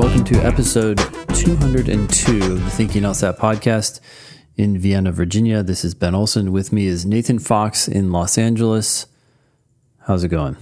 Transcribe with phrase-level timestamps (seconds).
[0.00, 0.96] welcome to episode
[1.34, 4.00] 202 of the Thinking LSAT podcast
[4.56, 5.62] in Vienna, Virginia.
[5.62, 6.52] This is Ben Olson.
[6.52, 9.04] With me is Nathan Fox in Los Angeles.
[10.06, 10.56] How's it going?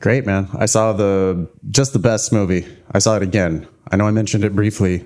[0.00, 0.50] Great, man.
[0.52, 2.66] I saw the just the best movie.
[2.92, 3.66] I saw it again.
[3.90, 5.02] I know I mentioned it briefly.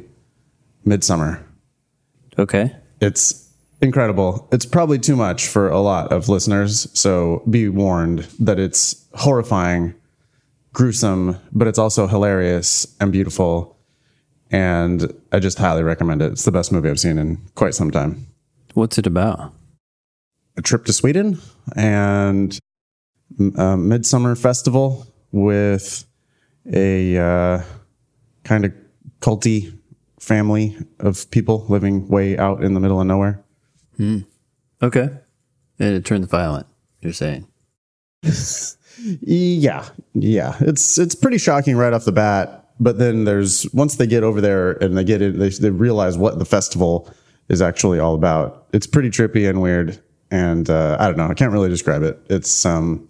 [0.85, 1.41] Midsommar.
[2.37, 2.75] Okay.
[3.01, 3.49] It's
[3.81, 4.49] incredible.
[4.51, 9.95] It's probably too much for a lot of listeners, so be warned that it's horrifying,
[10.73, 13.77] gruesome, but it's also hilarious and beautiful.
[14.51, 16.33] And I just highly recommend it.
[16.33, 18.27] It's the best movie I've seen in quite some time.
[18.75, 19.53] What's it about?
[20.57, 21.41] A trip to Sweden
[21.77, 22.59] and
[23.57, 26.07] a midsummer festival with
[26.73, 27.63] a uh,
[28.45, 28.73] kind of
[29.21, 29.79] culty
[30.21, 33.45] family of people living way out in the middle of nowhere.
[34.83, 35.11] Okay.
[35.79, 36.67] And it turns violent,
[37.01, 37.47] you're saying.
[39.03, 42.67] Yeah, yeah, it's it's pretty shocking right off the bat.
[42.81, 46.17] But then there's once they get over there and they get it, they, they realize
[46.17, 47.13] what the festival
[47.49, 48.67] is actually all about.
[48.73, 51.27] It's pretty trippy and weird, and uh, I don't know.
[51.29, 52.19] I can't really describe it.
[52.31, 53.09] It's um,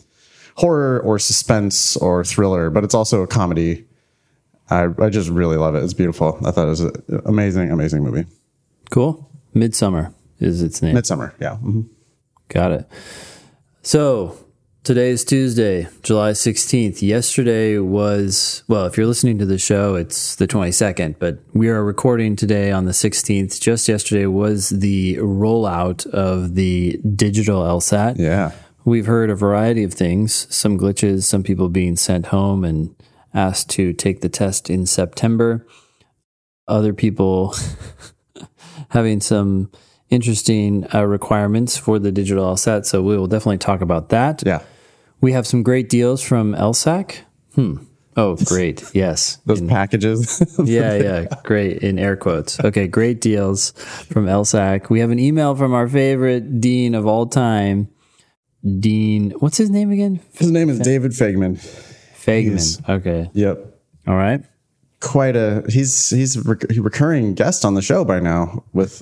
[0.57, 3.87] horror or suspense or thriller, but it's also a comedy.
[4.71, 5.83] I I just really love it.
[5.83, 6.39] It's beautiful.
[6.47, 8.27] I thought it was an amazing, amazing movie.
[8.91, 9.31] Cool.
[9.55, 10.95] Midsommar is its name.
[10.95, 11.57] Midsommar, yeah.
[11.57, 11.83] hmm
[12.49, 12.89] Got it.
[13.83, 14.37] So
[14.89, 17.03] today is Tuesday, July 16th.
[17.03, 21.85] Yesterday was, well, if you're listening to the show, it's the 22nd, but we are
[21.85, 23.61] recording today on the 16th.
[23.61, 28.19] Just yesterday was the rollout of the digital LSAT.
[28.19, 28.53] Yeah.
[28.87, 32.97] We've heard a variety of things, some glitches, some people being sent home and
[33.35, 35.67] asked to take the test in September,
[36.67, 37.55] other people
[38.89, 39.71] having some
[40.09, 42.87] interesting uh, requirements for the digital LSAT.
[42.87, 44.43] So we will definitely talk about that.
[44.47, 44.63] Yeah.
[45.21, 47.19] We have some great deals from LSAC.
[47.55, 47.77] Hmm.
[48.17, 48.85] Oh, great.
[48.95, 49.39] Yes.
[49.47, 50.43] Those packages.
[50.65, 51.27] Yeah, yeah.
[51.45, 51.83] Great.
[51.83, 52.59] In air quotes.
[52.61, 52.89] Okay.
[52.89, 53.71] Great deals
[54.11, 54.91] from LSAC.
[54.91, 57.89] We have an email from our favorite dean of all time,
[58.81, 59.31] Dean.
[59.39, 60.21] What's his name again?
[60.35, 61.57] His name is David Faigman.
[62.17, 62.43] Faigman.
[62.51, 63.31] He's- Okay.
[63.35, 63.81] Yep.
[64.09, 64.43] All right.
[65.01, 69.01] quite a he's he's a rec- recurring guest on the show by now with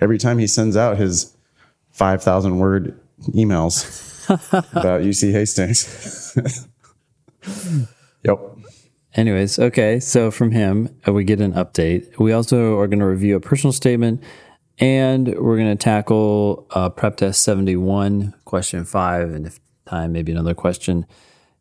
[0.00, 1.36] every time he sends out his
[1.90, 2.98] 5000 word
[3.34, 3.84] emails
[4.28, 6.36] about UC Hastings.
[8.22, 8.38] yep.
[9.14, 9.98] Anyways, okay.
[10.00, 12.18] So from him, uh, we get an update.
[12.18, 14.22] We also are going to review a personal statement
[14.78, 20.32] and we're going to tackle uh, prep test 71, question five, and if time, maybe
[20.32, 21.06] another question.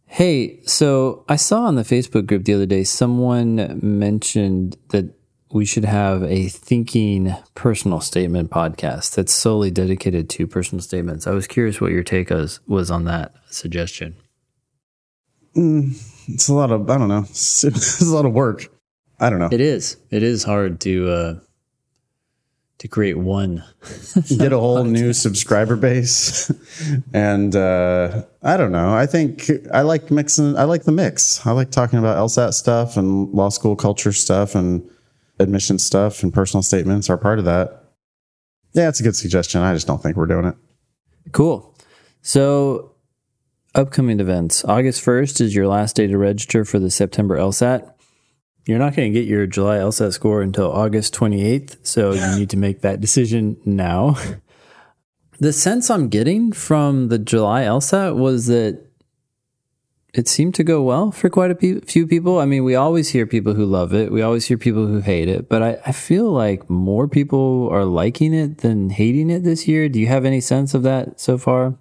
[0.07, 5.13] Hey, so I saw on the Facebook group the other day someone mentioned that
[5.55, 11.27] we should have a thinking personal statement podcast that's solely dedicated to personal statements.
[11.27, 14.17] I was curious what your take was, was on that suggestion.
[15.55, 17.23] It's a lot of I don't know.
[17.29, 18.67] It's, it's a lot of work.
[19.17, 19.47] I don't know.
[19.49, 19.95] It is.
[20.11, 21.39] It is hard to uh
[22.79, 23.63] to create one.
[24.37, 26.51] Get a whole new subscriber base.
[27.13, 28.93] and uh I don't know.
[28.93, 31.47] I think I like mixing I like the mix.
[31.47, 34.85] I like talking about LSAT stuff and law school culture stuff and
[35.39, 37.83] admission stuff and personal statements are part of that.
[38.73, 39.61] Yeah, it's a good suggestion.
[39.61, 40.55] I just don't think we're doing it.
[41.31, 41.75] Cool.
[42.21, 42.95] So
[43.73, 44.63] upcoming events.
[44.65, 47.91] August 1st is your last day to register for the September LSAT.
[48.65, 52.49] You're not going to get your July LSAT score until August 28th, so you need
[52.49, 54.17] to make that decision now.
[55.39, 58.81] The sense I'm getting from the July LSAT was that
[60.15, 62.39] it seemed to go well for quite a pe- few people.
[62.39, 65.27] I mean, we always hear people who love it, we always hear people who hate
[65.27, 69.67] it, but I, I feel like more people are liking it than hating it this
[69.67, 69.89] year.
[69.89, 71.77] Do you have any sense of that so far?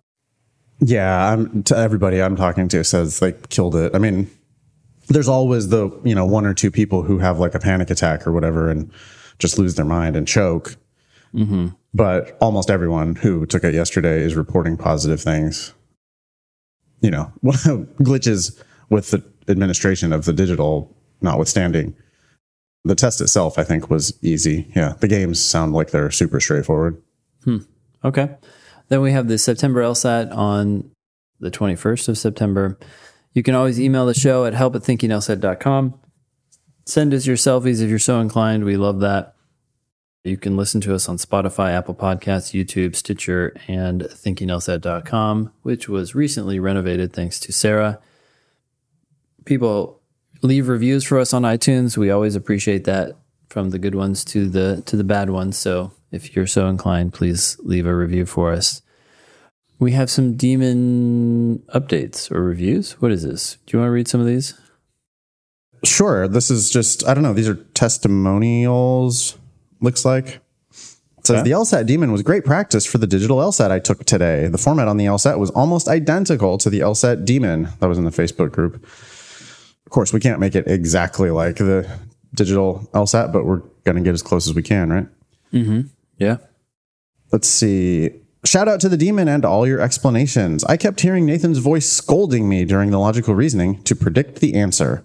[0.81, 3.95] Yeah, I'm to everybody I'm talking to says they killed it.
[3.95, 4.29] I mean,
[5.07, 8.27] there's always the, you know, one or two people who have like a panic attack
[8.27, 8.91] or whatever and
[9.39, 10.77] just lose their mind and choke.
[11.33, 11.69] Mm-hmm.
[11.93, 15.73] But almost everyone who took it yesterday is reporting positive things.
[17.01, 21.95] You know, glitches with the administration of the digital notwithstanding.
[22.85, 24.71] The test itself, I think, was easy.
[24.77, 27.01] Yeah, the games sound like they're super straightforward.
[27.45, 27.59] Hmm.
[28.05, 28.37] Okay.
[28.89, 30.91] Then we have the September LSAT on
[31.41, 32.79] the 21st of September.
[33.33, 35.99] You can always email the show at help at thinkinglsat.com.
[36.87, 38.65] Send us your selfies if you're so inclined.
[38.65, 39.34] We love that.
[40.25, 46.15] You can listen to us on Spotify, Apple Podcasts, YouTube, Stitcher, and thinkinglsat.com, which was
[46.15, 48.01] recently renovated thanks to Sarah.
[49.45, 50.01] People
[50.41, 51.99] leave reviews for us on iTunes.
[51.99, 53.19] We always appreciate that
[53.51, 55.59] from the good ones to the to the bad ones.
[55.59, 58.81] So if you're so inclined, please leave a review for us.
[59.79, 62.93] We have some demon updates or reviews.
[63.03, 63.59] What is this?
[63.67, 64.59] Do you want to read some of these?
[65.85, 66.27] Sure.
[66.29, 67.35] This is just, I don't know.
[67.35, 69.37] These are testimonials,
[69.81, 70.41] looks like.
[71.19, 71.51] It says Okay.
[71.51, 74.49] the LSAT demon was great practice for the digital LSAT I took today.
[74.49, 78.05] The format on the LSAT was almost identical to the LSAT demon that was in
[78.05, 78.75] the Facebook group.
[78.85, 81.89] Of course, we can't make it exactly like the
[82.35, 85.07] digital LSAT, but we're going to get as close as we can, right?
[85.53, 85.81] Mm-hmm.
[86.19, 86.37] Yeah.
[87.33, 88.11] Let's see.
[88.45, 90.63] Shout out to the demon and all your explanations.
[90.65, 95.03] I kept hearing Nathan's voice scolding me during the logical reasoning to predict the answer.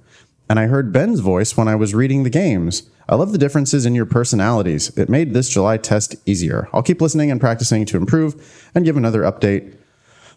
[0.49, 2.89] And I heard Ben's voice when I was reading the games.
[3.07, 4.95] I love the differences in your personalities.
[4.97, 6.67] It made this July test easier.
[6.73, 9.75] I'll keep listening and practicing to improve and give another update.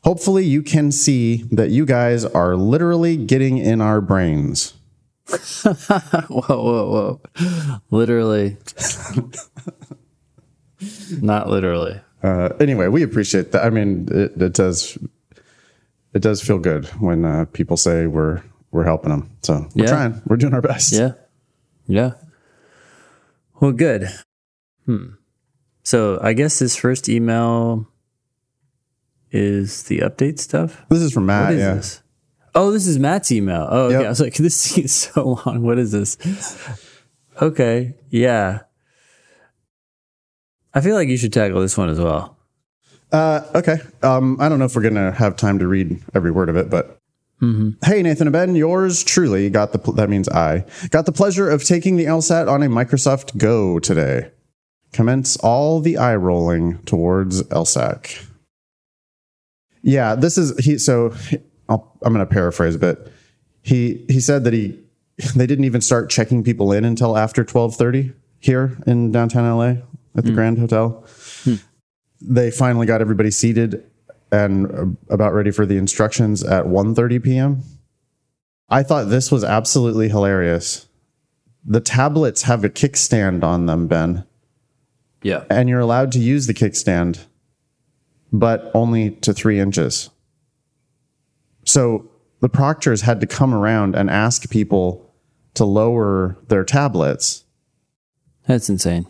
[0.04, 4.74] Hopefully, you can see that you guys are literally getting in our brains.
[5.62, 7.80] Whoa, whoa, whoa.
[7.90, 8.58] Literally.
[11.20, 12.00] Not literally.
[12.22, 13.64] Uh, anyway, we appreciate that.
[13.64, 14.98] I mean, it, it does
[16.12, 18.42] it does feel good when uh, people say we're
[18.72, 19.30] we're helping them.
[19.42, 19.90] So we're Yeah.
[19.90, 20.22] trying.
[20.26, 20.92] We're doing our best.
[20.92, 21.12] Yeah.
[21.86, 22.12] Yeah.
[23.60, 24.08] Well, good.
[24.86, 25.10] Hmm.
[25.84, 27.86] So I guess this first email
[29.30, 30.82] is the update stuff.
[30.88, 31.44] This is from Matt.
[31.44, 31.74] What is yeah.
[31.74, 32.02] this?
[32.54, 33.66] Oh, this is Matt's email.
[33.70, 33.96] Oh, okay.
[33.96, 34.04] Yep.
[34.04, 35.62] I was like, this seems so long.
[35.62, 36.16] What is this?
[37.40, 37.94] Okay.
[38.10, 38.60] Yeah.
[40.74, 42.38] I feel like you should tackle this one as well.
[43.10, 43.78] Uh, okay.
[44.02, 46.70] Um, I don't know if we're gonna have time to read every word of it,
[46.70, 46.98] but
[47.42, 47.70] Mm-hmm.
[47.84, 51.50] hey, Nathan and Ben, yours truly got the pl- that means I got the pleasure
[51.50, 54.30] of taking the LSAT on a Microsoft Go today.
[54.92, 58.26] Commence all the eye rolling towards LSAC.
[59.82, 60.78] Yeah, this is he.
[60.78, 61.12] So
[61.68, 63.12] I'll, I'm going to paraphrase a bit.
[63.62, 64.78] He he said that he
[65.34, 69.82] they didn't even start checking people in until after 12:30 here in downtown LA
[70.16, 70.34] at the hmm.
[70.34, 71.04] Grand Hotel
[71.44, 71.54] hmm.
[72.20, 73.84] they finally got everybody seated
[74.32, 77.62] and uh, about ready for the instructions at 1.30 p.m
[78.73, 80.88] i thought this was absolutely hilarious.
[81.64, 84.25] The tablets have a kickstand on them ben.
[85.23, 85.44] Yeah.
[85.49, 87.26] and you're allowed to use the kickstand
[88.32, 90.08] but only to three inches.
[91.64, 95.14] So the proctors had to come around and ask people
[95.55, 97.44] to lower their tablets.
[98.46, 99.06] That's insane.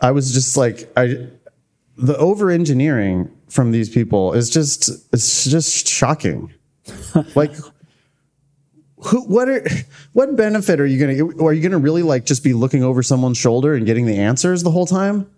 [0.00, 1.28] I was just like, I,
[1.96, 6.52] the over engineering from these people is just, it's just shocking.
[7.36, 7.54] like,
[8.96, 9.64] who, what are,
[10.12, 12.82] what benefit are you going to, are you going to really like just be looking
[12.82, 15.30] over someone's shoulder and getting the answers the whole time?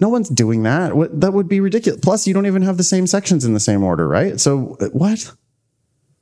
[0.00, 0.96] No one's doing that.
[0.96, 2.00] What, that would be ridiculous.
[2.00, 4.40] Plus, you don't even have the same sections in the same order, right?
[4.40, 5.32] So, what?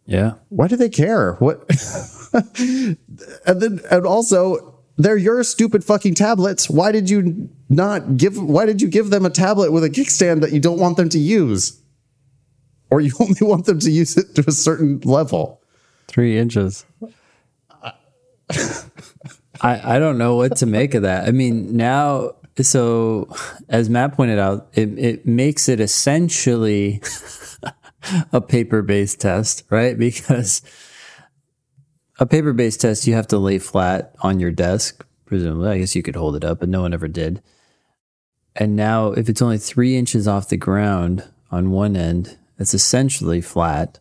[0.05, 0.35] Yeah.
[0.51, 1.35] Why do they care?
[1.35, 1.65] What?
[2.59, 2.99] and
[3.47, 6.69] then, and also, they're your stupid fucking tablets.
[6.69, 8.37] Why did you not give?
[8.37, 11.09] Why did you give them a tablet with a kickstand that you don't want them
[11.09, 11.81] to use,
[12.91, 15.63] or you only want them to use it to a certain level?
[16.09, 16.85] Three inches.
[19.63, 21.29] I, I don't know what to make of that.
[21.29, 23.33] I mean, now, so
[23.69, 27.03] as Matt pointed out, it, it makes it essentially
[28.33, 29.97] a paper based test, right?
[29.99, 30.63] Because
[32.19, 35.71] a paper based test, you have to lay flat on your desk, presumably.
[35.71, 37.43] I guess you could hold it up, but no one ever did.
[38.57, 43.41] And now, if it's only three inches off the ground on one end, it's essentially
[43.41, 43.99] flat.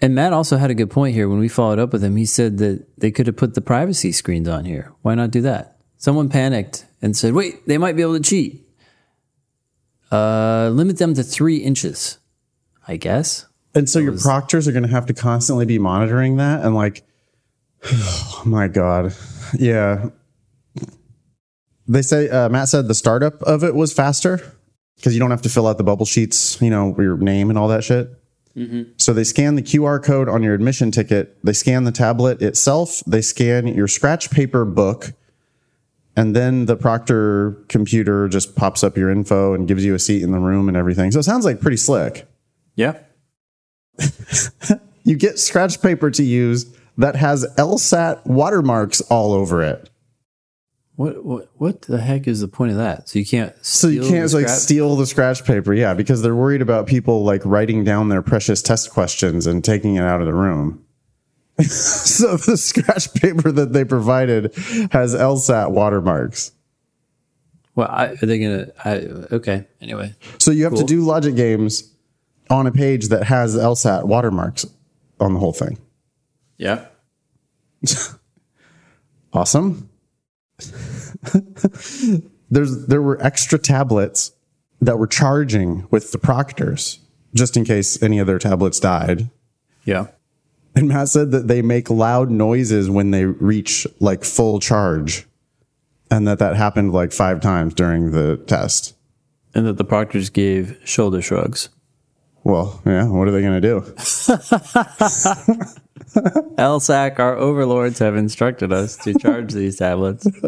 [0.00, 2.16] And Matt also had a good point here when we followed up with him.
[2.16, 4.92] He said that they could have put the privacy screens on here.
[5.02, 5.78] Why not do that?
[5.96, 8.64] Someone panicked and said, wait, they might be able to cheat.
[10.10, 12.18] Uh, limit them to three inches,
[12.86, 13.46] I guess.
[13.74, 17.06] And so your proctors are going to have to constantly be monitoring that, and like,
[17.84, 19.14] oh my god,
[19.58, 20.08] yeah.
[21.88, 24.52] They say uh, Matt said the startup of it was faster
[24.96, 27.58] because you don't have to fill out the bubble sheets, you know, your name and
[27.58, 28.10] all that shit.
[28.96, 31.38] So they scan the QR code on your admission ticket.
[31.44, 33.02] They scan the tablet itself.
[33.06, 35.12] They scan your scratch paper book,
[36.16, 40.22] and then the proctor computer just pops up your info and gives you a seat
[40.22, 41.12] in the room and everything.
[41.12, 42.26] So it sounds like pretty slick
[42.74, 42.98] Yeah.
[45.04, 46.66] you get scratch paper to use
[46.96, 49.88] that has LSAT watermarks all over it.
[50.98, 53.08] What, what what the heck is the point of that?
[53.08, 56.60] So you can't So you can't like steal the scratch paper, yeah, because they're worried
[56.60, 60.34] about people like writing down their precious test questions and taking it out of the
[60.34, 60.84] room.
[61.60, 64.52] so the scratch paper that they provided
[64.90, 66.50] has LSAT watermarks.
[67.76, 68.66] Well, I, are they gonna?
[68.84, 68.96] I,
[69.36, 69.68] okay.
[69.80, 70.80] Anyway, So you have Cool.
[70.80, 71.94] to do logic games
[72.50, 74.66] on a page that has LSAT watermarks
[75.20, 75.78] on the whole thing.
[76.56, 76.86] yeah.
[79.32, 79.87] Awesome.
[82.50, 84.32] There's there were extra tablets
[84.80, 87.00] that were charging with the proctors
[87.34, 89.28] just in case any of their tablets died.
[89.84, 90.08] Yeah.
[90.74, 95.26] And Matt said that they make loud noises when they reach like full charge,
[96.10, 98.94] and that that happened like five times during the test.
[99.54, 101.68] And that the proctors gave shoulder shrugs.
[102.44, 103.06] Well, yeah.
[103.08, 103.80] What are they going to do?
[106.56, 110.26] LSAC, our overlords have instructed us to charge these tablets.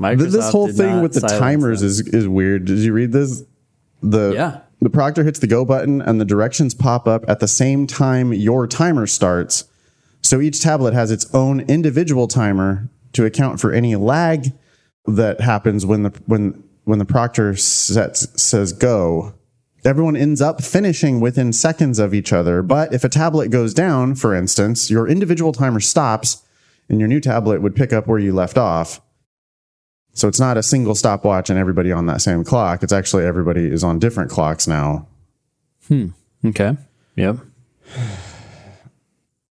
[0.00, 1.88] This whole thing with the timers them.
[1.88, 2.64] is is weird.
[2.64, 3.42] Did you read this?
[4.02, 4.60] The Yeah.
[4.80, 8.32] the proctor hits the go button and the directions pop up at the same time
[8.32, 9.64] your timer starts.
[10.22, 14.52] So each tablet has its own individual timer to account for any lag
[15.06, 19.32] that happens when the when when the proctor sets says go.
[19.84, 24.16] Everyone ends up finishing within seconds of each other, but if a tablet goes down,
[24.16, 26.42] for instance, your individual timer stops
[26.88, 29.00] and your new tablet would pick up where you left off.
[30.12, 32.82] So it's not a single stopwatch and everybody on that same clock.
[32.82, 35.06] It's actually everybody is on different clocks now.
[35.86, 36.08] Hmm.
[36.44, 36.76] Okay.
[37.14, 37.36] Yep.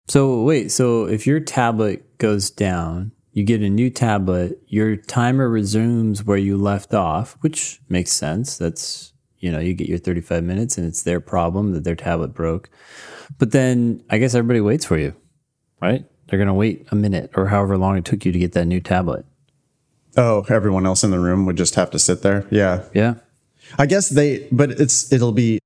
[0.08, 5.48] So wait, so if your tablet goes down, you get a new tablet, your timer
[5.48, 8.58] resumes where you left off, which makes sense.
[8.58, 9.12] That's
[9.42, 12.70] you know, you get your 35 minutes and it's their problem that their tablet broke.
[13.38, 15.16] But then I guess everybody waits for you,
[15.80, 16.04] right?
[16.28, 18.66] They're going to wait a minute or however long it took you to get that
[18.66, 19.26] new tablet.
[20.16, 22.46] Oh, everyone else in the room would just have to sit there.
[22.50, 22.84] Yeah.
[22.94, 23.14] Yeah.
[23.78, 25.58] I guess they, but it's, it'll be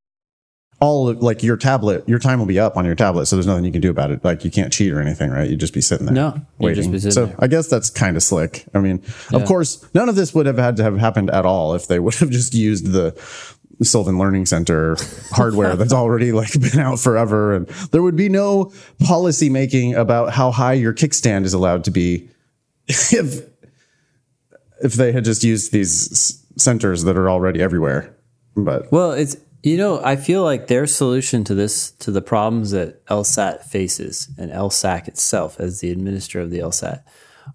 [0.80, 3.26] all of- like your tablet, your time will be up on your tablet.
[3.26, 4.22] So there's nothing you can do about it.
[4.24, 5.48] Like you can't cheat or anything, right?
[5.48, 6.14] You'd just be sitting there.
[6.14, 6.76] No, Waiting.
[6.76, 7.36] just be sitting so there.
[7.38, 8.66] I guess that's kind of slick.
[8.74, 9.02] I mean,
[9.32, 11.98] of course, none of this would have had to have happened at all if they
[11.98, 13.12] would have just used the
[13.82, 14.96] Sylvan Learning Center
[15.32, 17.54] hardware that's already like been out forever.
[17.54, 21.90] And there would be no policy making about how high your kickstand is allowed to
[21.90, 22.28] be
[22.88, 23.46] if,
[24.82, 28.14] if they had just used these centers that are already everywhere.
[28.56, 32.70] But Well, it's you know, I feel like their solution to this to the problems
[32.70, 37.02] that LSAT faces and LSAC itself as the administrator of the LSAT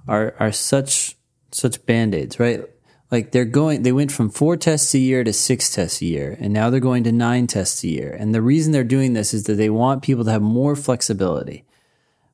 [0.08, 1.16] are are such
[1.52, 2.64] such band-aids, right?
[3.12, 6.38] Like they're going they went from 4 tests a year to 6 tests a year
[6.40, 8.12] and now they're going to 9 tests a year.
[8.12, 11.66] And the reason they're doing this is that they want people to have more flexibility.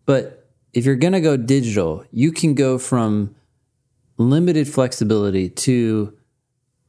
[0.06, 3.36] But if you're going to go digital, you can go from
[4.18, 6.17] limited flexibility to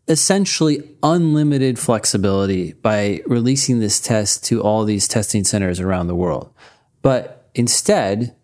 [0.09, 6.53] essentially unlimited flexibility by releasing this test to all these testing centers around the world.
[7.03, 8.35] But instead,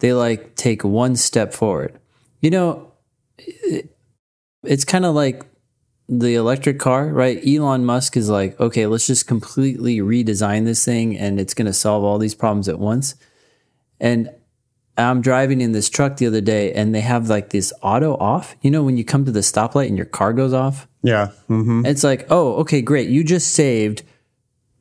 [0.00, 1.98] they like take one step forward.
[2.40, 2.92] You know,
[4.64, 5.44] it's kind of like
[6.08, 7.40] the electric car, right?
[7.46, 11.72] Elon Musk is like, okay, let's just completely redesign this thing and it's going to
[11.72, 13.14] solve all these problems at once.
[14.00, 14.30] And
[14.98, 18.56] I'm driving in this truck the other day and they have like this auto off.
[18.60, 20.88] You know, when you come to the stoplight and your car goes off?
[21.02, 21.28] Yeah.
[21.48, 23.08] hmm It's like, oh, okay, great.
[23.08, 24.02] You just saved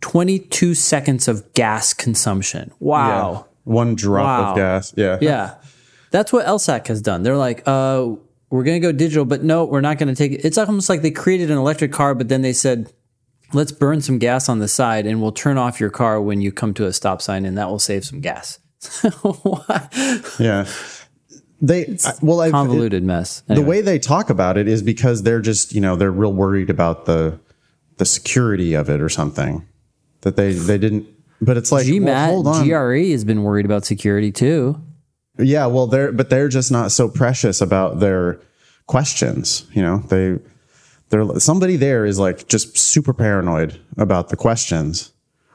[0.01, 2.71] 22 seconds of gas consumption.
[2.79, 3.45] Wow.
[3.63, 4.49] One drop Wow.
[4.51, 4.93] of gas.
[4.97, 5.17] Yeah.
[5.21, 5.55] Yeah.
[6.11, 7.23] That's what LSAC has done.
[7.23, 8.09] They're like, uh,
[8.49, 10.43] we're going to go digital, but no, we're not going to take it.
[10.43, 12.91] It's almost like they created an electric car, but then they said,
[13.53, 16.51] let's burn some gas on the side and we'll turn off your car when you
[16.51, 18.59] come to a stop sign and that will save some gas.
[20.39, 20.65] Yeah.
[21.61, 23.43] They I- well, I, Convoluted mess.
[23.47, 26.69] the way they talk about it is because they're just you know they're real worried
[26.69, 27.39] about the
[27.97, 29.67] the security of it or something
[30.21, 31.07] that they they didn't.
[31.39, 34.81] But it's like well, GMAT, hold on, GRE has been worried about security too.
[35.37, 35.65] yeah.
[35.67, 38.39] Well, they're but they're just not so precious about their
[38.87, 39.65] questions.
[39.73, 40.39] You know, they
[41.09, 45.11] they're somebody there is like just super paranoid about the questions.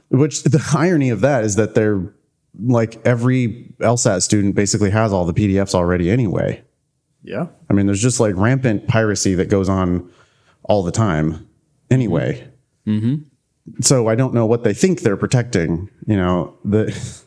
[0.09, 2.15] Which the irony of that is that they're
[2.61, 6.63] like every LSAT student basically has all the PDFs already anyway.
[7.23, 7.47] Yeah.
[7.69, 10.11] I mean, there's just like rampant piracy that goes on
[10.63, 11.49] all the time
[11.91, 12.49] anyway.
[12.87, 13.17] Mm-hmm.
[13.81, 16.97] So I don't know what they think they're protecting, you know, the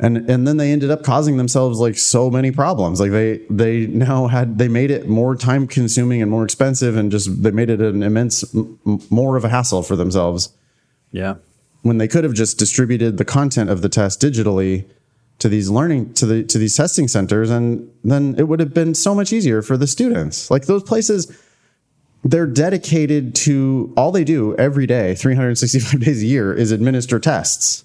[0.00, 2.98] and and then they ended up causing themselves like so many problems.
[3.00, 7.10] Like they they now had they made it more time consuming and more expensive and
[7.12, 8.78] just they made it an immense m-
[9.10, 10.48] more of a hassle for themselves
[11.12, 11.36] Yeah.
[11.82, 14.84] When they could have just distributed the content of the test digitally
[15.38, 18.94] to these learning to the to these testing centers and then it would have been
[18.94, 21.36] so much easier for the students like those places
[22.24, 27.84] they're dedicated to all they do every day 365 days a year is administer tests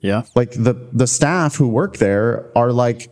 [0.00, 0.24] Yeah.
[0.34, 3.08] like the the staff who work there are like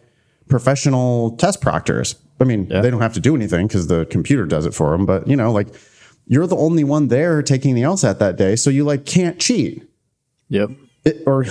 [0.48, 2.82] professional test proctors i mean Yeah.
[2.82, 5.36] they don't have to do anything because the computer does it for them but you
[5.36, 5.68] know like
[6.26, 9.88] you're the only one there taking the LSAT that day so you like can't cheat
[10.48, 10.70] Yep.
[11.04, 11.44] it, or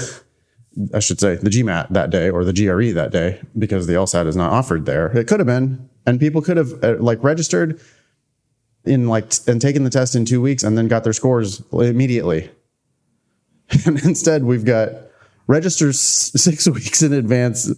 [0.94, 4.28] I should say the GMAT that day or the GRE that day because the LSAT
[4.28, 5.08] is not offered there.
[5.18, 7.80] It could have been, and people could have uh, like registered
[8.86, 11.62] in like t- and taken the test in two weeks and then got their scores
[11.72, 12.50] immediately.
[13.88, 14.92] And instead, we've got
[15.48, 17.74] register s- six weeks in advance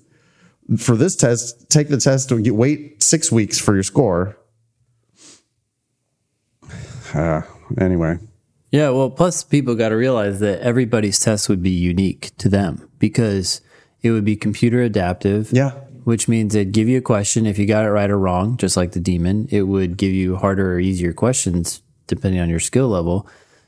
[0.77, 1.69] for this test.
[1.69, 4.37] Take the test you wait six weeks for your score.
[7.13, 7.41] Uh,
[7.79, 8.19] anyway,
[8.71, 12.89] Yeah, well, plus people got to realize that everybody's test would be unique to them
[12.99, 13.61] because
[14.01, 15.51] it would be computer adaptive.
[15.53, 15.71] yeah,
[16.03, 17.45] Which means it'd give you a question.
[17.45, 20.35] If you got it right or wrong, just like the demon, it would give you
[20.35, 23.27] harder or easier questions depending on your skill level.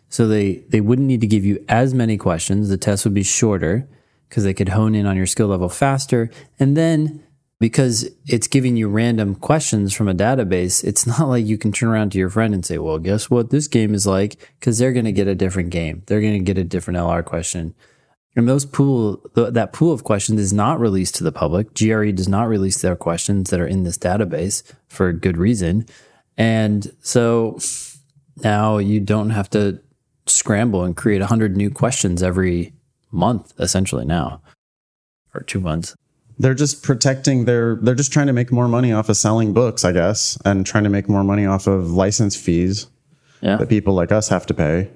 [0.10, 2.70] So they, they wouldn't need to give you as many questions.
[2.70, 3.88] The test would be shorter
[4.28, 6.30] because they could hone in on your skill level faster.
[6.60, 7.24] And then
[7.60, 11.90] because it's giving you random questions from a database, it's not like you can turn
[11.90, 14.50] around to your friend and say, well, guess what this game is like?
[14.60, 16.04] Because they're going to get a different game.
[16.08, 17.76] They're going to get a different LR question.
[18.36, 21.74] And those pool, th- that pool of questions is not released to the public.
[21.74, 25.86] GRE does not release their questions that are in this database for good reason.
[26.38, 27.60] And so
[28.38, 29.82] now you don't have to
[30.26, 32.74] scramble and create 100 new questions every
[33.12, 34.42] month, essentially, now,
[35.34, 35.96] or two months.
[36.40, 37.76] They're just protecting their.
[37.76, 40.86] They're just trying to make more money off of selling books, I guess, and trying
[40.86, 42.88] to make more money off of license fees
[43.42, 43.58] Yeah.
[43.58, 44.90] that people like us have to pay.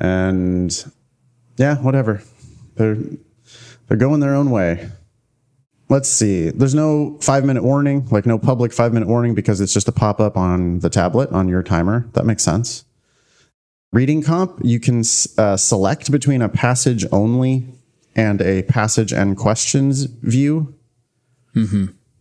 [0.00, 0.84] And
[1.56, 2.22] yeah, whatever.
[2.76, 2.96] They're
[3.88, 4.88] they're going their own way.
[5.88, 6.50] Let's see.
[6.50, 9.92] There's no five minute warning, like no public five minute warning because it's just a
[9.92, 12.08] pop up on the tablet on your timer.
[12.14, 12.84] That makes sense.
[13.92, 15.04] Reading comp, you can
[15.38, 17.66] uh, select between a passage only
[18.16, 20.74] and a passage and questions view.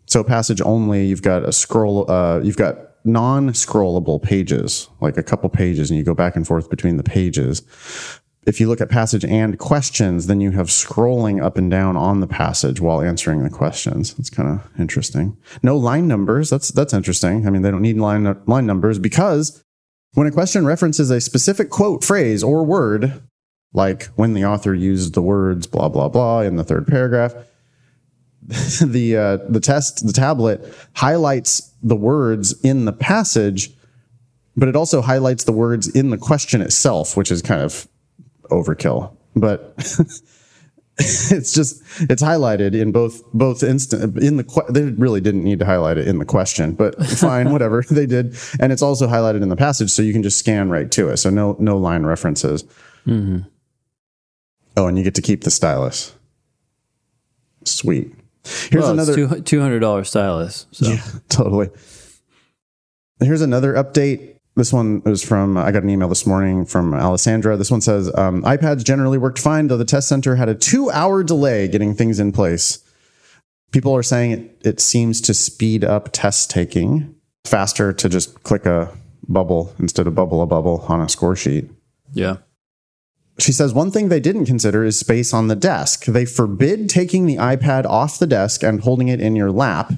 [0.05, 5.49] So passage only, you've got a scroll, uh, you've got non-scrollable pages, like a couple
[5.49, 7.63] pages, and you go back and forth between the pages.
[8.45, 12.19] If you look at passage and questions, then you have scrolling up and down on
[12.19, 14.13] the passage while answering the questions.
[14.13, 15.35] That's kind of interesting.
[15.63, 16.51] No line numbers.
[16.51, 17.47] That's that's interesting.
[17.47, 19.63] I mean, they don't need line line numbers because
[20.13, 23.24] when a question references a specific quote, phrase, or word,
[23.75, 27.33] like when the author used the words blah blah blah in the third paragraph,
[28.81, 33.71] the uh, the test the tablet highlights the words in the passage,
[34.55, 37.87] but it also highlights the words in the question itself, which is kind of
[38.45, 39.15] overkill.
[39.35, 39.73] But
[40.97, 45.59] it's just it's highlighted in both both instant in the que- they really didn't need
[45.59, 49.41] to highlight it in the question, but fine, whatever they did, and it's also highlighted
[49.43, 51.17] in the passage, so you can just scan right to it.
[51.17, 52.63] So no no line references.
[54.77, 56.13] Oh, and you get to keep the stylus.
[57.63, 58.13] Sweet.
[58.43, 60.67] Here's Well, another two hundred dollars stylus.
[60.71, 61.69] So yeah, totally.
[63.19, 64.35] Here's another update.
[64.55, 67.57] This one was from, I got an email this morning from Alessandra.
[67.57, 70.89] This one says um, iPads generally worked fine, though the test center had a two
[70.91, 72.79] hour delay getting things in place.
[73.71, 78.65] People are saying it, it seems to speed up test taking faster to just click
[78.65, 78.89] a
[79.27, 81.69] bubble instead of bubble a bubble on a score sheet.
[82.13, 82.37] yeah,
[83.37, 86.05] She says one thing they didn't consider is space on the desk.
[86.05, 89.91] They forbid taking the iPad off the desk and holding it in your lap.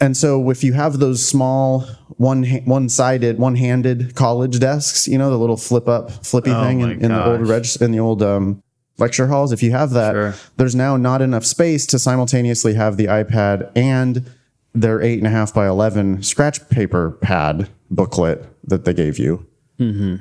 [0.00, 1.84] And so if you have those small
[2.16, 6.90] one one-sided one-handed college desks, you know, the little flip up flippy Oh thing in,
[7.04, 8.62] in the old reg- in the old um,
[8.98, 10.34] lecture halls, if you have that, Sure.
[10.56, 14.30] there's now not enough space to simultaneously have the iPad and
[14.72, 19.44] their eight and a half by eleven scratch paper pad booklet that they gave you.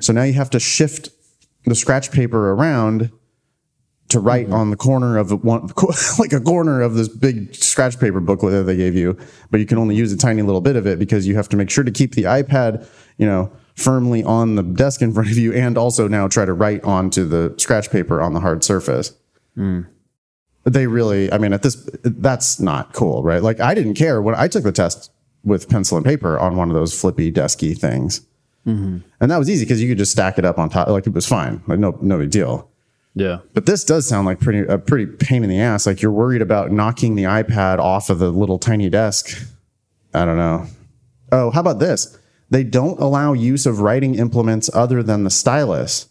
[0.02, 1.10] So now you have to shift
[1.70, 3.12] the scratch paper around
[4.10, 4.56] to write mm-hmm.
[4.56, 5.70] on the corner of one,
[6.20, 9.18] like a corner of this big scratch paper booklet that they gave you,
[9.52, 11.58] but you can only use a tiny little bit of it because you have to
[11.58, 15.38] make sure to keep the iPad, you know, firmly on the desk in front of
[15.38, 19.14] you and also now try to write onto the scratch paper on the hard surface.
[19.58, 19.88] Mm.
[20.64, 23.44] They really, I mean, at this, that's not cool, right?
[23.44, 25.12] Like I didn't care when I took the test
[25.44, 28.22] with pencil and paper on one of those flippy desky things.
[28.68, 28.98] Mm-hmm.
[29.22, 30.90] And that was easy because you could just stack it up on top.
[30.90, 31.64] Like it was fine.
[31.68, 32.70] Like no, no big deal.
[33.16, 35.88] yeah, But this does sound like pretty a pretty pain in the ass.
[35.88, 39.30] Like you're worried about knocking the iPad off of the little tiny desk.
[40.14, 40.68] I don't know.
[41.32, 42.18] Oh, how about this?
[42.50, 46.10] They don't allow use of writing implements other than the stylus.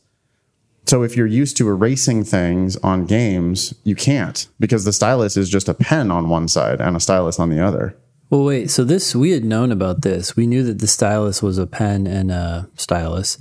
[0.86, 5.50] So if you're used to erasing things on games, you can't because the stylus is
[5.50, 7.96] just a pen on one side and a stylus on the other.
[8.30, 8.70] Well, wait.
[8.70, 10.36] So this we had known about this.
[10.36, 13.38] We knew that the stylus was a pen and a stylus,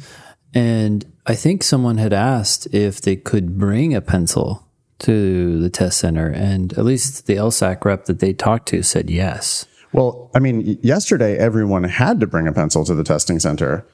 [0.53, 4.67] and I think someone had asked if they could bring a pencil
[4.99, 9.09] to the test center, and at least the LSAC rep that they talked to said
[9.09, 9.65] yes.
[9.91, 13.85] Well, I mean, yesterday everyone had to bring a pencil to the testing center.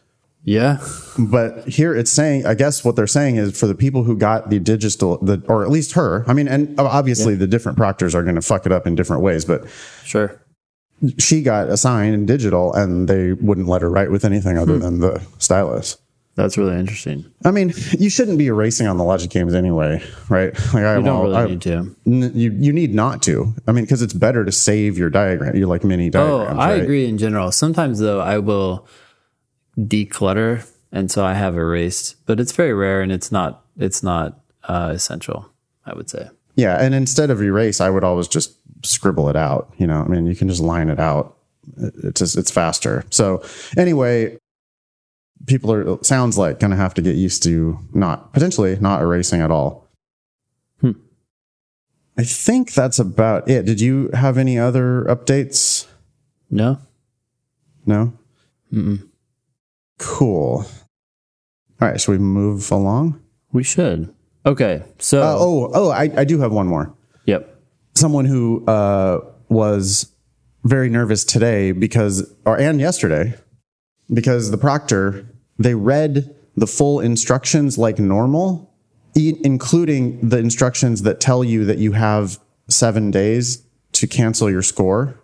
[0.44, 0.84] Yeah,
[1.20, 4.50] But here it's saying, I guess what they're saying is for the people who got
[4.50, 6.26] the digital, the, or at least her.
[6.28, 9.22] I mean, and obviously the different proctors are going to fuck it up in different
[9.22, 9.66] ways, but
[10.04, 10.41] sure.
[11.18, 15.00] She got assigned in digital and they wouldn't let her write with anything other than
[15.00, 15.98] the stylus.
[16.36, 17.26] That's really interesting.
[17.44, 20.54] I mean, you shouldn't be erasing on the logic games anyway, right?
[20.74, 21.96] Like I You don't really I- need to.
[22.08, 23.54] N- you you need not to.
[23.68, 26.58] I mean, because it's better to save your diagram, your like mini diagrams.
[26.58, 26.62] Oh.
[26.62, 26.82] I right?
[26.84, 27.52] agree in general.
[27.52, 28.88] Sometimes though, I will
[29.78, 34.40] declutter, and so I have erased, but it's very rare, and it's not it's not
[34.64, 35.50] uh, essential.
[35.86, 36.30] I would say.
[36.56, 39.74] Yeah, and instead of erase, I would always just scribble it out.
[39.78, 41.38] You know, I mean, you can just line it out.
[41.78, 43.04] It's just it's faster.
[43.10, 43.44] So
[43.78, 44.38] anyway,
[45.46, 49.42] people are sounds like going to have to get used to not potentially not erasing
[49.42, 49.88] at all.
[50.82, 50.92] Hmm.
[52.18, 53.66] I think that's about it.
[53.66, 55.88] Did you have any other updates?
[56.50, 56.80] No.
[57.86, 58.14] No.
[58.74, 59.08] Mm-mm.
[59.98, 60.66] Cool.
[61.80, 63.22] All right, so we move along.
[63.52, 64.14] We should.
[64.46, 64.84] Okay.
[65.00, 65.22] So.
[65.22, 66.94] Uh, oh, oh, I, I do have one more.
[68.02, 70.12] Someone who uh, was
[70.64, 73.36] very nervous today because, or and yesterday,
[74.12, 75.28] because the proctor
[75.60, 78.74] they read the full instructions like normal,
[79.16, 84.64] e- including the instructions that tell you that you have seven days to cancel your
[84.64, 85.22] score,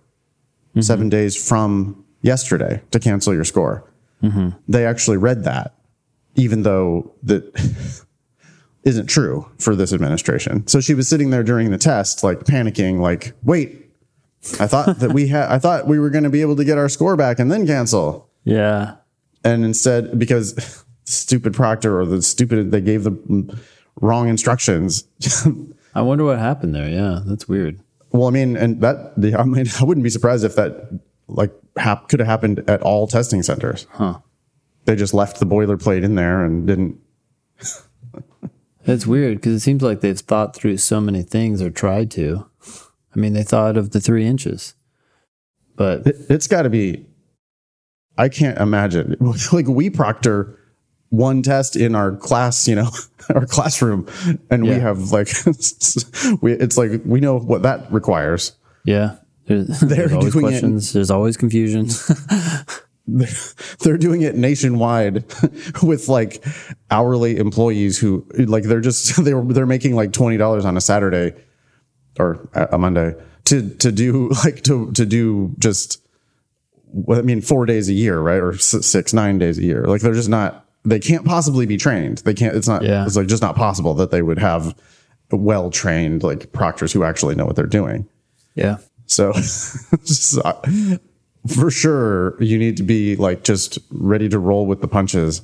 [0.80, 3.92] seven days from yesterday to cancel your score.
[4.68, 5.74] They actually read that,
[6.36, 7.44] even though that
[8.88, 10.66] isn't true for this administration.
[10.66, 13.86] So she was sitting there during the test, like panicking, like, wait,
[14.62, 16.78] I thought that we had, I thought we were going to be able to get
[16.78, 18.30] our score back and then cancel.
[18.46, 18.96] Yeah.
[19.44, 23.60] And instead, because stupid proctor or the stupid, they gave the
[24.00, 25.04] wrong instructions.
[25.94, 26.90] I wonder what happened there.
[26.90, 27.80] Yeah, that's weird.
[28.12, 30.98] well, I mean, and that, the, I mean, I wouldn't be surprised if that
[31.28, 33.86] like hap- could have happened at all testing centers.
[33.92, 34.20] Huh.
[34.86, 37.02] They just left the boilerplate in there and didn't.
[38.88, 42.46] It's weird because it seems like they've thought through so many things or tried to.
[43.16, 44.76] I mean, they thought of the three inches,
[45.76, 47.06] but It, it's got to be.
[48.18, 49.16] I can't imagine.
[49.52, 50.58] Like we proctor
[51.10, 52.90] one test in our class, you know,
[53.36, 54.08] our classroom,
[54.50, 55.30] and we have like,
[56.42, 56.54] we.
[56.54, 58.56] It's like we know what that requires.
[58.86, 60.94] yeah, there's, there's always it- questions.
[60.94, 61.88] There's always confusion.
[63.80, 65.24] They're doing it nationwide
[65.84, 66.44] with like
[66.92, 71.34] hourly employees who like they're just they're they're making like twenty dollars on a Saturday
[72.20, 73.16] or a Monday
[73.46, 76.06] to to do like to to do just
[77.10, 78.42] I mean four days a year right?
[78.42, 79.86] Or six nine days a year.
[79.86, 82.20] Like they're just not they can't possibly be trained.
[82.20, 83.06] They can't it's not Yeah.
[83.06, 84.76] it's like just not possible that they would have
[85.32, 88.08] well trained like proctors who actually know what they're doing.
[88.56, 90.40] Yeah, so just,
[91.48, 95.42] for sure, you need to be like just ready to roll with the punches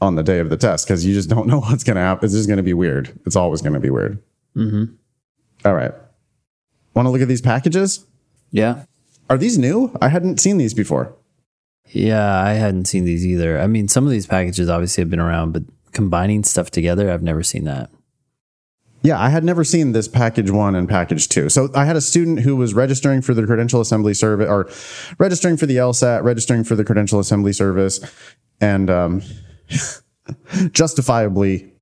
[0.00, 2.24] on the day of the test because you just don't know what's going to happen.
[2.24, 3.18] It's just going to be weird.
[3.26, 4.22] It's always going to be weird.
[4.56, 5.68] Mm-hmm.
[5.68, 5.92] right.
[6.94, 8.04] Want to look at these packages?
[8.50, 8.84] yeah,
[9.28, 9.96] Are these new?
[10.00, 11.14] I hadn't seen these before.
[11.86, 12.42] yeah.
[12.42, 13.60] I hadn't seen these either.
[13.60, 17.22] I mean, some of these packages obviously have been around, but combining stuff together, I've
[17.22, 17.90] never seen that.
[19.02, 21.48] Yeah, I had never seen this package one and package two.
[21.48, 24.68] So I had a student who was registering for the credential assembly service or
[25.18, 28.00] registering for the LSAT, registering for the credential assembly service,
[28.60, 29.22] and um,
[30.72, 31.72] justifiably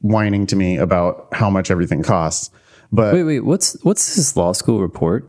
[0.00, 2.50] whining to me about how much everything costs.
[2.92, 3.40] But Wait, wait.
[3.40, 5.28] What's what's this law school report?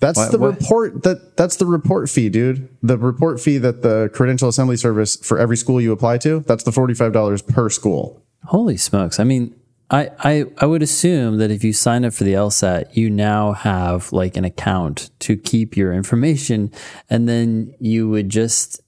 [0.00, 2.68] that's What- the what- report that that's the report fee, dude.
[2.82, 6.64] The report fee that the credential assembly service for every school you apply to, that's
[6.64, 8.22] the $45 per school.
[8.44, 9.18] Holy smokes!
[9.20, 9.54] I mean,
[9.94, 13.52] I, I I would assume that if you sign up for the LSAT, you now
[13.52, 16.72] have like an account to keep your information,
[17.08, 18.80] and then you would just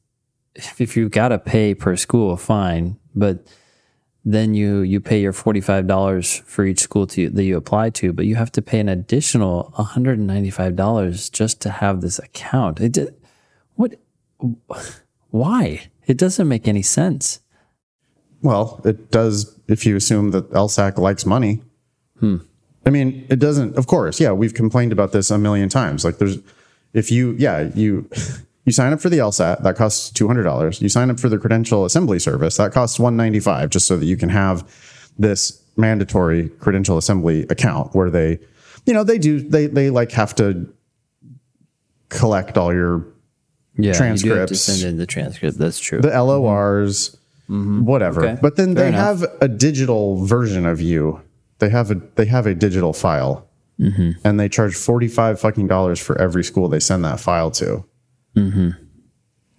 [0.56, 3.46] if you've got to pay per school, fine, but
[4.24, 7.90] then you you pay your forty five dollars for each school to that you apply
[7.90, 11.60] to, but you have to pay an additional one hundred and ninety five dollars just
[11.60, 12.80] to have this account.
[12.80, 13.14] It did,
[13.74, 13.94] what?
[15.30, 15.88] Why?
[16.06, 17.40] It doesn't make any sense.
[18.46, 21.62] Well, it does if you assume that LSAC likes money.
[22.20, 22.36] Hmm.
[22.86, 24.20] I mean, it doesn't, of course.
[24.20, 26.04] Yeah, we've complained about this a million times.
[26.04, 26.38] Like, there's,
[26.94, 28.08] if you, yeah, you,
[28.64, 30.80] you sign up for the LSAT, that costs $200.
[30.80, 34.16] You sign up for the credential assembly service, that costs 195 just so that you
[34.16, 34.64] can have
[35.18, 38.38] this mandatory credential assembly account where they,
[38.86, 40.72] you know, they do, they, they like have to
[42.08, 43.04] collect all your
[43.76, 44.60] Yeah, You do have to Transcripts.
[44.60, 45.58] send in the transcript.
[45.58, 46.00] That's true.
[46.00, 46.28] the mm-hmm.
[46.28, 47.16] LORs, whatever.
[47.48, 47.88] Mm-hmm.
[47.88, 48.38] Okay.
[48.42, 49.20] But then Fair they enough.
[49.20, 51.20] have a digital version of you.
[51.58, 53.48] They have a they have a digital file,
[53.80, 54.12] Mm-hmm.
[54.24, 57.84] and they charge forty five fucking dollars for every school they send that file to.
[58.36, 58.70] Mm-hmm.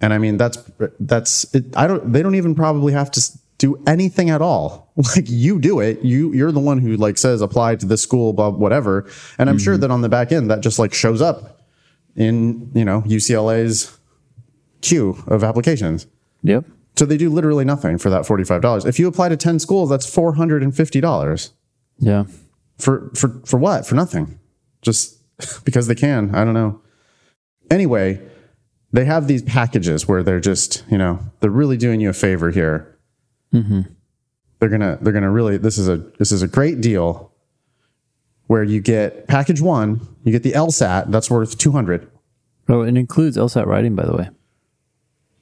[0.02, 0.58] And I mean that's
[1.00, 3.22] that's it, I don't they don't even probably have to
[3.58, 4.86] do anything at all.
[5.16, 8.34] Like you do it, you you're the one who like says apply to this school,
[8.34, 9.08] blah whatever.
[9.38, 9.64] And I'm Mm-hmm.
[9.64, 11.62] sure that on the back end that just like shows up
[12.16, 13.96] in you know UCLA's
[14.82, 16.08] queue of applications
[16.44, 16.66] yep.
[16.98, 18.86] So they do literally nothing for that $45.
[18.86, 21.52] If you apply to 10 schools, that's $450
[22.00, 22.24] Yeah.
[22.80, 23.86] for for for what?
[23.86, 24.40] For nothing.
[24.82, 25.18] Just
[25.66, 26.34] because they can.
[26.36, 26.82] I don't know.
[27.70, 28.20] Anyway,
[28.94, 32.50] they have these packages where they're just, you know, they're really doing you a favor
[32.52, 32.98] here.
[33.54, 33.82] Mm-hmm.
[34.60, 37.32] They're gonna they're gonna really this is a this is a great deal
[38.48, 42.10] where you get package one, you get the LSAT, that's worth two hundred.
[42.70, 44.30] Oh, it includes LSAT writing, by the way.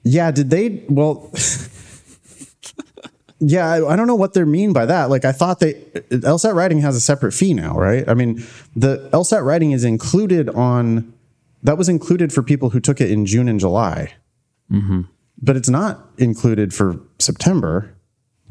[0.05, 0.83] Yeah, did they?
[0.87, 1.31] Well,
[3.39, 5.09] yeah, I, I don't know what they mean by that.
[5.09, 8.07] Like, I thought they LSAT writing has a separate fee now, right?
[8.07, 8.43] I mean,
[8.75, 11.11] the LSAT writing is included on
[11.63, 14.13] that was included for people who took it in June and July,
[15.41, 17.91] but it's not included for September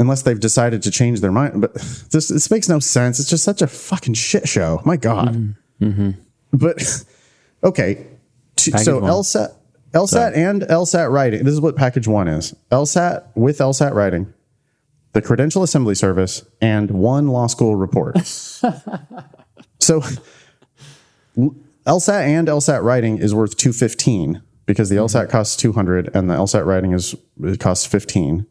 [0.01, 1.61] unless they've decided to change their mind.
[1.61, 1.75] But
[2.11, 3.21] this this makes no sense.
[3.21, 4.83] It's just such a fucking shit show.
[4.85, 5.55] My God.
[6.53, 7.05] But
[7.64, 8.07] okay,
[8.85, 9.11] so one.
[9.11, 9.55] LSAT,
[9.95, 11.45] LSAT and LSAT writing.
[11.45, 14.33] This is what package one is: LSAT with LSAT writing,
[15.13, 18.19] the Credential Assembly Service, and one law school report.
[19.79, 20.03] so
[21.87, 25.31] LSAT and LSAT writing is worth two fifteen because the LSAT mm-hmm.
[25.31, 28.47] costs two hundred and the LSAT writing is it costs fifteen.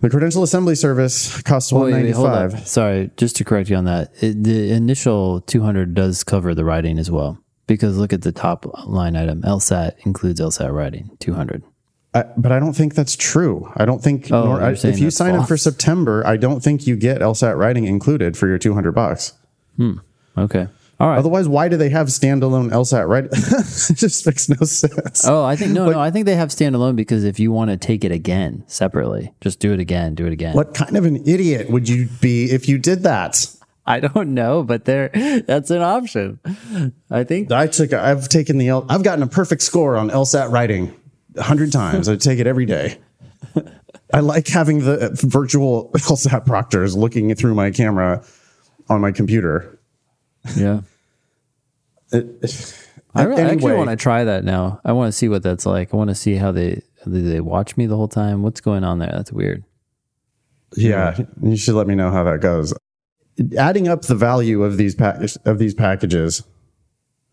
[0.00, 2.66] The Credential Assembly Service costs one ninety five.
[2.66, 4.10] Sorry, just to correct you on that.
[4.22, 7.38] It, the initial 200 does cover the writing as well.
[7.70, 9.42] Because look at the top line item.
[9.42, 11.62] LSAT includes LSAT writing, 200.
[12.12, 13.72] I, but I don't think that's true.
[13.76, 15.56] I don't think Oh, nor, I, if you sign up for.
[15.56, 19.34] September, I don't think you get LSAT writing included for your 200 bucks.
[19.76, 19.98] Hmm.
[20.36, 20.66] Okay.
[20.98, 21.18] All right.
[21.18, 23.30] Otherwise, why do they have standalone LSAT writing?
[23.34, 25.24] it just makes no sense.
[25.24, 26.00] Oh, I think no, no.
[26.00, 29.60] I think they have standalone because if you want to take it again separately, just
[29.60, 30.56] do it again, do it again.
[30.56, 33.46] What kind of an idiot would you be if you did that?
[33.90, 35.08] I don't know, but there,
[35.46, 36.38] that's an option.
[37.10, 37.50] I think.
[37.50, 37.92] I took.
[37.92, 38.68] I've taken the.
[38.68, 40.94] L, I've gotten a perfect score on LSAT writing
[41.36, 42.08] a hundred times.
[42.08, 42.98] I take it every day.
[44.12, 48.24] I like having the virtual LSAT proctors looking through my camera
[48.88, 49.78] on my computer.
[50.56, 50.80] Yeah.
[52.12, 54.80] I, really, I actually want to try that now.
[54.84, 55.92] I want to see what that's like.
[55.92, 58.42] I want to see how they do they watch me the whole time.
[58.42, 59.10] What's going on there?
[59.12, 59.64] That's weird.
[60.76, 62.72] Yeah, you should let me know how that goes.
[63.56, 66.42] Adding up the value of these pack- of these packages,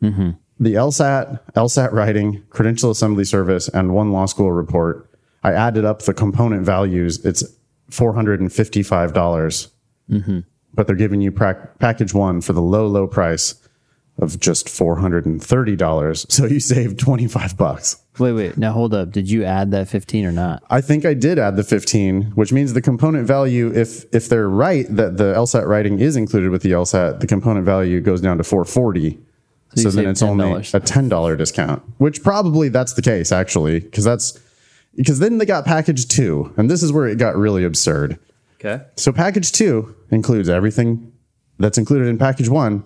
[0.01, 0.31] mm-hmm.
[0.59, 5.09] the LSAT, LSAT writing, credential assembly service, and one law school report.
[5.43, 7.23] I added up the component values.
[7.25, 7.43] It's
[7.89, 9.69] four hundred and fifty five dollars,
[10.09, 10.39] mm-hmm.
[10.73, 13.55] but they're giving you prac- package one for the low low price
[14.19, 16.25] of just four hundred and thirty dollars.
[16.29, 18.01] So you save twenty five bucks.
[18.19, 18.57] Wait, wait.
[18.57, 19.11] Now hold up.
[19.11, 20.63] Did you add that 15 or not?
[20.69, 24.49] I think I did add the 15, which means the component value, if if they're
[24.49, 28.37] right that the LSAT writing is included with the LSAT, the component value goes down
[28.37, 29.01] to 440.
[29.01, 29.17] you
[29.75, 30.73] So, then it's only $10.
[30.73, 34.39] a $10 discount, which probably that's the case actually, because that's
[34.95, 38.17] because then they got package two, and this is where it got really absurd.
[38.59, 38.83] Okay.
[38.95, 41.13] So package two includes everything
[41.59, 42.83] that's included in package one,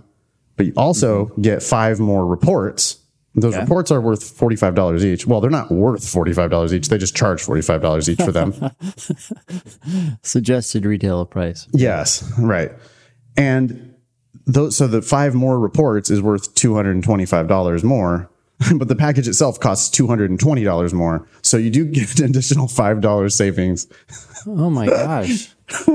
[0.58, 2.98] but you also get five more reports.
[3.34, 3.62] Those Okay.
[3.64, 5.26] reports are worth $45 each.
[5.26, 6.90] Well, they're not worth $45 each.
[6.90, 8.54] They just charge $45 each for them.
[10.22, 11.68] Suggested retail price.
[11.72, 12.72] yes, right.
[13.38, 13.94] And
[14.46, 18.30] those, so the five more reports is worth $225 more,
[18.78, 21.28] but the package itself costs $220 more.
[21.42, 23.88] So you do get an additional $5 savings.
[24.46, 25.50] Oh my gosh.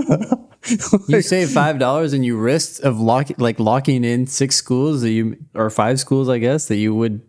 [1.09, 5.11] you save five dollars and you risk of lock like locking in six schools that
[5.11, 7.21] you or five schools, I guess, that you would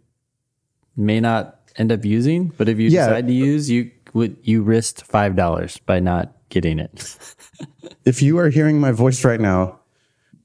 [0.96, 2.50] may not end up using.
[2.58, 3.08] But if you Yeah.
[3.08, 7.18] decide to use, you would you risked five dollars by not getting it.
[8.06, 9.80] if you are hearing my voice right now,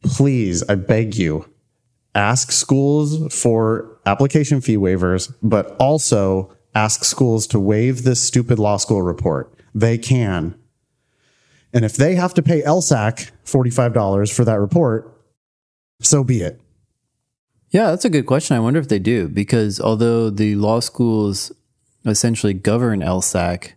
[0.02, 1.48] please, I beg you,
[2.14, 8.76] ask schools for application fee waivers, but also ask schools to waive this stupid law
[8.76, 9.52] school report.
[9.74, 10.54] They can.
[11.72, 15.10] And if they have to pay LSAC $45 for that report,
[16.00, 16.60] so be it.
[17.70, 18.56] Yeah, that's a good question.
[18.56, 21.52] I wonder if they do because although the law schools
[22.04, 23.72] essentially govern LSAC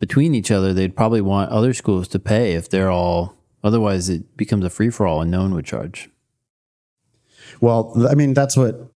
[0.00, 3.36] between each other, they'd probably want other schools to pay if they're all.
[3.62, 6.10] Otherwise, it becomes a free for all, and no one would charge.
[7.60, 8.89] Well, I mean, that's what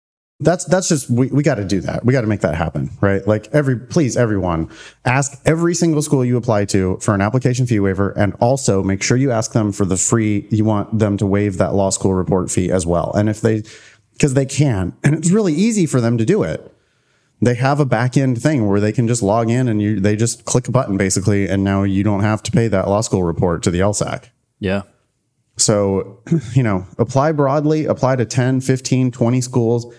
[0.41, 2.03] that's that's just we, we got to do that.
[2.03, 3.25] We got to make that happen, right?
[3.25, 4.69] Like every please everyone
[5.05, 9.03] ask every single school you apply to for an application fee waiver and also make
[9.03, 12.13] sure you ask them for the free you want them to waive that law school
[12.13, 13.13] report fee as well.
[13.13, 13.63] And if they
[14.19, 16.73] cuz they can and it's really easy for them to do it.
[17.43, 20.15] They have a back end thing where they can just log in and you they
[20.15, 23.23] just click a button basically and now you don't have to pay that law school
[23.23, 24.25] report to the LSAC.
[24.59, 24.83] Yeah.
[25.57, 26.19] So,
[26.53, 29.93] you know, apply broadly, apply to 10, 15, 20 schools.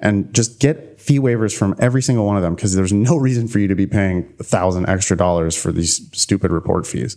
[0.00, 3.48] And just get fee waivers from every single one of them because there's no reason
[3.48, 7.16] for you to be paying a thousand extra dollars for these stupid report fees.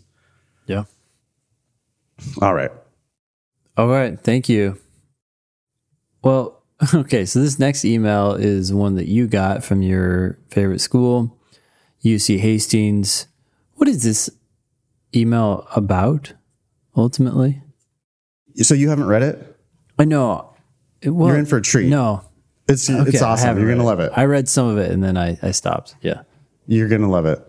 [0.67, 0.83] Yeah.
[2.41, 2.71] All right.
[3.77, 4.19] All right.
[4.19, 4.77] Thank you.
[6.23, 6.61] Well,
[6.93, 7.25] okay.
[7.25, 11.37] So this next email is one that you got from your favorite school,
[12.03, 13.27] UC Hastings.
[13.75, 14.29] What is this
[15.15, 16.33] email about
[16.95, 17.61] ultimately?
[18.55, 19.57] So you haven't read it?
[19.97, 20.53] I know.
[21.01, 21.89] It- well, You're in for a treat.
[21.89, 22.23] No.
[22.71, 23.57] It's Okay, it's awesome.
[23.57, 24.11] You're gonna read love it.
[24.15, 25.95] I read some of it and then I, I stopped.
[26.01, 26.23] Yeah.
[26.67, 27.39] You're gonna love it.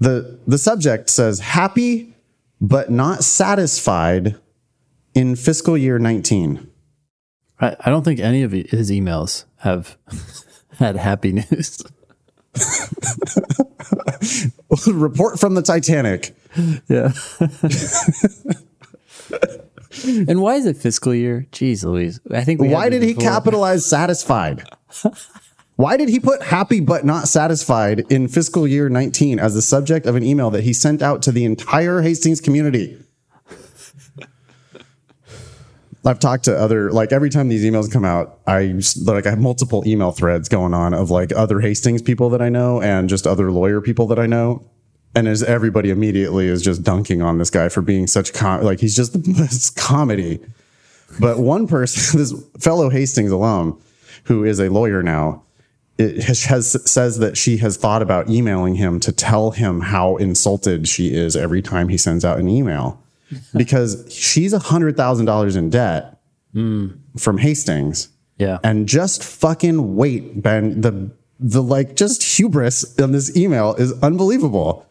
[0.00, 2.14] the The subject says happy
[2.60, 4.36] but not satisfied
[5.14, 6.70] in fiscal year 19.
[7.60, 9.96] I, I don't think any of his emails have
[10.78, 11.82] had happy news.
[14.86, 16.34] Report from the Titanic.
[16.88, 17.12] Yeah.
[20.28, 21.46] and why is it fiscal year?
[21.52, 22.20] Jeez Louise.
[22.30, 23.30] I think we Why did he before.
[23.30, 24.64] capitalize satisfied?
[25.76, 30.06] Why did he put happy but not satisfied in fiscal year 19 as the subject
[30.06, 32.98] of an email that he sent out to the entire Hastings community?
[36.06, 39.38] I've talked to other like every time these emails come out, I like I have
[39.38, 43.26] multiple email threads going on of like other Hastings people that I know and just
[43.26, 44.64] other lawyer people that I know.
[45.16, 48.80] And as everybody immediately is just dunking on this guy for being such com- like
[48.80, 50.40] he's just the best comedy.
[51.18, 53.80] But one person, this fellow Hastings alum,
[54.24, 55.42] who is a lawyer now,
[55.98, 60.16] it has, has says that she has thought about emailing him to tell him how
[60.16, 63.02] insulted she is every time he sends out an email,
[63.56, 66.20] because she's a hundred thousand dollars in debt
[66.52, 66.88] hmm.
[67.16, 68.58] from Hastings, Yeah.
[68.62, 70.82] and just fucking wait, Ben.
[70.82, 74.85] The the like just hubris in this email is unbelievable.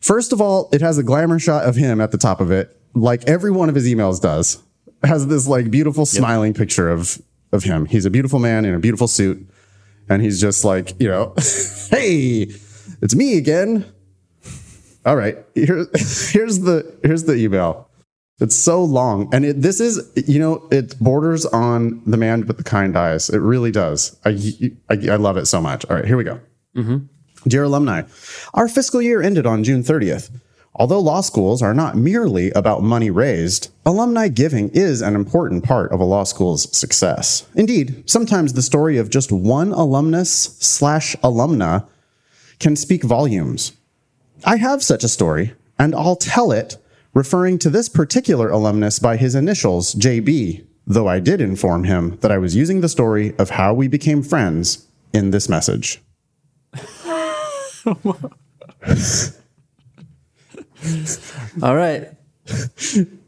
[0.00, 2.76] First of all, it has a glamour shot of him at the top of it,
[2.94, 4.62] like every one of his emails does.
[5.02, 7.20] Has this like beautiful smiling picture of
[7.52, 7.86] of him.
[7.86, 9.48] He's a beautiful man in a beautiful suit,
[10.08, 11.34] and he's just like, you know,
[11.90, 12.46] hey,
[13.02, 13.84] it's me again.
[15.06, 17.88] All right, here, here's the here's the email.
[18.40, 22.56] It's so long, and it, this is you know it borders on the man with
[22.56, 23.28] the kind eyes.
[23.30, 24.18] It really does.
[24.24, 24.30] I
[24.88, 25.84] I, I love it so much.
[25.86, 26.40] All right, here we go.
[26.76, 26.98] Mm-hmm.
[27.46, 28.02] Dear alumni,
[28.52, 30.30] our fiscal year ended on June 30th.
[30.74, 35.90] Although law schools are not merely about money raised, alumni giving is an important part
[35.90, 37.46] of a law school's success.
[37.54, 41.86] Indeed, sometimes the story of just one alumnus slash alumna
[42.60, 43.72] can speak volumes.
[44.44, 46.76] I have such a story, and I'll tell it
[47.14, 52.30] referring to this particular alumnus by his initials, JB, though I did inform him that
[52.30, 56.00] I was using the story of how we became friends in this message.
[61.62, 62.08] All right.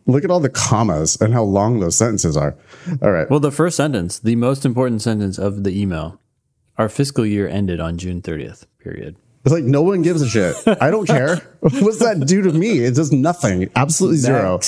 [0.07, 2.57] Look at all the commas and how long those sentences are.
[3.01, 3.31] All right.
[3.31, 6.21] Well, the first sentence, the most important sentence of the email,
[6.77, 9.17] our fiscal year ended on June 30th, period.
[9.45, 10.55] It's like no one gives a shit.
[10.81, 11.37] I don't care.
[11.61, 12.79] What's that do to me?
[12.79, 13.71] It does nothing.
[13.75, 14.61] Absolutely zero.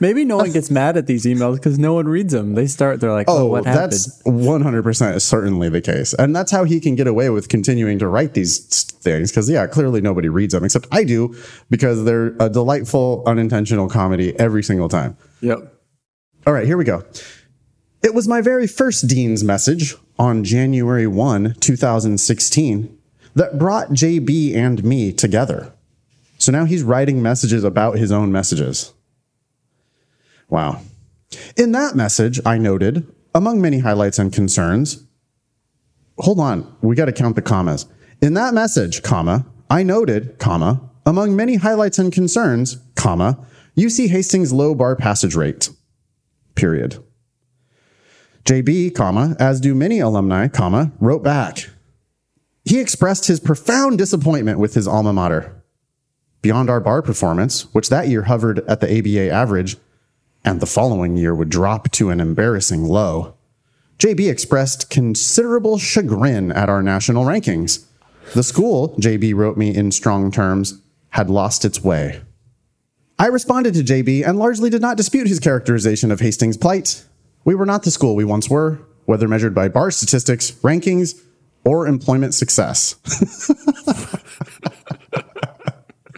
[0.00, 2.54] Maybe no one gets mad at these emails because no one reads them.
[2.54, 3.92] They start, they're like, oh, Oh, what happened?
[3.92, 6.14] that's 100% certainly the case.
[6.14, 9.30] And that's how he can get away with continuing to write these things.
[9.30, 11.36] Cause yeah, clearly nobody reads them except I do
[11.70, 15.16] because they're a delightful, unintentional comedy every single time.
[15.42, 15.58] Yep.
[16.46, 17.04] All right, here we go.
[18.02, 22.97] It was my very first Dean's message on January 1, 2016,
[23.34, 25.72] that brought JB and me together.
[26.38, 28.92] So now he's writing messages about his own messages.
[30.48, 30.80] Wow.
[31.56, 35.04] In that message, I noted, among many highlights and concerns,
[36.18, 37.86] hold on, we got to count the commas.
[38.22, 44.52] In that message, comma, I noted, comma, among many highlights and concerns, comma, UC Hastings
[44.52, 45.70] low bar passage rate
[46.58, 47.02] period.
[48.44, 51.70] JB, comma, as do many alumni, comma, wrote back.
[52.68, 55.62] He expressed his profound disappointment with his alma mater.
[56.42, 59.78] Beyond our bar performance, which that year hovered at the ABA average,
[60.44, 63.32] and the following year would drop to an embarrassing low,
[63.98, 67.86] JB expressed considerable chagrin at our national rankings.
[68.34, 72.20] The school, JB wrote me in strong terms, had lost its way.
[73.18, 77.02] I responded to JB and largely did not dispute his characterization of Hastings' plight.
[77.46, 81.18] We were not the school we once were, whether measured by bar statistics, rankings,
[81.64, 82.96] or employment success.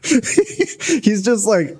[0.02, 1.76] He's just like,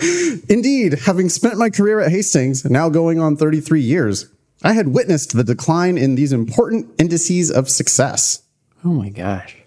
[0.48, 4.30] indeed, having spent my career at Hastings, now going on 33 years,
[4.62, 8.42] I had witnessed the decline in these important indices of success.
[8.84, 9.59] Oh my gosh.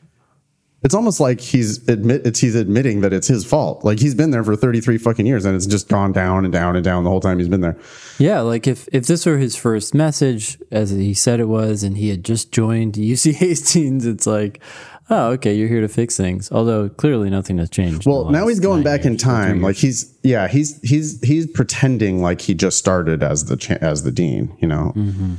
[0.84, 3.86] It's almost like he's admit it's he's admitting that it's his fault.
[3.86, 6.76] Like he's been there for 33 fucking years and it's just gone down and down
[6.76, 7.78] and down the whole time he's been there.
[8.20, 11.98] Yeah, like if if this were his first message, as he said it was, and
[11.98, 14.62] he had just joined UC Hastings, it's like,
[15.10, 16.52] oh, okay, you're here to fix things.
[16.52, 18.06] Although clearly nothing has changed.
[18.06, 19.62] Well, now he's going back in years three time.
[19.62, 24.04] Like he's yeah, he's he's he's pretending like he just started as the cha- as
[24.04, 24.92] the dean, you know.
[24.96, 25.36] Mm-hmm.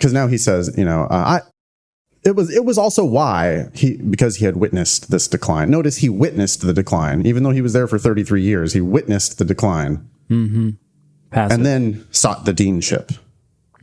[0.00, 1.55] Cuz now he says, you know, uh, I
[2.26, 5.70] it was it was also why he because he had witnessed this decline.
[5.70, 8.72] Notice he witnessed the decline even though he was there for 33 years.
[8.72, 10.70] He witnessed the decline mm-hmm.
[11.30, 11.54] Passive.
[11.54, 13.18] and then sought the deanship.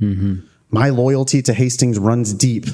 [0.02, 0.46] Mm-hmm.
[0.70, 2.66] My loyalty to Hastings runs deep.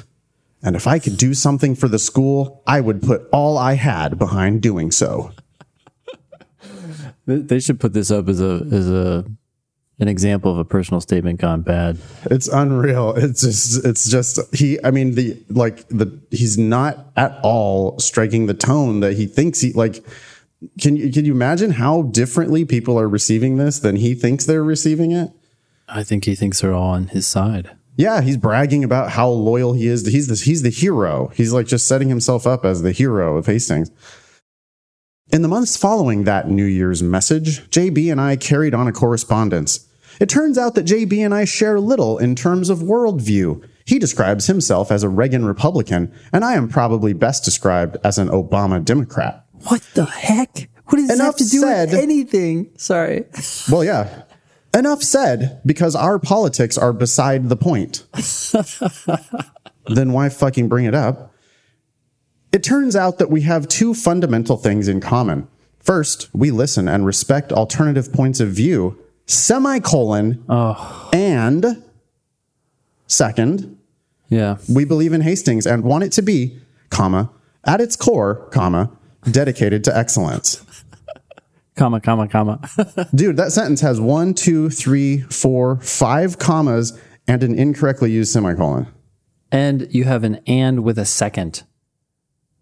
[0.62, 4.18] And if I could do something for the school, I would put all I had
[4.18, 5.32] behind doing so.
[7.26, 9.26] They- they should put this up as a as a
[10.00, 11.98] an example of a personal statement gone bad.
[12.26, 13.14] It's unreal.
[13.18, 18.46] It's just it's just he I mean the like the he's not at all striking
[18.46, 20.04] the tone that he thinks he like
[20.80, 24.64] can you can you imagine how differently people are receiving this than he thinks they're
[24.64, 25.32] receiving it?
[25.88, 27.72] I think he thinks they're all on his side.
[27.96, 30.06] Yeah, he's bragging about how loyal he is.
[30.06, 31.32] He's the, he's the hero.
[31.34, 33.92] He's like just setting himself up as the hero of Hastings.
[35.34, 39.89] In the months following that New Year's message, JB and I carried on a correspondence.
[40.20, 43.64] It turns out that JB and I share little in terms of worldview.
[43.86, 48.28] He describes himself as a Reagan Republican, and I am probably best described as an
[48.28, 49.46] Obama Democrat.
[49.68, 50.70] What the heck?
[50.86, 51.90] What does Enough this have to do said.
[51.92, 52.72] with anything?
[52.78, 53.26] Sorry.
[53.72, 54.24] Well, yeah.
[54.76, 58.06] Enough said, because our politics are beside the point.
[59.88, 61.34] then why fucking bring it up?
[62.52, 65.48] It turns out that we have two fundamental things in common.
[65.80, 69.00] First, we listen and respect alternative points of view,
[69.30, 70.44] semicolon,
[71.14, 71.84] and
[73.08, 73.78] second,
[74.30, 74.58] Yeah.
[74.68, 76.60] we believe in Hastings and want it to be,
[76.90, 77.30] comma,
[77.64, 78.92] at its core, comma,
[79.30, 80.64] dedicated to excellence.
[81.76, 82.60] Comma, comma, comma.
[83.16, 88.88] Dude, that sentence has one, two, three, four, five commas and an incorrectly used semicolon.
[89.52, 91.64] and you have an and with a second.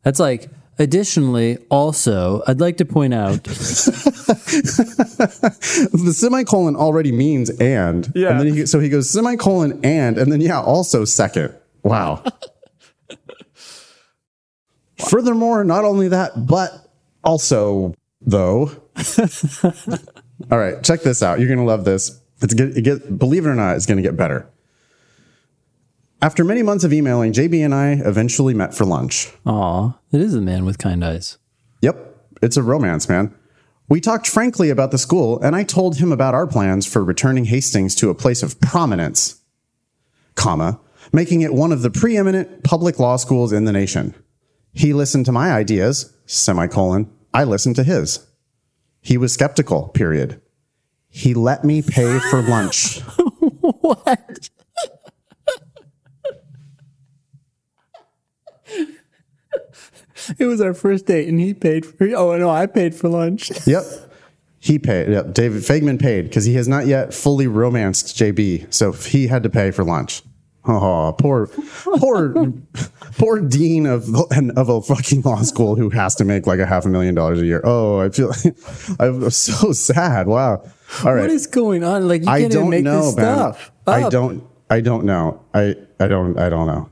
[0.03, 0.49] That's like,
[0.79, 3.43] additionally, also, I'd like to point out.
[5.67, 8.11] The semicolon already means and.
[8.15, 8.29] Yeah.
[8.31, 11.53] And then he, so he goes semicolon and, and then yeah, also second.
[11.83, 12.23] Wow.
[15.09, 16.71] Furthermore, not only that, but
[17.23, 18.71] also though.
[20.51, 21.39] All right, check this out.
[21.39, 22.19] You're gonna love this.
[22.41, 24.49] It's get, it get believe it or not, it's gonna get better.
[26.19, 29.31] After many months of emailing, JB and I eventually met for lunch.
[29.45, 31.37] Aw, it is a man with kind eyes.
[31.81, 31.97] Yep,
[32.41, 33.35] it's a romance, man.
[33.87, 37.45] We talked frankly about the school, and I told him about our plans for returning
[37.45, 39.41] Hastings to a place of prominence,
[40.33, 40.79] comma,
[41.13, 44.15] making it one of the preeminent public law schools in the nation.
[44.73, 47.11] He listened to my ideas, semicolon.
[47.31, 48.25] I listened to his.
[49.01, 50.41] He was skeptical, period.
[51.09, 53.01] He let me pay for lunch.
[53.61, 54.49] What?
[60.39, 62.07] It was our first date, and he paid for.
[62.15, 63.51] Oh no, I paid for lunch.
[63.67, 63.83] Yep.
[64.59, 65.09] He paid.
[65.09, 65.33] Yep.
[65.33, 68.73] David Faigman paid because he has not yet fully romanced JB.
[68.73, 70.23] So he had to pay for lunch.
[70.65, 72.51] Oh, poor, poor,
[73.17, 76.85] poor dean of of a fucking law school who has to make like a half
[76.85, 77.61] a million dollars a year.
[77.63, 78.33] Oh, I feel
[78.99, 80.27] I'm so sad.
[80.27, 80.63] Wow.
[81.05, 81.21] All right.
[81.21, 82.07] What is going on?
[82.07, 83.37] Like you I can't even make know, this man.
[83.37, 83.71] stuff.
[83.85, 84.43] I don't.
[84.69, 85.41] I don't know.
[85.53, 85.75] I.
[85.99, 86.37] I don't.
[86.37, 86.89] I don't know.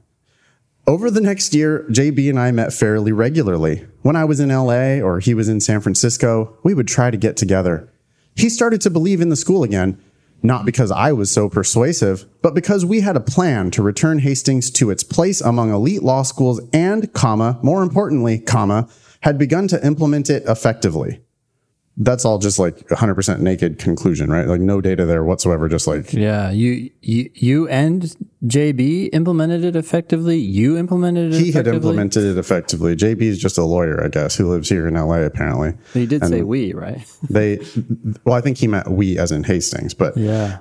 [0.88, 3.88] Over the next year, JB and I met fairly regularly.
[4.04, 7.18] When I was in LA or he was in San Francisco, we would try to
[7.18, 7.92] get together.
[8.36, 10.00] He started to believe in the school again,
[10.44, 14.70] not because I was so persuasive, but because we had a plan to return Hastings
[14.72, 18.88] to its place among elite law schools and, comma, more importantly, comma,
[19.22, 21.25] had begun to implement it effectively.
[21.98, 24.48] That's all just like 100% naked conclusion, right?
[24.48, 28.14] Like no data there whatsoever, just like Yeah, you you you and
[28.46, 30.38] JB implemented it effectively.
[30.38, 31.40] You implemented it.
[31.40, 32.98] he had implemented it effectively.
[32.98, 35.72] JB is just a lawyer, I guess, who lives here in LA apparently.
[35.94, 37.00] But he did say we, right?
[37.30, 37.60] They,
[38.26, 40.60] well, I think he meant we as in Hastings, but Yeah.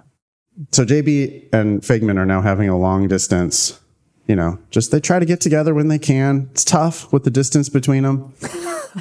[0.71, 3.81] so JB and Faigman are now having a long distance.
[4.29, 6.49] You know, just they try to get together when they can.
[6.53, 8.33] It's tough with the distance between them,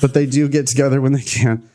[0.01, 1.69] but they do get together when they can.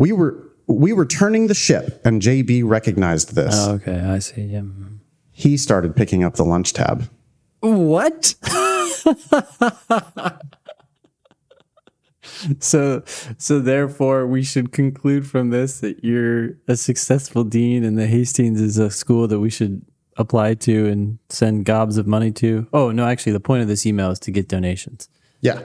[0.00, 3.54] We were we were turning the ship, and JB recognized this.
[3.54, 4.40] Oh, okay, I see.
[4.42, 4.60] Yeah.
[4.60, 4.94] Mm-hmm.
[5.30, 7.10] he started picking up the lunch tab.
[7.60, 8.34] What?
[12.60, 18.06] so so therefore we should conclude from this that you're a successful dean and the
[18.06, 19.84] Hastings is a school that we should
[20.16, 22.66] apply to and send gobs of money to.
[22.72, 25.10] Oh, no, actually the point of this email is to get donations.
[25.40, 25.62] Yeah.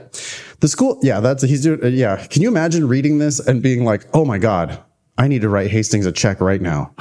[0.61, 2.25] The school, yeah, that's, he's doing, uh, yeah.
[2.27, 4.81] Can you imagine reading this and being like, oh my God,
[5.17, 6.93] I need to write Hastings a check right now?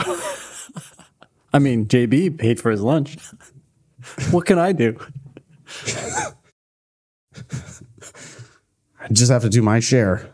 [1.52, 3.16] I mean, JB paid for his lunch.
[4.30, 4.98] what can I do?
[9.00, 10.32] I just have to do my share.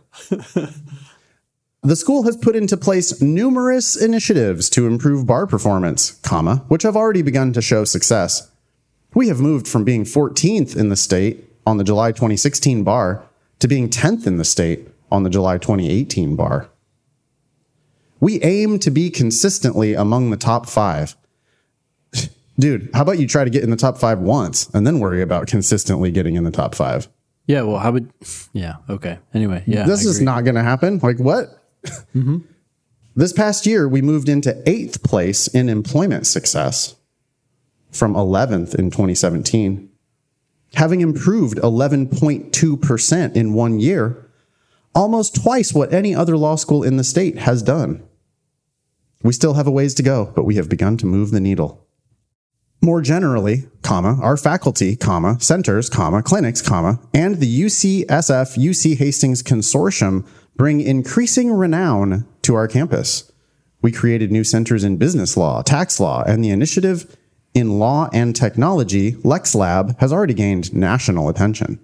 [1.82, 6.96] the school has put into place numerous initiatives to improve bar performance, comma, which have
[6.96, 8.50] already begun to show success.
[9.12, 13.22] We have moved from being 14th in the state on the July 2016 bar
[13.60, 16.68] to being 10th in the state on the July 2018 bar.
[18.18, 21.16] We aim to be consistently among the top five.
[22.58, 25.22] Dude, how about you try to get in the top five once and then worry
[25.22, 27.08] about consistently getting in the top five?
[27.46, 28.12] Yeah, well, how would,
[28.52, 29.18] yeah, okay.
[29.32, 29.84] Anyway, yeah.
[29.84, 30.98] this is not going to happen.
[30.98, 31.56] Like, what?
[32.14, 32.38] Mm-hmm.
[33.16, 36.94] This past year, we moved into eighth place in employment success
[37.90, 39.89] from 11th in 2017,
[40.74, 44.30] having improved 11.2% in one year,
[44.94, 48.02] almost twice what any other law school in the state has done.
[49.22, 51.86] We still have a ways to go, but we have begun to move the needle.
[52.82, 59.42] More generally, comma, our faculty, comma, centers, comma, clinics, comma, and the UCSF UC Hastings
[59.42, 63.30] Consortium bring increasing renown to our campus.
[63.82, 67.16] We created new centers in business law, tax law, and the initiative
[67.54, 71.80] in law and technology, LexLab, has already gained national attention.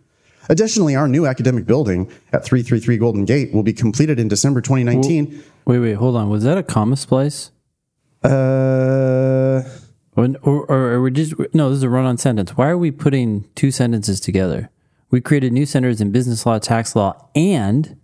[0.48, 5.42] Additionally, our new academic building at 333 Golden Gate will be completed in December 2019.
[5.64, 6.28] Wait, wait, hold on.
[6.30, 7.50] Was that a comma splice?
[8.22, 9.62] Uh,
[10.16, 12.56] Or, or, or are we just, no, this is a run on sentence.
[12.56, 14.70] Why are we putting two sentences together?
[15.10, 17.98] We created new centers in business law, tax law, and,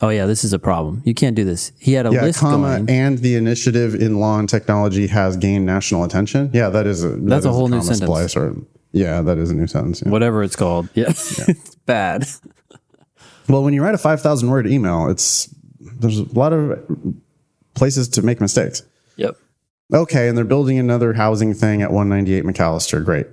[0.00, 1.02] oh yeah, this is a problem.
[1.04, 1.72] You can't do this.
[1.78, 2.90] He had a yeah, list comma, going.
[2.90, 6.50] and the initiative in law and technology has gained national attention.
[6.52, 8.04] Yeah, that is a that That's a is whole new sentence.
[8.04, 8.56] Splice or,
[8.92, 10.02] yeah, that is a new sentence.
[10.04, 10.10] yeah.
[10.10, 10.88] whatever it's called.
[10.94, 11.08] Yeah.
[11.08, 12.26] it's bad.
[13.48, 16.78] Well, when you write a 5,000 word email, it's there's a lot of
[17.74, 18.82] places to make mistakes.
[19.16, 19.36] Yep.
[19.92, 23.04] Okay, and they're building another housing thing at 198 McAllister.
[23.04, 23.26] Great.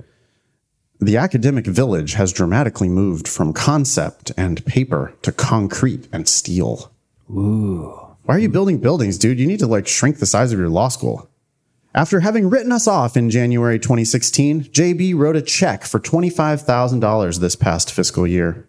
[1.00, 6.92] The academic village has dramatically moved from concept and paper to concrete and steel.
[7.30, 8.16] Ooh.
[8.24, 9.40] Why are you building buildings, dude?
[9.40, 11.30] You need to like shrink the size of your law school.
[11.94, 17.56] After having written us off in January 2016, JB wrote a check for $25,000 this
[17.56, 18.68] past fiscal year.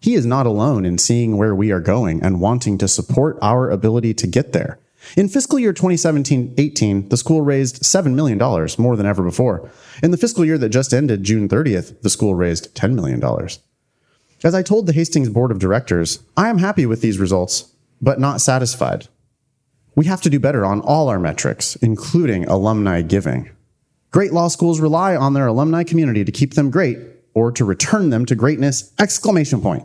[0.00, 3.70] He is not alone in seeing where we are going and wanting to support our
[3.70, 4.80] ability to get there.
[5.16, 8.38] In fiscal year 2017 18, the school raised $7 million,
[8.78, 9.70] more than ever before.
[10.02, 13.22] In the fiscal year that just ended, June 30th, the school raised $10 million.
[14.44, 18.18] As I told the Hastings Board of Directors, I am happy with these results, but
[18.18, 19.08] not satisfied.
[19.94, 23.50] We have to do better on all our metrics, including alumni giving.
[24.10, 26.98] Great law schools rely on their alumni community to keep them great
[27.34, 28.92] or to return them to greatness!
[28.98, 29.84] Exclamation point.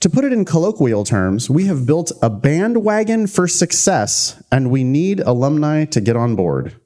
[0.00, 4.84] To put it in colloquial terms, we have built a bandwagon for success and we
[4.84, 6.76] need alumni to get on board.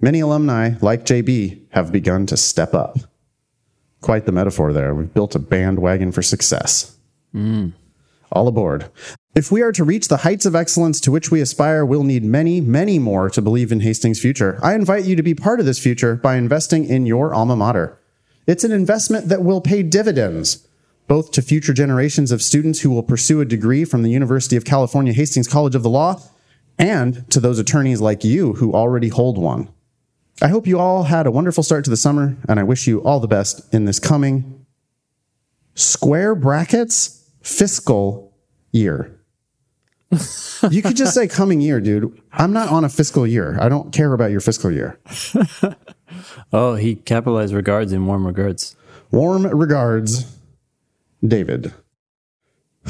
[0.00, 2.98] Many alumni, like JB, have begun to step up.
[4.00, 4.94] Quite the metaphor there.
[4.94, 6.96] We've built a bandwagon for success.
[7.32, 7.70] Hmm.
[8.30, 8.90] All aboard.
[9.34, 12.24] If we are to reach the heights of excellence to which we aspire, we'll need
[12.24, 14.58] many, many more to believe in Hastings' future.
[14.62, 17.98] I invite you to be part of this future by investing in your alma mater.
[18.46, 20.66] It's an investment that will pay dividends,
[21.08, 24.64] both to future generations of students who will pursue a degree from the University of
[24.64, 26.22] California Hastings College of the Law,
[26.78, 29.68] and to those attorneys like you who already hold one.
[30.40, 33.02] I hope you all had a wonderful start to the summer, and I wish you
[33.02, 34.64] all the best in this coming
[35.74, 38.32] square brackets fiscal
[38.70, 39.14] year.
[40.70, 42.20] you could just say coming year, dude.
[42.32, 43.58] I'm not on a fiscal year.
[43.60, 44.98] I don't care about your fiscal year.
[46.52, 48.76] Oh, he capitalized regards in warm regards.
[49.10, 50.37] Warm regards,
[51.26, 51.72] David.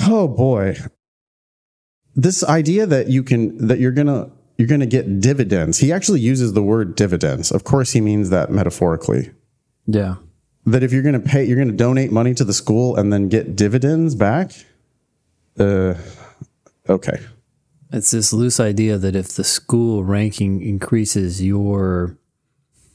[0.00, 0.76] Oh boy.
[2.14, 5.78] This idea that you can that you're going to you're going to get dividends.
[5.78, 7.52] He actually uses the word dividends.
[7.52, 9.30] Of course he means that metaphorically.
[9.86, 10.16] Yeah.
[10.66, 13.12] That if you're going to pay you're going to donate money to the school and
[13.12, 14.52] then get dividends back?
[15.58, 15.94] Uh
[16.88, 17.20] okay.
[17.90, 22.18] It's this loose idea that if the school ranking increases, your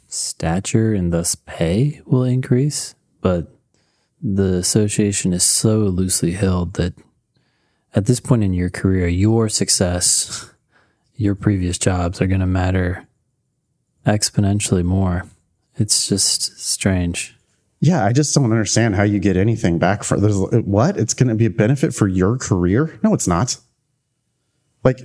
[0.07, 2.93] stature and thus pay will increase.
[3.21, 3.52] But
[4.23, 6.93] the association is so loosely held that
[7.93, 10.49] at this point in your career, your success,
[11.15, 13.05] your previous jobs are going to matter
[14.05, 15.25] exponentially more.
[15.75, 17.35] It's just strange.
[17.81, 20.95] Yeah, I just don't understand how you get anything back for there's what?
[20.97, 22.97] It's going to be a benefit for your career?
[23.03, 23.57] No, it's not.
[24.85, 25.01] Like,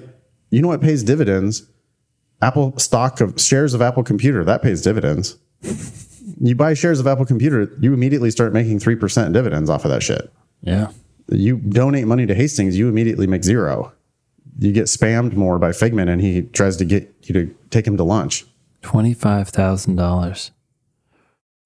[0.51, 1.69] you know what pays dividends?
[2.41, 5.37] Apple stock of shares of Apple Computer that pays dividends.
[6.41, 10.03] You buy shares of Apple Computer, you immediately start making 3% dividends off of that
[10.03, 10.33] shit.
[10.61, 10.91] Yeah.
[11.29, 13.93] You donate money to Hastings, you immediately make zero.
[14.59, 17.97] You get spammed more by Faigman and he tries to get you to take him
[17.97, 18.45] to lunch.
[18.83, 20.51] $25,000.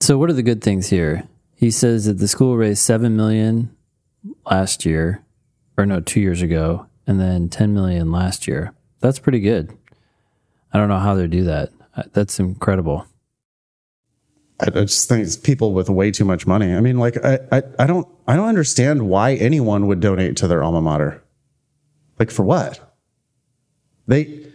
[0.01, 1.29] So what are the good things here?
[1.55, 3.75] He says that the school raised 7 million
[4.51, 5.23] last year
[5.77, 8.73] or no, 2 years ago and then 10 million last year.
[9.01, 9.77] That's pretty good.
[10.73, 11.70] I don't know how they do that.
[12.12, 13.07] That's incredible.
[14.62, 16.72] I, just think it's people with way too much money.
[16.74, 20.48] I mean, like I, I, I don't I don't understand why anyone would donate to
[20.48, 21.22] their alma mater.
[22.18, 22.80] Like for what?
[24.06, 24.46] They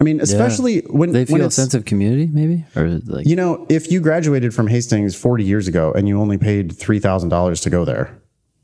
[0.00, 3.26] I mean, especially when They when feel a it's, sense of community maybe or like
[3.26, 7.62] you know, if you graduated from Hastings 40 years ago and you only paid $3,000
[7.62, 8.18] to go there,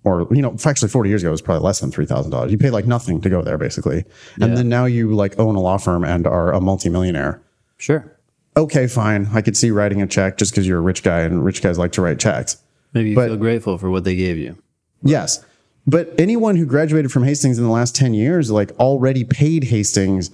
[0.04, 2.50] or, you know, actually 40 years ago it was probably less than $3,000.
[2.50, 4.04] You paid like nothing to go there basically.
[4.40, 4.54] And Yeah.
[4.56, 7.40] then now you like own a law firm and are a multimillionaire.
[7.76, 8.17] sure.
[8.58, 9.28] Okay, fine.
[9.32, 11.78] I could see writing a check just because you're a rich guy and rich guys
[11.78, 12.56] like to write checks.
[12.92, 14.56] Maybe you But- feel grateful for what they gave you.
[15.02, 15.44] Yes.
[15.86, 20.30] But anyone who graduated from Hastings in the last 10 years, like already paid Hastings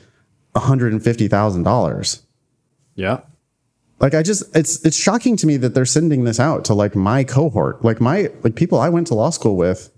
[0.57, 2.23] $150,000.
[2.95, 3.21] Yeah.
[4.01, 6.95] Like I just it's it's shocking to me that they're sending this out to like
[6.97, 7.85] my cohort.
[7.85, 9.91] Like my like people I went to law school with.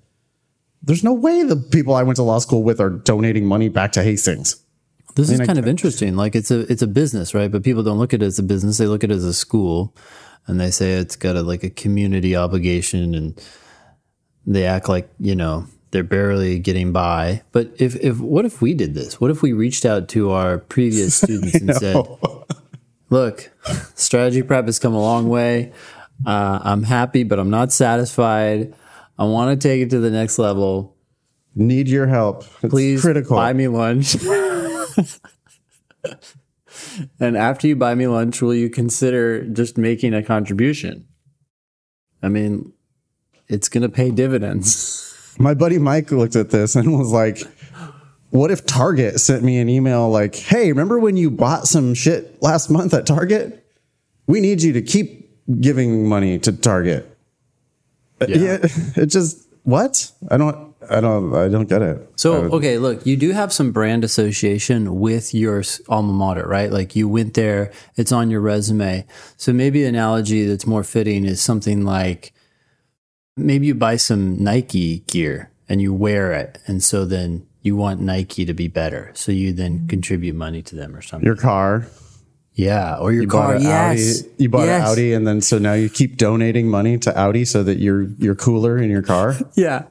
[0.82, 3.92] There's no way the people I went to law school with are donating money back
[3.92, 4.56] to Hastings.
[5.16, 6.14] This is I- kind of interesting.
[6.14, 7.50] Like it's a it's a business, right?
[7.50, 8.78] But people don't look at it as a business.
[8.78, 9.94] They look at it as a school,
[10.46, 13.40] and they say it's got a like a community obligation, and
[14.46, 17.42] they act like you know they're barely getting by.
[17.52, 19.20] But if if what if we did this?
[19.20, 21.96] What if we reached out to our previous students and said,
[23.10, 23.50] "Look,
[23.94, 25.72] strategy prep has come a long way.
[26.26, 28.74] Uh, I'm happy, but I'm not satisfied.
[29.18, 30.92] I want to take it to the next level."
[31.58, 32.44] Need your help.
[32.62, 33.34] It's please critical.
[33.34, 34.14] buy me lunch.
[37.20, 41.06] and after you buy me lunch, will you consider just making a contribution?
[42.22, 42.72] I mean,
[43.48, 45.34] it's going to pay dividends.
[45.38, 47.40] My buddy Mike looked at this and was like,
[48.30, 52.42] What if Target sent me an email like, Hey, remember when you bought some shit
[52.42, 53.62] last month at Target?
[54.26, 55.30] We need you to keep
[55.60, 57.16] giving money to Target.
[58.26, 58.58] Yeah.
[58.96, 60.10] it just what?
[60.30, 62.08] I don't I don't I don't get it.
[62.16, 66.70] So, okay, look, you do have some brand association with your alma mater, right?
[66.70, 69.06] Like you went there, it's on your resume.
[69.36, 72.32] So maybe an analogy that's more fitting is something like
[73.36, 76.58] maybe you buy some Nike gear and you wear it.
[76.66, 79.10] And so then you want Nike to be better.
[79.14, 79.86] So you then mm-hmm.
[79.88, 81.26] contribute money to them or something.
[81.26, 81.86] Your car.
[82.58, 82.96] Yeah.
[82.98, 83.52] Or your You car.
[83.52, 84.22] bought yes.
[84.22, 84.30] Audi.
[84.38, 84.80] You bought Yes.
[84.82, 88.04] an Audi and then so now you keep donating money to Audi so that you're
[88.18, 89.36] you're cooler in your car.
[89.54, 89.84] Yeah.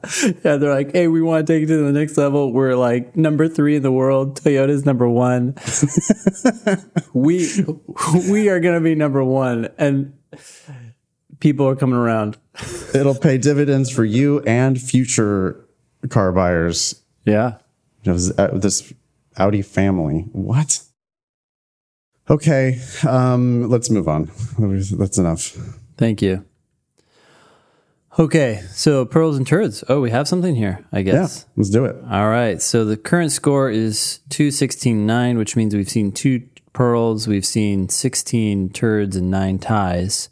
[0.44, 0.56] Yeah.
[0.56, 2.52] They're like, hey, we want to take it to the next level.
[2.52, 4.40] We're like number three in the world.
[4.42, 5.54] Toyota's number one.
[7.14, 7.48] we
[8.30, 9.68] we are gonna be number one.
[9.78, 10.12] And
[11.40, 12.36] people are coming around.
[12.94, 15.64] It'll pay dividends for you and future
[16.08, 17.02] car buyers.
[17.24, 17.58] Yeah.
[18.02, 18.18] You know,
[18.58, 18.92] this
[19.36, 20.26] Audi family.
[20.32, 20.80] What?
[22.28, 24.30] Okay, um, let's move on.
[24.58, 25.56] That's enough.
[25.96, 26.44] Thank you.
[28.18, 29.84] Okay, so pearls and turds.
[29.88, 31.44] Oh, we have something here, I guess.
[31.46, 31.96] Yeah, let's do it.
[32.10, 32.60] All right.
[32.62, 38.70] So the current score is 216.9, which means we've seen two pearls, we've seen 16
[38.70, 40.30] turds, and nine ties.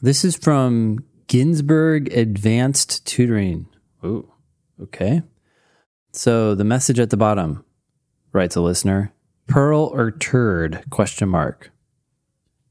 [0.00, 3.66] This is from Ginsburg Advanced Tutoring.
[4.04, 4.32] Ooh,
[4.82, 5.22] okay.
[6.12, 7.62] So the message at the bottom
[8.32, 9.12] writes a listener
[9.46, 11.70] pearl or turd question mark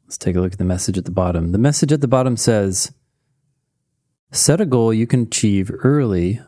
[0.06, 2.38] let's take a look at the message at the bottom the message at the bottom
[2.38, 2.92] says
[4.32, 6.42] set a goal you can achieve early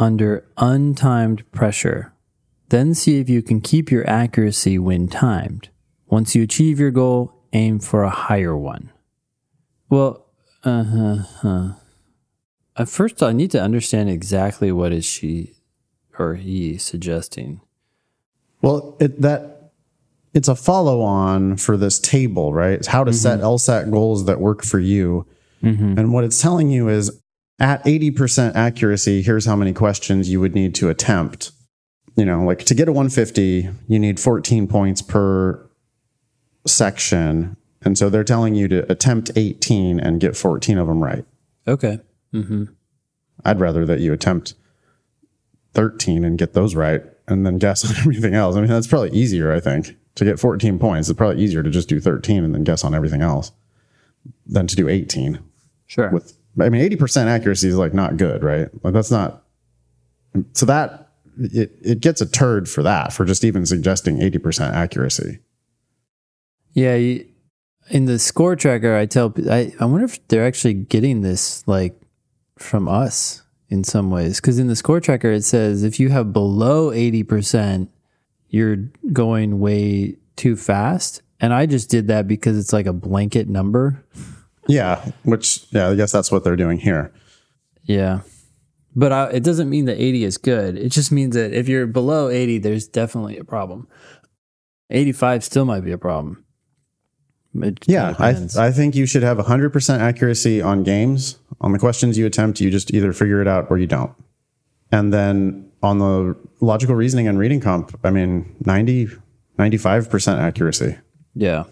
[0.00, 2.12] under untimed pressure.
[2.70, 5.68] Then see if you can keep your accuracy when timed.
[6.06, 8.90] Once you achieve your goal, aim for a higher one.
[9.88, 10.26] Well,
[10.64, 10.84] uh
[11.42, 11.72] huh.
[12.76, 15.54] At first, I need to understand exactly what is she
[16.18, 17.60] or he suggesting.
[18.62, 19.59] Well, it, that
[20.32, 22.72] it's a follow on for this table, right?
[22.72, 23.46] It's how to set mm-hmm.
[23.46, 25.26] LSAT goals that work for you.
[25.62, 25.98] Mm-hmm.
[25.98, 27.20] And what it's telling you is
[27.58, 31.52] at 80% accuracy, here's how many questions you would need to attempt.
[32.16, 35.68] You know, like to get a 150, you need 14 points per
[36.66, 37.56] section.
[37.82, 41.24] And so they're telling you to attempt 18 and get 14 of them right.
[41.66, 41.98] Okay.
[42.32, 42.64] Mm-hmm.
[43.44, 44.54] I'd rather that you attempt
[45.74, 48.56] 13 and get those right and then guess on everything else.
[48.56, 49.96] I mean, that's probably easier, I think.
[50.16, 52.94] To get 14 points, it's probably easier to just do 13 and then guess on
[52.94, 53.52] everything else
[54.46, 55.38] than to do 18
[55.86, 56.10] Sure.
[56.10, 58.68] with I mean 80% accuracy is like not good, right?
[58.84, 59.44] Like that's not
[60.52, 61.08] so that
[61.38, 65.38] it it gets a turd for that for just even suggesting 80% accuracy.
[66.72, 67.26] Yeah, you,
[67.88, 72.00] in the score tracker, I tell I, I wonder if they're actually getting this like
[72.58, 74.40] from us in some ways.
[74.40, 77.88] Because in the score tracker, it says if you have below 80%,
[78.50, 78.76] you're
[79.12, 81.22] going way too fast.
[81.40, 84.04] And I just did that because it's like a blanket number.
[84.68, 87.12] Yeah, which yeah, I guess that's what they're doing here.
[87.84, 88.20] Yeah.
[88.94, 90.76] But I, it doesn't mean that 80 is good.
[90.76, 93.88] It just means that if you're below 80, there's definitely a problem.
[94.90, 96.44] 85 still might be a problem.
[97.54, 98.30] It Yeah, I.
[98.58, 101.38] I think you should have 100% accuracy on games.
[101.60, 104.12] On the questions you attempt, you just either figure it out or you don't.
[104.90, 109.08] And then on the logical reasoning and reading comp, I mean, 90
[109.58, 110.96] 95% accuracy.
[111.34, 111.64] yeah.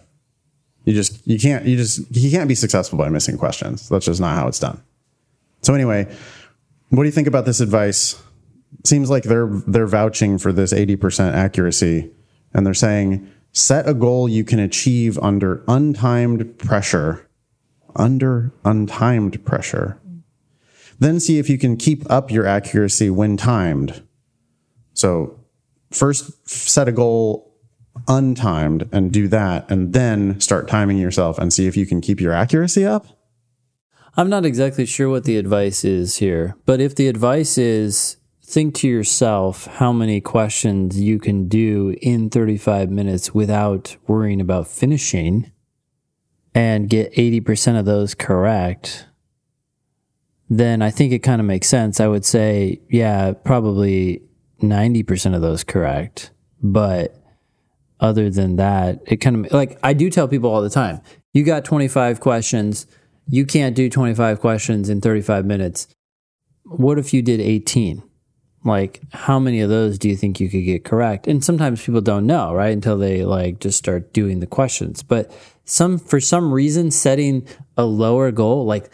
[0.84, 3.90] You just you can't you just you can't be successful by missing questions.
[3.90, 4.82] That's just not how it's done.
[5.60, 6.06] So anyway,
[6.88, 8.22] what do you think about this advice?
[8.84, 12.10] Seems like they're they're vouching for this 80% accuracy
[12.54, 17.28] and they're saying set a goal you can achieve under untimed pressure.
[17.94, 20.00] Under untimed pressure.
[20.98, 24.02] Then see if you can keep up your accuracy when timed.
[24.94, 25.38] So
[25.90, 27.54] first set a goal
[28.06, 32.20] untimed and do that and then start timing yourself and see if you can keep
[32.20, 33.18] your accuracy up
[34.18, 38.74] I'm not exactly sure what the advice is here, but if the advice is think
[38.74, 45.52] to yourself how many questions you can do in 35 minutes without worrying about finishing
[46.52, 49.06] and get 80% of those correct,
[50.48, 52.00] then I think it kind of makes sense.
[52.00, 54.22] I would say, yeah, probably
[54.62, 56.30] 90% of those correct.
[56.62, 57.14] But
[58.00, 61.00] other than that, it kind of like I do tell people all the time
[61.32, 62.86] you got 25 questions,
[63.28, 65.86] you can't do 25 questions in 35 minutes.
[66.64, 68.02] What if you did 18?
[68.64, 71.26] Like, how many of those do you think you could get correct?
[71.26, 72.72] And sometimes people don't know, right?
[72.72, 75.02] Until they like just start doing the questions.
[75.02, 75.30] But
[75.64, 77.46] some, for some reason, setting
[77.76, 78.90] a lower goal, like,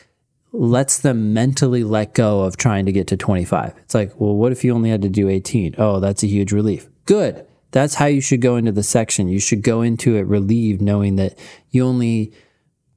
[0.55, 3.75] lets them mentally let go of trying to get to 25.
[3.79, 5.75] It's like, well, what if you only had to do 18?
[5.79, 6.89] Oh, that's a huge relief.
[7.07, 7.45] Good.
[7.73, 9.29] That's how you should go into the section.
[9.29, 11.37] You should go into it relieved, knowing that
[11.71, 12.33] you only,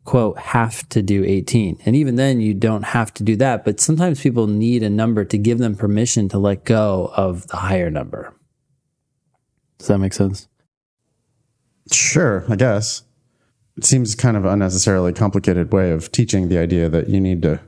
[0.05, 1.79] quote, have to do 18.
[1.83, 3.65] And even then, you don't have to do that.
[3.65, 7.57] But sometimes people need a number to give them permission to let go of the
[7.57, 8.35] higher number.
[9.79, 10.47] Does that make sense?
[11.91, 13.03] sure i guess
[13.77, 17.59] it seems kind of unnecessarily complicated way of teaching the idea that you need to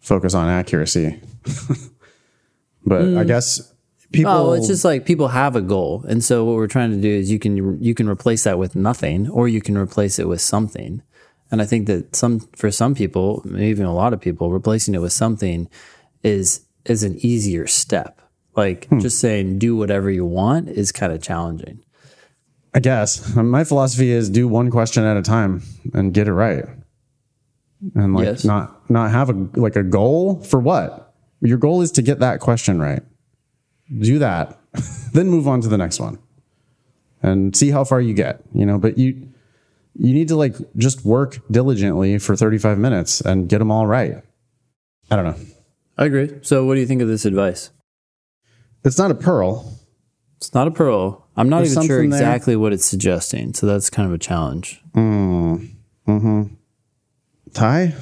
[0.00, 1.20] focus on accuracy
[2.84, 3.26] but i mm.
[3.26, 3.74] guess
[4.14, 7.00] people Oh, it's just like people have a goal, and so what we're trying to
[7.00, 10.28] do is you can you can replace that with nothing, or you can replace it
[10.28, 11.02] with something.
[11.50, 14.94] And I think that some for some people, maybe even a lot of people, replacing
[14.94, 15.68] it with something
[16.22, 18.20] is is an easier step.
[18.56, 19.00] Like hmm.
[19.00, 21.83] just saying do whatever you want is kind of challenging.
[22.74, 23.34] I guess.
[23.36, 25.62] My philosophy is do one question at a time
[25.92, 26.64] and get it right.
[27.94, 28.44] And like Yes.
[28.44, 31.14] not not have a like a goal for what?
[31.40, 33.02] Your goal is to get that question right.
[33.98, 34.58] Do that.
[35.12, 36.18] Then move on to the next one
[37.22, 38.78] and see how far you get you know?
[38.78, 39.28] But you
[39.96, 44.22] you need to like just work diligently for 35 minutes and get them all right.
[45.10, 45.36] I don't know.
[45.96, 46.38] I agree.
[46.42, 47.70] So what do you think of this advice?
[48.84, 49.78] it's not a pearl.
[50.38, 51.23] It's not a pearl.
[51.36, 52.20] I'm not There's even sure something there.
[52.20, 54.80] exactly what it's suggesting, so that's kind of a challenge.
[54.94, 55.70] Mm.
[56.06, 56.42] Hmm.
[57.54, 57.94] tie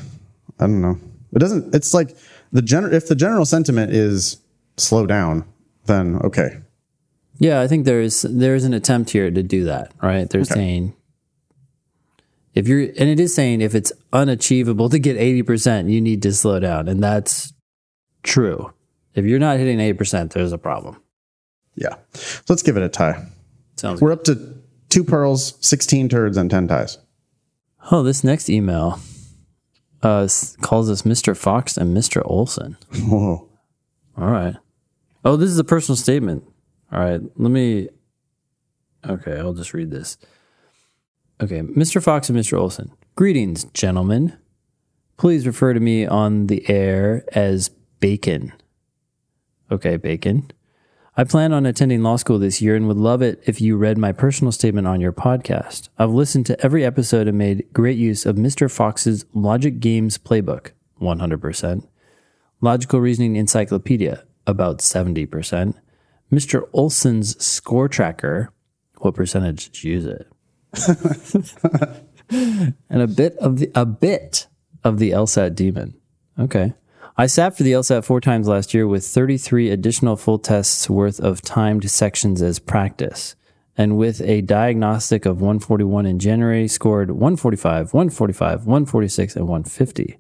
[0.59, 0.99] i don't know
[1.33, 2.17] it doesn't it's like
[2.51, 4.39] the general if the general sentiment is
[4.77, 5.45] slow down
[5.87, 6.59] then okay
[7.39, 10.29] Yeah, I think there is there is an attempt here to do that, right?
[10.29, 10.95] They're saying
[12.55, 16.33] if you're and it is saying if it's unachievable to get 80%, you need to
[16.33, 16.89] slow down.
[16.89, 17.53] And that's
[18.23, 18.73] true.
[19.15, 20.97] If you're not hitting eighty percent, there's a problem.
[21.75, 23.25] Yeah so let's give it a tie
[23.77, 24.55] Sounds we're up to
[24.89, 26.99] two pearls 16 turds and 10 ties
[27.91, 29.01] Oh, this next email
[30.03, 30.29] uh,
[30.61, 31.37] calls us Mr.
[31.37, 32.23] Fox and Mr.
[32.25, 32.77] Olson.
[32.95, 33.49] whoa
[34.17, 34.55] All right.
[35.25, 36.45] Oh, this is a personal statement.
[36.93, 37.21] All right.
[37.37, 37.89] Let me.
[39.09, 40.17] Okay, I'll just read this.
[41.41, 42.01] Okay, Mr.
[42.03, 42.57] Fox and Mr.
[42.57, 42.93] Olson.
[43.17, 44.37] Greetings, gentlemen.
[45.17, 47.69] Please refer to me on the air as
[47.99, 48.53] Bacon.
[49.73, 50.51] Okay, Bacon.
[51.15, 53.99] I plan on attending law school this year and would love it if you read
[53.99, 55.91] my personal statement on your podcast.
[55.99, 58.71] I've listened to every episode and made great use of Mr.
[58.71, 60.71] Fox's Logic Games Playbook,
[61.03, 61.87] 100%.
[62.63, 65.75] Logical Reasoning Encyclopedia, about 70%.
[66.33, 66.67] Mr.
[66.73, 68.51] Olson's Score Tracker,
[68.99, 70.27] what percentage did you use it?
[72.89, 74.47] and a bit of the a bit
[74.83, 75.93] of the LSAT demon.
[76.39, 76.73] Okay.
[77.23, 81.21] I sat for the LSAT four times last year with 33 additional full tests worth
[81.21, 83.37] of timed sections as practice.
[83.77, 90.19] and with a diagnostic of 141 in January, scored 145, 145, 146, and 150.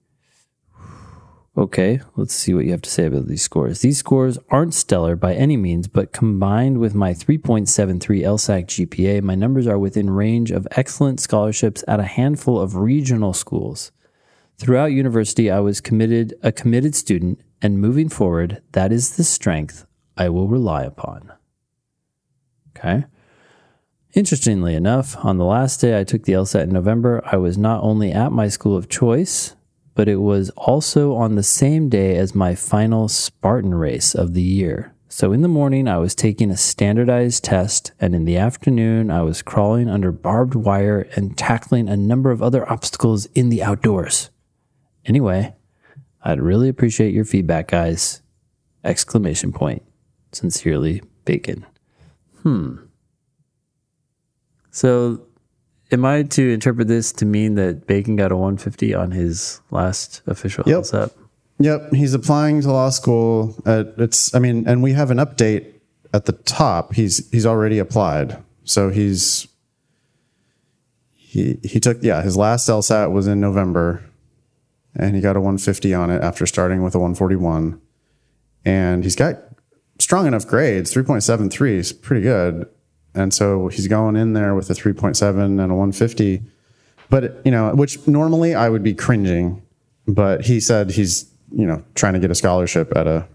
[1.58, 3.80] Okay, let's see what you have to say about these scores.
[3.80, 9.34] These scores aren't stellar by any means, but combined with my 3.73 LSAC GPA, my
[9.34, 13.90] numbers are within range of excellent scholarships at a handful of regional schools.
[14.62, 19.86] Throughout university, I was committed a committed student, and moving forward, that is the strength
[20.16, 21.32] I will rely upon.
[22.68, 23.06] Okay.
[24.14, 27.82] Interestingly enough, on the last day I took the LSAT in November, I was not
[27.82, 29.56] only at my school of choice,
[29.96, 34.42] but it was also on the same day as my final Spartan race of the
[34.42, 34.94] year.
[35.08, 39.22] So in the morning, I was taking a standardized test, and in the afternoon, I
[39.22, 44.30] was crawling under barbed wire and tackling a number of other obstacles in the outdoors.
[45.06, 45.54] Anyway,
[46.22, 48.22] I'd really appreciate your feedback, guys.
[48.84, 49.82] Exclamation point.
[50.32, 51.66] Sincerely, Bacon.
[52.42, 52.76] Hmm.
[54.70, 55.22] So
[55.92, 60.22] Am I to interpret this to mean that Bacon got a 150 on his last
[60.26, 60.80] official Yep.
[60.80, 61.10] LSAT?
[61.58, 63.54] Yep, he's applying to law school.
[63.66, 65.74] At, it's, I mean, and we have an update
[66.14, 66.94] at the top.
[66.94, 69.46] He's he's already applied, so he's
[71.12, 74.02] he he took yeah his last LSAT was in November,
[74.94, 77.80] and he got a 150 on it after starting with a 141,
[78.64, 79.36] and he's got
[79.98, 80.92] strong enough grades.
[80.92, 82.68] 3.73 is pretty good,
[83.14, 86.42] and so he's going in there with a 3.7 and a 150.
[87.10, 89.62] But you know, which normally I would be cringing,
[90.06, 93.26] but he said he's you know trying to get a scholarship at a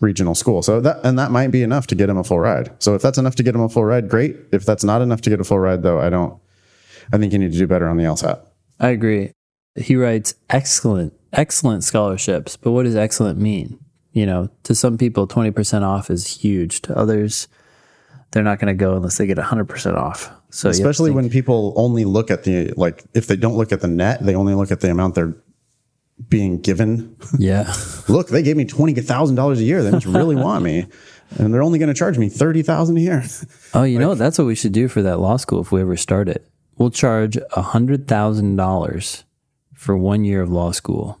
[0.00, 0.62] regional school.
[0.62, 2.70] So that and that might be enough to get him a full ride.
[2.82, 4.36] So if that's enough to get him a full ride, great.
[4.52, 6.38] If that's not enough to get a full ride, though, I don't.
[7.12, 8.40] I think you need to do better on the LSAT.
[8.80, 9.32] I agree.
[9.76, 12.56] He writes excellent, excellent scholarships.
[12.56, 13.78] But what does excellent mean?
[14.12, 16.80] You know, to some people, 20% off is huge.
[16.82, 17.48] To others,
[18.30, 20.30] they're not going to go unless they get 100% off.
[20.50, 23.56] So you have to Especially when people only look at the like if they don't
[23.56, 25.34] look at the net, they only look at the amount they're
[26.28, 27.14] being given.
[27.38, 27.70] yeah.
[28.08, 29.82] look, they gave me twenty thousand dollars a year.
[29.82, 30.86] They must really want me,
[31.38, 33.24] and they're only going to charge me thirty thousand a year.
[33.74, 35.96] Oh, you know, that's what we should do for that law school if we ever
[35.96, 36.46] start it.
[36.78, 39.24] We'll charge $100,000
[39.76, 41.20] for one year of law school.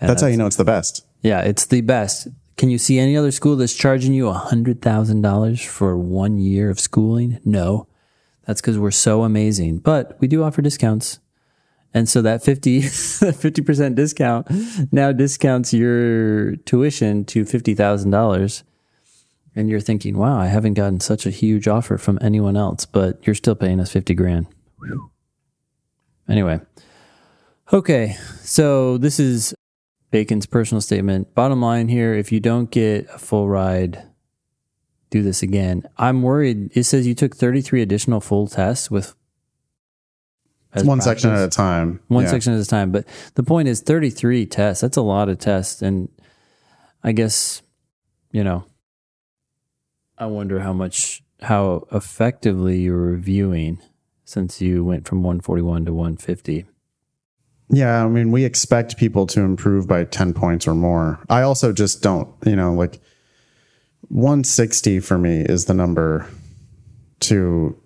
[0.00, 1.06] And That's how you know it's the best.
[1.22, 2.28] Yeah, it's the best.
[2.56, 7.40] Can you see any other school that's charging you $100,000 for one year of schooling?
[7.44, 7.88] No.
[8.46, 9.78] That's because we're so amazing.
[9.78, 11.20] But we do offer discounts.
[11.94, 14.48] And so that 50, 50% discount
[14.92, 18.62] now discounts your tuition to $50,000.
[19.56, 23.24] And you're thinking, wow, I haven't gotten such a huge offer from anyone else, but
[23.24, 24.46] you're still paying us 50 grand.
[26.28, 26.60] Anyway.
[27.72, 28.16] Okay.
[28.42, 29.54] So this is
[30.10, 31.34] Bacon's personal statement.
[31.34, 34.02] Bottom line here if you don't get a full ride,
[35.10, 35.82] do this again.
[35.96, 36.70] I'm worried.
[36.76, 39.14] It says you took 33 additional full tests with
[40.82, 42.00] One section at a time.
[42.08, 42.30] one Yeah.
[42.30, 42.90] section at a time.
[42.90, 44.80] But the point is 33 tests.
[44.80, 45.82] That's a lot of tests.
[45.82, 46.08] And
[47.02, 47.62] I guess,
[48.32, 48.64] you know,
[50.18, 53.78] I wonder how much, how effectively you're reviewing
[54.24, 56.66] since you went from 141 to 150.
[57.70, 61.18] Yeah, I mean, we expect people to improve by 10 points or more.
[61.30, 63.00] I also just don't, you know, like
[64.08, 66.28] 160 for me is the number
[67.20, 67.76] to,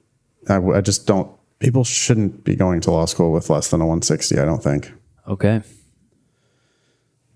[0.49, 4.39] I just don't, people shouldn't be going to law school with less than a 160,
[4.39, 4.93] I don't think.
[5.29, 5.62] Okay.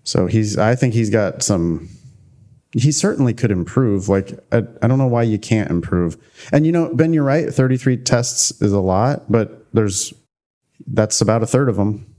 [0.05, 1.89] So he's, I think he's got some,
[2.73, 4.09] he certainly could improve.
[4.09, 6.17] Like, I, I don't know why you can't improve.
[6.53, 7.49] And, you know, Ben, you're right.
[7.53, 10.13] 33 tests is a lot, but there's,
[10.87, 12.12] that's about a third of them.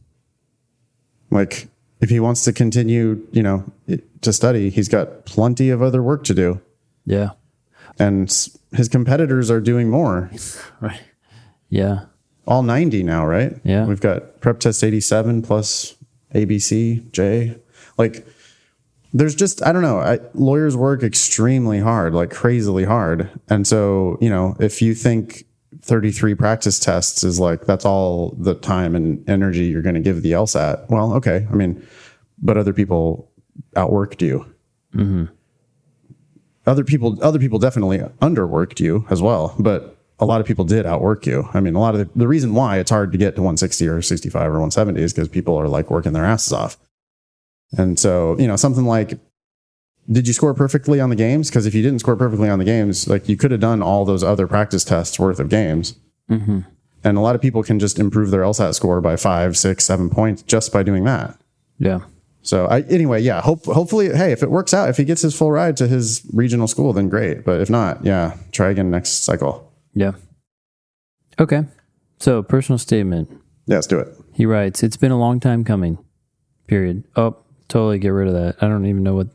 [1.33, 1.67] Like,
[1.99, 3.71] if he wants to continue, you know,
[4.21, 6.61] to study, he's got plenty of other work to do.
[7.05, 7.31] Yeah.
[7.99, 8.29] And
[8.71, 10.29] his competitors are doing more.
[10.81, 11.01] Right.
[11.69, 12.05] Yeah.
[12.45, 13.53] All 90 now, right?
[13.63, 13.85] Yeah.
[13.85, 15.95] We've got prep test 87 plus
[16.35, 17.57] ABC, J.
[17.97, 18.27] Like,
[19.13, 23.29] there's just, I don't know, I, lawyers work extremely hard, like crazily hard.
[23.47, 25.45] And so, you know, if you think
[25.83, 30.21] 33 practice tests is like, that's all the time and energy you're going to give
[30.21, 31.45] the LSAT, well, okay.
[31.51, 31.85] I mean,
[32.41, 33.29] but other people
[33.75, 34.45] outworked you.
[34.95, 35.25] Mm-hmm.
[36.65, 40.85] Other people, other people definitely underworked you as well, but a lot of people did
[40.85, 41.49] outwork you.
[41.53, 43.87] I mean, a lot of the, the reason why it's hard to get to 160
[43.87, 46.77] or 65 or 170 is because people are like working their asses off.
[47.77, 49.19] And so, you know, something like,
[50.11, 51.49] did you score perfectly on the games?
[51.49, 54.05] Because if you didn't score perfectly on the games, like you could have done all
[54.05, 55.95] those other practice tests worth of games.
[56.29, 56.59] Mm-hmm.
[57.03, 60.09] And a lot of people can just improve their LSAT score by five, six, seven
[60.09, 61.37] points just by doing that.
[61.79, 62.01] Yeah.
[62.41, 65.35] So I, anyway, yeah, hope, hopefully, hey, if it works out, if he gets his
[65.35, 67.45] full ride to his regional school, then great.
[67.45, 69.71] But if not, yeah, try again next cycle.
[69.93, 70.13] Yeah.
[71.39, 71.63] Okay.
[72.19, 73.29] So, personal statement.
[73.65, 74.09] Yeah, let's do it.
[74.33, 75.97] He writes, It's been a long time coming.
[76.67, 77.05] Period.
[77.15, 77.37] Oh,
[77.69, 78.61] totally get rid of that.
[78.61, 79.27] I don't even know what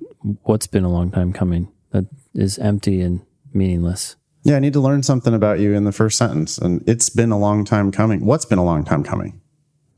[0.43, 1.73] what's been a long time coming.
[1.91, 3.21] That is empty and
[3.53, 4.17] meaningless.
[4.43, 6.59] Yeah, I need to learn something about you in the first sentence.
[6.59, 8.25] And it's been a long time coming.
[8.25, 9.41] What's been a long time coming?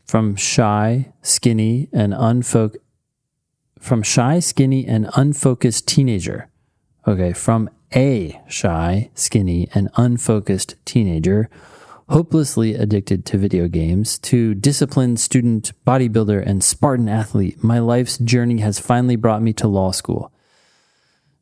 [0.06, 2.76] From shy, skinny, and unfoc
[3.78, 6.48] from shy, skinny, and unfocused teenager.
[7.06, 11.48] Okay, from a shy, skinny, and unfocused teenager,
[12.10, 18.58] hopelessly addicted to video games, to disciplined student, bodybuilder, and Spartan athlete, my life's journey
[18.58, 20.32] has finally brought me to law school.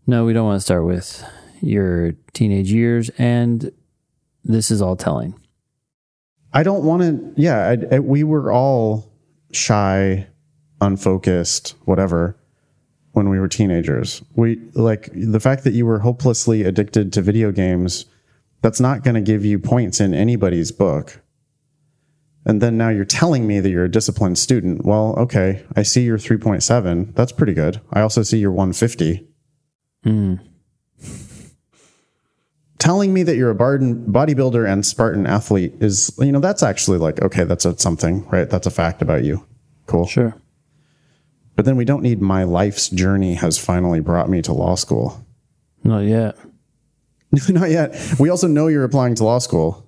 [0.07, 1.25] No, we don't want to start with
[1.61, 3.73] your teenage years, and
[4.45, 5.35] this is all telling.
[6.53, 7.33] I don't want to.
[7.37, 9.13] Yeah, I, I, we were all
[9.53, 10.27] shy,
[10.81, 12.39] unfocused, whatever,
[13.13, 14.23] when we were teenagers.
[14.35, 18.07] We like the fact that you were hopelessly addicted to video games.
[18.63, 21.21] That's not going to give you points in anybody's book.
[22.45, 24.85] And then now you're telling me that you're a disciplined student.
[24.85, 27.15] Well, okay, I see your 3.7.
[27.15, 27.81] That's pretty good.
[27.93, 29.27] I also see your 150.
[30.03, 30.35] Hmm.
[32.79, 36.99] telling me that you're a Barden bodybuilder and Spartan athlete is, you know, that's actually
[36.99, 38.49] like, okay, that's a, something, right?
[38.49, 39.45] That's a fact about you.
[39.87, 40.07] Cool.
[40.07, 40.35] Sure.
[41.57, 45.27] But then we don't need my life's journey has finally brought me to law school.
[45.83, 46.39] Not yet.
[47.49, 47.95] Not yet.
[48.19, 49.87] We also know you're applying to law school.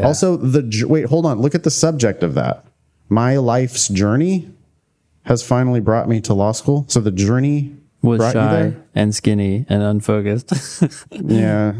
[0.00, 1.40] Also, the wait, hold on.
[1.40, 2.64] Look at the subject of that.
[3.08, 4.48] My life's journey
[5.24, 6.86] has finally brought me to law school.
[6.88, 8.84] So the journey Was brought you shy there.
[8.94, 10.50] and skinny and unfocused.
[11.12, 11.74] Yeah,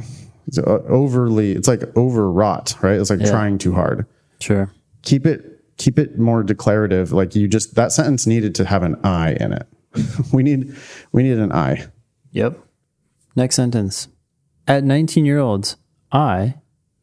[0.47, 1.53] it's uh, overly.
[1.53, 3.01] It's like overwrought, right?
[3.01, 3.31] It's like Yeah.
[3.31, 4.07] trying too hard.
[4.41, 4.71] sure.
[5.03, 5.49] Keep it
[5.79, 7.13] keep it more declarative.
[7.13, 9.67] Like you just that sentence needed to have an I in it.
[10.33, 10.77] we need
[11.13, 11.87] we need an I.
[12.33, 12.59] Yep.
[13.35, 14.09] Next sentence.
[14.69, 15.77] At 19 year olds,
[16.13, 16.55] I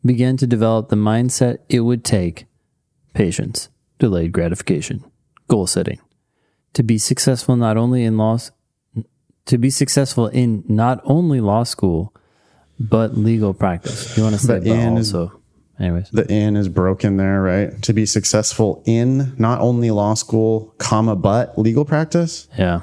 [0.05, 2.45] began to develop the mindset it would take
[3.13, 5.03] patience, delayed gratification,
[5.47, 5.99] goal setting
[6.73, 8.37] to be successful not only in law
[9.45, 12.13] to be successful in not only law school
[12.79, 14.15] but legal practice.
[14.15, 15.35] You want to say The but in is- also.
[15.79, 17.81] Anyways, The in is broken there, right?
[17.83, 22.47] To be successful in not only law school, comma but legal practice.
[22.57, 22.81] yeah.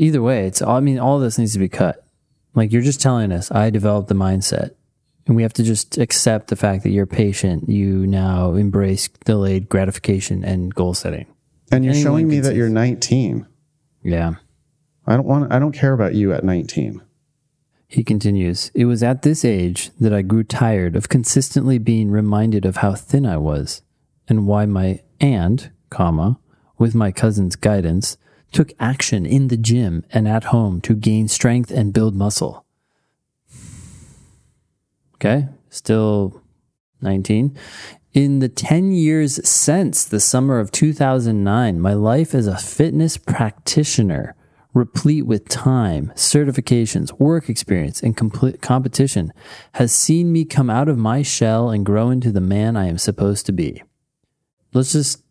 [0.00, 2.06] Either way, it's I mean all this needs to be cut.
[2.54, 4.70] Like you're just telling us I developed the mindset
[5.26, 7.68] and we have to just accept the fact that you're patient.
[7.68, 11.26] You now embrace delayed gratification and goal setting.
[11.70, 13.46] And you're Anyone showing me that you're 19.
[14.02, 14.36] Yeah.
[15.06, 15.52] I don't want.
[15.52, 17.02] I don't care about you at 19.
[17.86, 22.64] He continues, It was at this age that I grew tired of consistently being reminded
[22.64, 23.82] of how thin I was
[24.28, 26.38] and why my and, comma,
[26.78, 28.16] with my cousin's guidance,
[28.50, 32.64] took action in the gym and at home to gain strength and build muscle.
[35.14, 36.42] Okay, still
[37.02, 37.56] 19.
[38.12, 44.34] In the 10 years since the summer of 2009, my life as a fitness practitioner,
[44.74, 48.16] replete with time, certifications, work experience, and
[48.60, 49.32] competition,
[49.74, 52.98] has seen me come out of my shell and grow into the man I am
[52.98, 53.82] supposed to be.
[54.72, 55.22] Let's just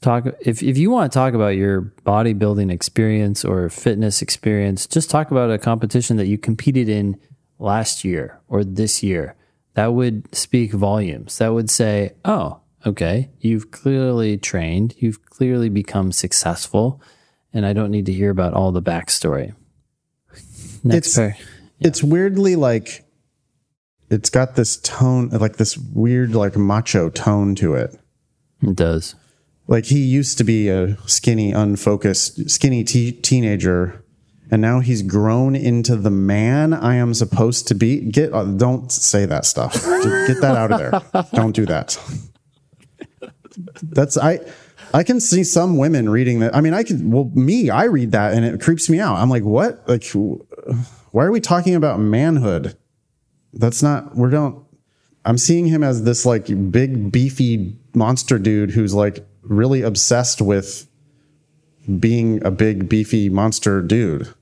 [0.00, 0.26] talk.
[0.40, 5.30] If, if you want to talk about your bodybuilding experience or fitness experience, just talk
[5.30, 7.18] about a competition that you competed in
[7.58, 9.34] last year or this year.
[9.74, 11.38] That would speak volumes.
[11.38, 17.00] That would say, oh, okay, you've clearly trained, you've clearly become successful,
[17.52, 19.54] and I don't need to hear about all the backstory.
[20.84, 21.36] Next It's- pair.
[21.80, 23.04] It's weirdly like.
[24.10, 27.96] It's got this tone, like this weird, like macho tone to it.
[28.62, 29.14] It does.
[29.68, 34.02] Like he used to be a skinny, unfocused, skinny te- teenager,
[34.50, 38.00] and now he's grown into the man I am supposed to be.
[38.00, 39.74] Get uh, don't say that stuff.
[39.74, 41.24] Get that out of there.
[41.34, 41.98] Don't do that.
[43.82, 44.40] That's I.
[44.94, 46.56] I can see some women reading that.
[46.56, 47.10] I mean, I can.
[47.10, 49.16] Well, me, I read that and it creeps me out.
[49.16, 49.86] I'm like, what?
[49.86, 50.02] Like,
[51.10, 52.74] why are we talking about manhood?
[53.52, 54.16] That's not.
[54.16, 54.64] We don't.
[55.26, 60.88] I'm seeing him as this like big beefy monster dude who's like really obsessed with
[61.98, 64.26] being a big beefy monster dude.
[64.26, 64.34] Well,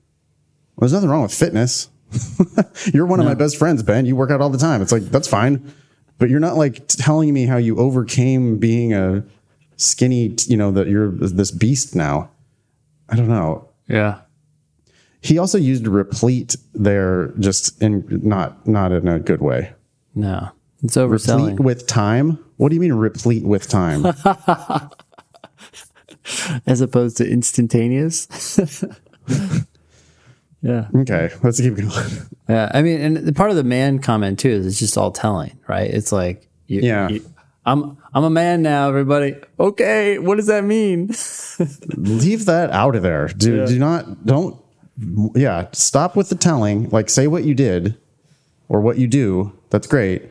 [0.81, 1.89] there's nothing wrong with fitness.
[2.93, 4.05] you're one of my best friends, Ben.
[4.05, 4.81] You work out all the time.
[4.81, 5.73] It's like that's fine,
[6.17, 9.23] but you're not like telling me how you overcame being a
[9.75, 10.35] skinny.
[10.45, 12.29] You know that you're this beast now.
[13.09, 13.69] I don't know.
[13.87, 14.21] Yeah.
[15.19, 19.73] He also used replete there, just in not not in a good way.
[20.15, 20.51] No,
[20.83, 21.59] it's Replete overselling.
[21.59, 22.39] with time.
[22.57, 24.05] What do you mean replete with time?
[26.65, 28.27] As opposed to instantaneous.
[30.63, 30.87] Yeah.
[30.93, 31.91] Okay, let's keep going.
[32.49, 32.71] Yeah.
[32.73, 35.57] I mean, and the part of the man comment too is it's just all telling,
[35.67, 35.89] right?
[35.89, 37.09] It's like, you, Yeah.
[37.09, 37.23] you-
[37.63, 39.35] I'm I'm a man now, everybody.
[39.59, 41.07] Okay, what does that mean?
[41.95, 43.27] Leave that out of there.
[43.27, 44.59] Do do not don't
[45.35, 46.89] yeah, stop with the telling.
[46.89, 47.95] Like say what you did
[48.67, 49.53] or what you do.
[49.69, 50.23] That's great.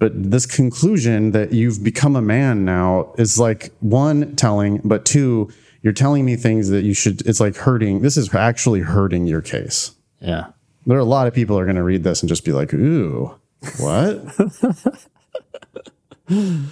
[0.00, 5.50] But this conclusion that you've become a man now is like one telling, but two,
[5.82, 8.00] you're telling me things that you should it's like hurting.
[8.00, 9.92] This is actually hurting your case.
[10.20, 10.46] yeah.
[10.86, 12.72] There are a lot of people are going to read this and just be like,
[12.72, 13.34] "Ooh,
[13.78, 14.24] what?"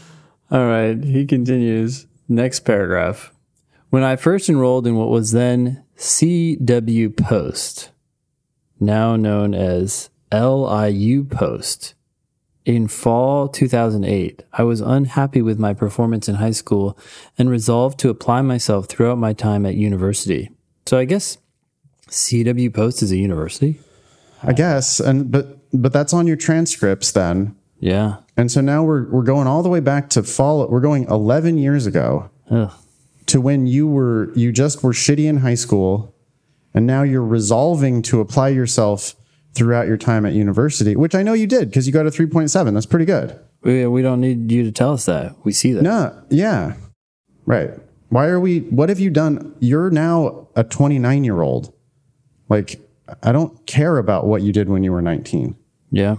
[0.51, 2.07] All right, he continues.
[2.27, 3.33] Next paragraph.
[3.91, 7.91] When I first enrolled in what was then CW Post,
[8.81, 11.95] now known as LIU Post,
[12.69, 16.99] in fall 2008, I was unhappy with my performance in high school
[17.39, 20.51] and resolved to apply myself throughout my time at university.
[20.85, 21.39] So I guess
[22.11, 23.81] CW Post is a university?
[24.43, 25.01] I guess.
[25.01, 27.57] And but but that's on your transcripts then.
[27.81, 28.17] Yeah.
[28.37, 30.69] And so now we're we're going all the way back to fall.
[30.69, 32.71] We're going 11 years ago Ugh.
[33.27, 36.15] to when you were you just were shitty in high school,
[36.75, 39.15] and now you're resolving to apply yourself
[39.55, 42.75] throughout your time at university, which I know you did because you got a 3.7.
[42.75, 43.39] That's pretty good.
[43.63, 45.35] We, we don't need you to tell us that.
[45.45, 45.83] We see that.
[45.83, 46.75] No, yeah,
[47.47, 47.71] right.
[48.09, 48.61] Why are we?
[48.61, 49.55] What have you done?
[49.59, 51.75] You're now a 29 year old.
[52.49, 52.81] Like
[53.23, 55.57] I don't care about what you did when you were 19.
[55.91, 56.17] Yeah.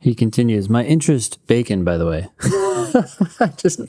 [0.00, 2.28] He continues, my interest, bacon, by the way.
[3.40, 3.80] I just.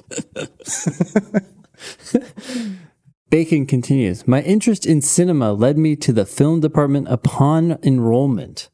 [3.29, 8.69] Bacon continues, my interest in cinema led me to the film department upon enrollment.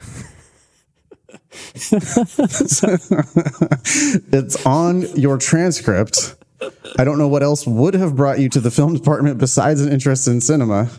[4.32, 6.36] It's on your transcript.
[6.98, 9.92] I don't know what else would have brought you to the film department besides an
[9.92, 10.90] interest in cinema.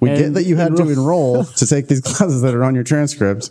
[0.00, 2.84] We get that you had to enroll to take these classes that are on your
[2.84, 3.50] transcript.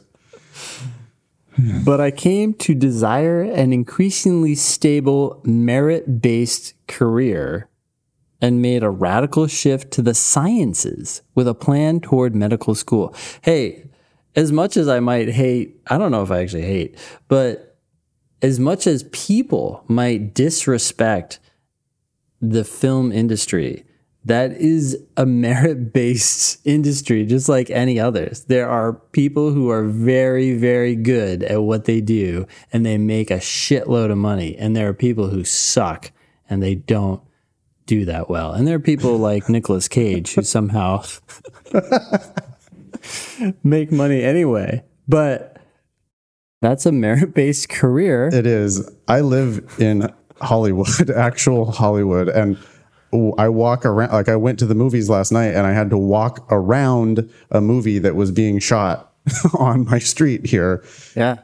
[1.57, 7.69] But I came to desire an increasingly stable, merit based career
[8.41, 13.15] and made a radical shift to the sciences with a plan toward medical school.
[13.41, 13.89] Hey,
[14.35, 16.97] as much as I might hate, I don't know if I actually hate,
[17.27, 17.77] but
[18.41, 21.39] as much as people might disrespect
[22.41, 23.85] the film industry,
[24.25, 28.45] that is a merit based industry, just like any others.
[28.45, 33.29] There are people who are very, very good at what they do and they make
[33.29, 34.57] a shitload of money.
[34.57, 36.11] And there are people who suck
[36.49, 37.21] and they don't
[37.85, 38.51] do that well.
[38.51, 41.03] And there are people like Nicolas Cage who somehow
[43.63, 44.83] make money anyway.
[45.07, 45.57] But
[46.63, 48.29] that's a merit based career.
[48.33, 48.89] It is.
[49.07, 50.11] I live in
[50.41, 52.57] Hollywood, actual Hollywood, and
[53.13, 54.11] I walk around.
[54.11, 57.61] Like I went to the movies last night, and I had to walk around a
[57.61, 59.13] movie that was being shot
[59.57, 60.83] on my street here.
[61.15, 61.37] Yeah.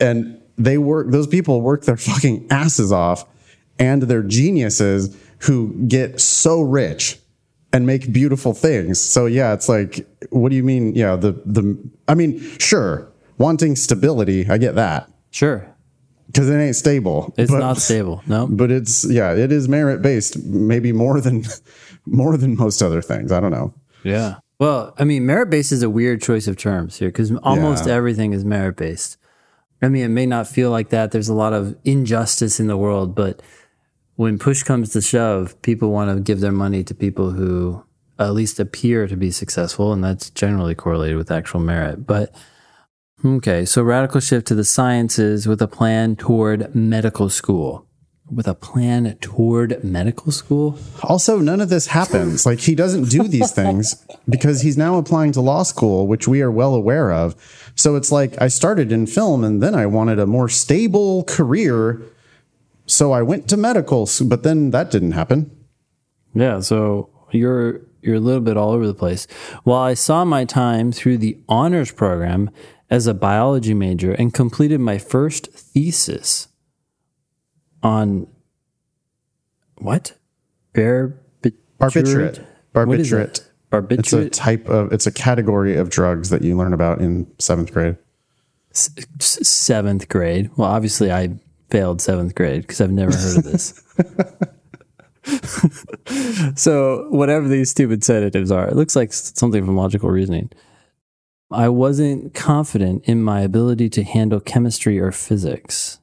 [0.00, 3.24] and they work those people work their fucking asses off
[3.78, 7.18] and they're geniuses who get so rich
[7.72, 11.76] and make beautiful things so yeah it's like what do you mean yeah the the
[12.06, 13.08] i mean sure
[13.38, 15.73] wanting stability i get that Sure.
[16.34, 18.22] Because it ain't stable It's but, not stable.
[18.26, 18.46] No.
[18.48, 21.44] but it's yeah it is merit based maybe more than
[22.06, 23.72] more than most other things i don't know
[24.02, 24.36] Yeah.
[24.60, 27.94] Well, I mean, merit based is a weird choice of terms here because almost Yeah.
[27.94, 29.16] everything is merit based.
[29.82, 31.10] I mean, it may not feel like that.
[31.10, 33.42] There's a lot of injustice in the world, but
[34.14, 37.82] when push comes to shove, people want to give their money to people who
[38.18, 42.06] at least appear to be successful, and that's generally correlated with actual merit.
[42.06, 42.32] But
[43.24, 47.86] okay, so radical shift to the sciences with a plan toward medical school.
[48.30, 50.78] With a plan toward medical school?
[51.02, 52.46] Also, none of this happens.
[52.46, 56.40] like he doesn't do these things because he's now applying to law school, which we
[56.40, 57.36] are well aware of.
[57.74, 62.00] So it's like I started in film and then I wanted a more stable career.
[62.86, 65.50] So I went to medical, but then that didn't happen.
[66.34, 69.26] Yeah, so you're you're a little bit all over the place.
[69.64, 72.50] While I saw my time through the honors program
[72.90, 76.48] as a biology major and completed my first thesis
[77.82, 78.26] on
[79.78, 80.14] what?
[81.78, 82.44] Barbiturate.
[82.74, 82.86] Barbiturate.
[82.86, 83.48] What is Barbiturate.
[83.70, 83.98] Barbiturate.
[83.98, 87.72] It's a type of, it's a category of drugs that you learn about in seventh
[87.72, 87.96] grade.
[88.72, 88.90] S-
[89.20, 90.50] seventh grade.
[90.56, 91.38] Well, obviously, I
[91.70, 93.82] failed seventh grade because I've never heard of this.
[96.60, 100.50] so, whatever these stupid sedatives are, it looks like something from logical reasoning.
[101.54, 106.00] I wasn't confident in my ability to handle chemistry or physics.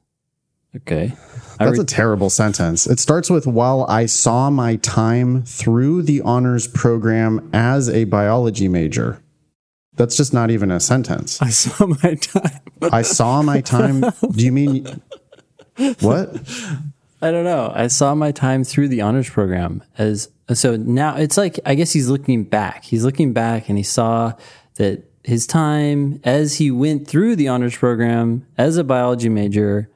[0.74, 1.12] Okay.
[1.58, 2.86] That's re- a terrible sentence.
[2.86, 8.68] It starts with while I saw my time through the honors program as a biology
[8.68, 9.22] major.
[9.94, 11.40] That's just not even a sentence.
[11.42, 12.60] I saw my time.
[12.90, 14.00] I saw my time.
[14.30, 15.02] Do you mean
[16.00, 16.30] what?
[17.20, 17.70] I don't know.
[17.74, 21.92] I saw my time through the honors program as so now it's like I guess
[21.92, 22.84] he's looking back.
[22.84, 24.32] He's looking back and he saw
[24.76, 29.88] that his time as he went through the honors program as a biology major.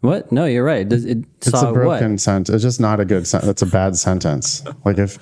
[0.00, 0.32] What?
[0.32, 0.90] No, you're right.
[0.90, 2.48] It, it It's a broken sentence.
[2.48, 3.46] It's just not a good sentence.
[3.46, 4.64] That's a bad sentence.
[4.84, 5.18] Like if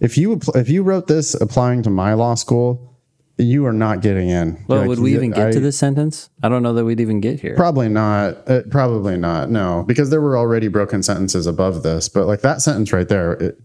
[0.00, 2.96] if you if you wrote this applying to my law school,
[3.38, 4.64] you are not getting in.
[4.66, 6.30] Well, Like, would we even get I- to this sentence?
[6.42, 7.54] I don't know that we'd even get here.
[7.54, 8.48] Probably not.
[8.48, 9.50] Uh, probably not.
[9.50, 12.08] No, because there were already broken sentences above this.
[12.08, 13.60] But like that sentence right there, it,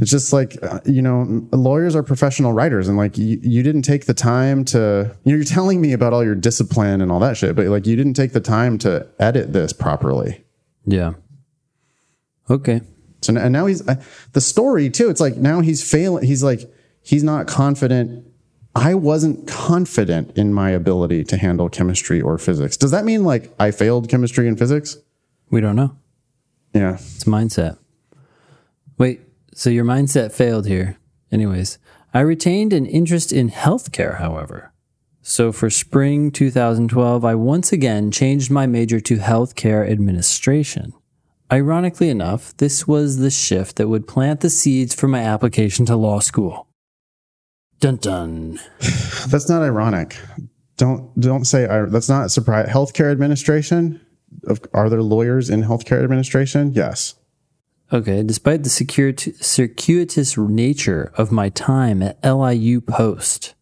[0.00, 3.82] it's just like uh, you know, lawyers are professional writers, and like you, you didn't
[3.82, 5.16] take the time to.
[5.24, 8.14] You're telling me about all your discipline and all that shit, but like you didn't
[8.14, 10.44] take the time to edit this properly.
[10.84, 11.14] Yeah.
[12.50, 12.82] Okay.
[13.22, 14.02] So and now he's uh,
[14.32, 15.08] the story too.
[15.08, 16.24] It's like now he's failing.
[16.24, 16.60] He's like
[17.02, 18.26] he's not confident.
[18.74, 22.76] I wasn't confident in my ability to handle chemistry or physics.
[22.76, 24.98] Does that mean like I failed chemistry and physics?
[25.50, 25.96] We don't know.
[26.74, 26.94] Yeah.
[26.94, 27.78] It's mindset.
[28.98, 29.20] Wait,
[29.56, 30.98] so your mindset failed here.
[31.32, 31.78] Anyways,
[32.12, 34.72] I retained an interest in healthcare, however.
[35.22, 40.92] So for spring 2012, I once again changed my major to healthcare administration.
[41.50, 45.96] Ironically enough, this was the shift that would plant the seeds for my application to
[45.96, 46.68] law school.
[47.80, 48.60] Dun dun.
[49.28, 50.18] That's not ironic.
[50.76, 52.68] Don't don't say that's not surprise.
[52.68, 54.00] Healthcare administration.
[54.74, 56.74] Are there lawyers in healthcare administration?
[56.74, 57.14] Yes.
[57.92, 63.54] Okay, despite the circuit- circuitous nature of my time at LIU Post,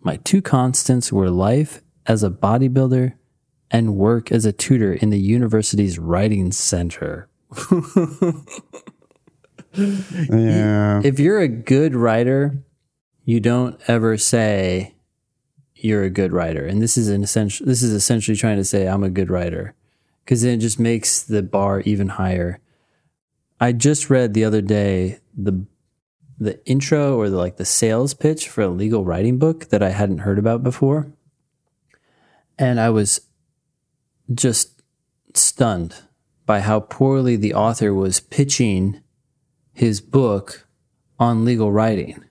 [0.00, 3.14] my two constants were life as a bodybuilder
[3.70, 7.28] and work as a tutor in the university's writing center.
[9.72, 11.00] Yeah.
[11.04, 12.62] If you're a good writer,
[13.24, 14.94] you don't ever say
[15.76, 16.66] you're a good writer.
[16.66, 19.74] And this is an essential this is essentially trying to say I'm a good writer
[20.26, 22.58] cuz then it just makes the bar even higher.
[23.60, 25.66] I just read the other day the
[26.38, 29.90] the intro or the, like the sales pitch for a legal writing book that I
[29.90, 31.12] hadn't heard about before.
[32.58, 33.20] And I was
[34.32, 34.82] just
[35.34, 35.96] stunned
[36.46, 39.02] by how poorly the author was pitching
[39.74, 40.66] his book
[41.18, 42.24] on legal writing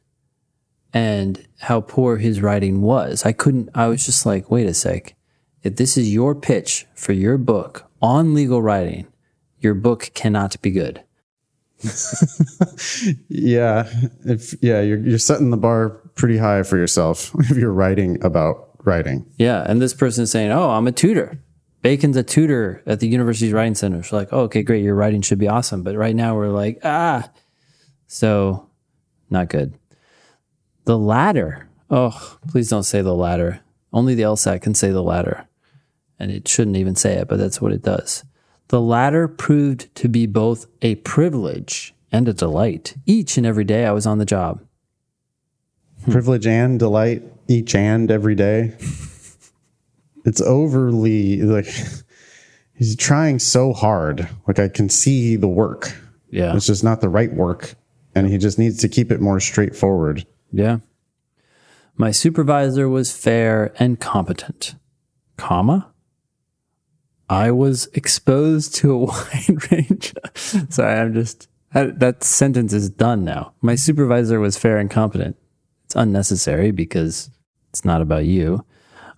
[0.92, 3.26] and how poor his writing was.
[3.26, 5.16] I couldn't, I was just like, wait a sec.
[5.62, 9.06] If this is your pitch for your book on legal writing,
[9.60, 11.04] your book cannot be good.
[13.30, 13.90] Yeah.
[14.26, 18.70] If yeah, you're you're setting the bar pretty high for yourself if you're writing about
[18.86, 19.26] writing.
[19.38, 19.64] Yeah.
[19.66, 21.40] And this person is saying, oh, I'm a tutor.
[21.82, 24.04] Bacon's a tutor at the university's writing center.
[24.04, 24.84] So, like, oh, okay, great.
[24.84, 25.82] Your writing should be awesome.
[25.84, 27.30] But right now we're like, ah.
[28.08, 28.70] So,
[29.30, 29.74] not good.
[30.86, 31.70] The latter.
[31.90, 33.62] Oh, please don't say the latter.
[33.94, 35.48] Only the LSAT can say the latter.
[36.20, 38.26] And it shouldn't even say it, but that's what it does.
[38.70, 43.86] The latter proved to be both a privilege and a delight each and every day
[43.86, 44.64] I was on the job.
[46.06, 46.12] Hmm.
[46.12, 48.76] Privilege and delight each and every day.
[50.26, 51.74] It's overly like
[52.74, 54.28] he's trying so hard.
[54.48, 55.94] Like I can see the work.
[56.30, 56.56] Yeah.
[56.56, 57.76] It's just not the right work.
[58.16, 60.28] And he just needs to keep it more straightforward.
[60.52, 60.80] Yeah.
[61.96, 64.76] My supervisor was fair and competent,
[65.38, 65.88] comma.
[67.30, 70.14] I was exposed to a wide range.
[70.36, 73.54] Sorry, I'm just I, that sentence is done now.
[73.62, 75.38] My supervisor was fair and competent.
[75.86, 77.30] It's unnecessary because
[77.70, 78.66] it's not about you.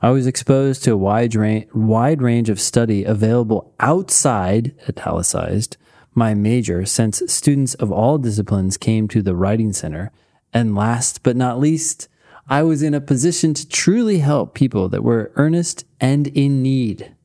[0.01, 5.77] I was exposed to a wide range, wide range of study available outside, italicized,
[6.13, 10.11] my major, since students of all disciplines came to the writing center.
[10.53, 12.09] And last but not least,
[12.49, 17.15] I was in a position to truly help people that were earnest and in need.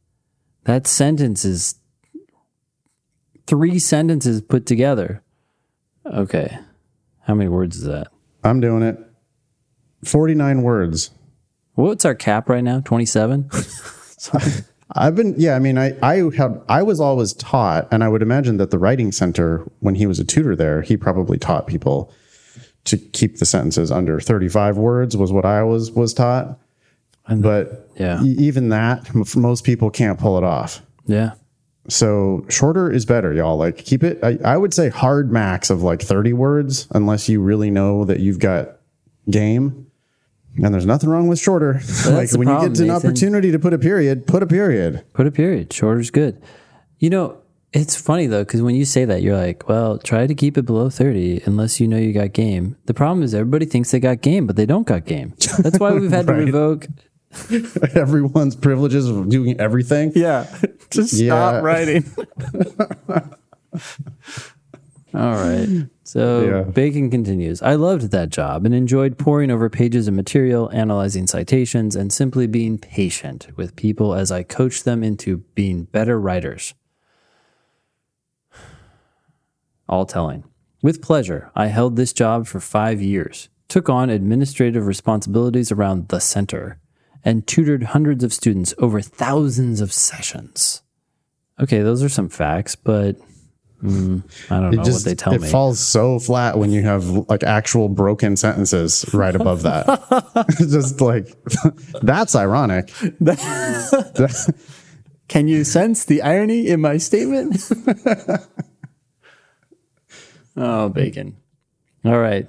[0.67, 1.77] That sentence is
[3.47, 5.23] three sentences put together.
[6.05, 6.59] Okay.
[7.23, 8.09] How many words is that?
[8.43, 8.99] I'm doing it.
[10.05, 11.11] 49 words.
[11.75, 12.81] What's our cap right now?
[12.81, 13.49] 27?
[14.93, 18.23] I've been, yeah, I mean, I, I have, I was always taught, and I would
[18.23, 22.13] imagine that the writing center, when he was a tutor there, he probably taught people
[22.85, 26.59] to keep the sentences under 35 words was what I was, was taught.
[27.29, 28.23] But Yeah.
[28.23, 30.83] e- even that, most people can't pull it off.
[31.07, 31.33] yeah.
[31.89, 33.57] So shorter is better, y'all.
[33.57, 34.19] Like keep it.
[34.21, 38.19] I, I would say hard max of like 30 words, unless you really know that
[38.19, 38.79] you've got
[39.31, 39.87] game.
[40.57, 41.75] And there's nothing wrong with shorter.
[42.07, 42.91] like when problem, you get an Nathan.
[42.91, 45.05] opportunity to put a period, put a period.
[45.13, 45.73] Put a period.
[45.73, 46.43] Shorter's good.
[46.99, 47.37] You know,
[47.73, 50.63] it's funny though, because when you say that, you're like, well, try to keep it
[50.63, 52.77] below 30 unless you know you got game.
[52.87, 55.35] The problem is everybody thinks they got game, but they don't got game.
[55.59, 56.89] That's why we've had to revoke.
[57.95, 60.13] Everyone's privileges of doing everything.
[60.15, 60.47] Yeah.
[60.91, 61.61] Just Yeah.
[61.61, 62.05] writing.
[65.15, 65.87] All right.
[66.05, 66.63] So Yeah.
[66.63, 67.63] Bacon continues.
[67.63, 72.47] I loved that job and enjoyed poring over pages of material, analyzing citations, and simply
[72.47, 76.75] being patient with people as I coached them into being better writers.
[79.89, 80.45] All telling.
[80.83, 86.21] With pleasure, I held this job for five years, took on administrative responsibilities around the
[86.21, 86.79] center,
[87.25, 90.83] and tutored hundreds of students over thousands of sessions.
[91.61, 93.17] Okay, those are some facts, but
[93.83, 95.49] mm, I don't know what they tell it me.
[95.49, 100.47] It falls so flat when you have like actual broken sentences right above that.
[100.59, 101.35] Just like
[102.03, 102.93] that's ironic.
[105.29, 107.71] Can you sense the irony in my statement?
[110.57, 111.37] oh, bacon.
[112.05, 112.47] All right.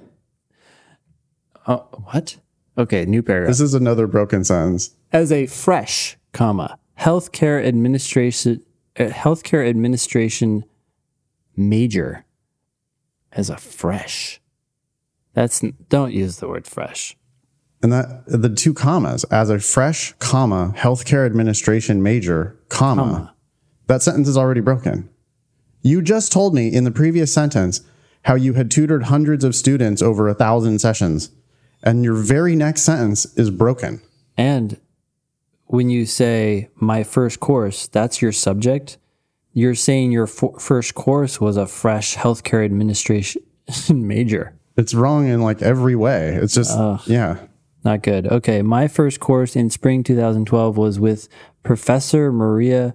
[1.66, 2.36] Oh, what?
[2.78, 3.50] Okay, new paragraph.
[3.50, 4.94] This is another broken sentence.
[5.12, 8.62] As a fresh, comma, healthcare administration
[8.98, 10.64] uh, healthcare administration
[11.56, 12.24] major
[13.32, 14.40] as a fresh.
[15.34, 17.16] That's don't use the word fresh.
[17.82, 23.34] And that the two commas as a fresh comma healthcare administration major comma,
[23.86, 25.08] that sentence is already broken.
[25.82, 27.82] You just told me in the previous sentence
[28.22, 31.30] how you had tutored hundreds of students over a thousand sessions,
[31.82, 34.00] and your very next sentence is broken.
[34.36, 34.80] And
[35.66, 38.98] when you say my first course, that's your subject.
[39.52, 43.42] You're saying your f- first course was a fresh healthcare administration
[43.90, 44.54] major.
[44.76, 46.34] It's wrong in like every way.
[46.34, 46.76] It's just
[47.08, 47.38] yeah.
[47.84, 48.26] Not good.
[48.26, 51.28] Okay, my first course in spring 2012 was with
[51.62, 52.94] Professor Maria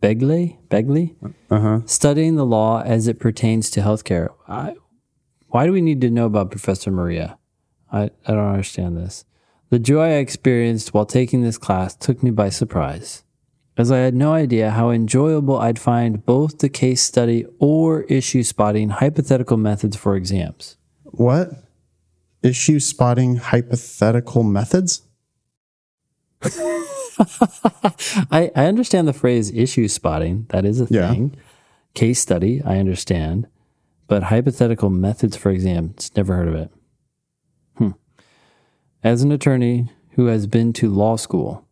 [0.00, 0.58] Begley.
[0.68, 1.14] Begley,
[1.50, 1.80] uh-huh.
[1.86, 4.28] studying the law as it pertains to healthcare.
[4.48, 4.76] I,
[5.48, 7.38] why do we need to know about Professor Maria?
[7.94, 9.24] I, I don't understand this.
[9.70, 13.22] The joy I experienced while taking this class took me by surprise,
[13.76, 18.42] as I had no idea how enjoyable I'd find both the case study or issue
[18.42, 20.76] spotting hypothetical methods for exams.
[21.04, 21.50] What?
[22.42, 25.02] Issue spotting hypothetical methods?
[28.30, 30.46] I, I understand the phrase issue spotting.
[30.50, 31.10] That is a Yeah.
[31.12, 31.36] thing.
[31.94, 33.46] Case study, I understand.
[34.08, 36.70] But hypothetical methods for exams, never heard of it.
[39.04, 41.68] As an attorney who has been to law school,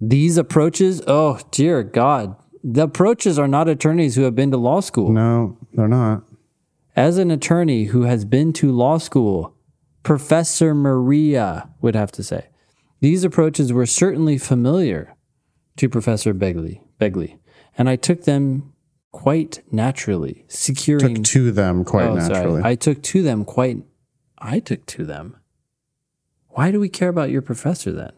[0.00, 2.34] these approaches, oh, dear God,
[2.64, 5.12] the approaches are not attorneys who have been to law school.
[5.12, 6.24] No, they're not.
[6.96, 9.54] As an attorney who has been to law school,
[10.02, 12.48] Professor Maria would have to say,
[13.00, 15.14] these approaches were certainly familiar
[15.76, 17.38] to Professor Begley, Begley,
[17.76, 18.72] and I took them
[19.10, 21.16] quite naturally, securing.
[21.16, 22.28] Took to them quite oh, sorry.
[22.28, 22.62] naturally.
[22.64, 23.78] I took to them quite.
[24.38, 25.36] I took to them.
[26.52, 28.12] Why do we care about your professor then?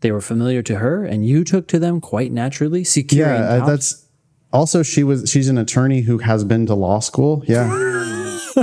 [0.00, 3.40] They were familiar to her, and you took to them quite naturally, securing.
[3.40, 4.06] yeah, uh, that's
[4.52, 7.42] also she was she's an attorney who has been to law school.
[7.46, 7.68] Yeah.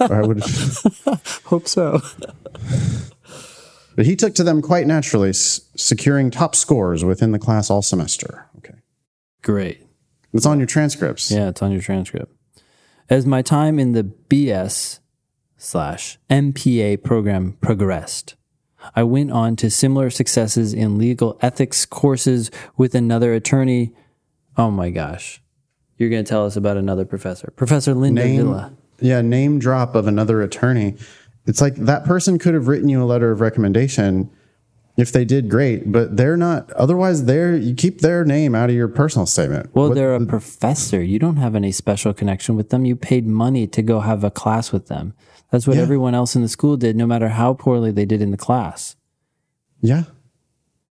[0.00, 0.40] I would
[1.44, 2.00] hope so.
[3.96, 7.82] But he took to them quite naturally, s- securing top scores within the class all
[7.82, 8.46] semester.
[8.58, 8.74] Okay.
[9.42, 9.84] Great.
[10.32, 11.30] It's on your transcripts.
[11.30, 12.32] Yeah, it's on your transcript.
[13.10, 15.00] As my time in the BS
[15.56, 18.36] slash MPA program progressed,
[18.94, 23.92] I went on to similar successes in legal ethics courses with another attorney.
[24.56, 25.40] Oh my gosh.
[25.96, 28.72] You're going to tell us about another professor, Professor Linda Name, Villa.
[29.00, 30.94] yeah, name drop of another attorney.
[31.46, 34.30] It's like that person could have written you a letter of recommendation
[34.96, 36.70] if they did great, but they're not.
[36.72, 39.70] Otherwise, they're you keep their name out of your personal statement.
[39.74, 41.02] Well, What- they're a professor.
[41.02, 42.84] You don't have any special connection with them.
[42.84, 45.14] You paid money to go have a class with them.
[45.50, 45.82] That's what Yeah.
[45.82, 48.96] everyone else in the school did, no matter how poorly they did in the class.
[49.80, 50.04] yeah.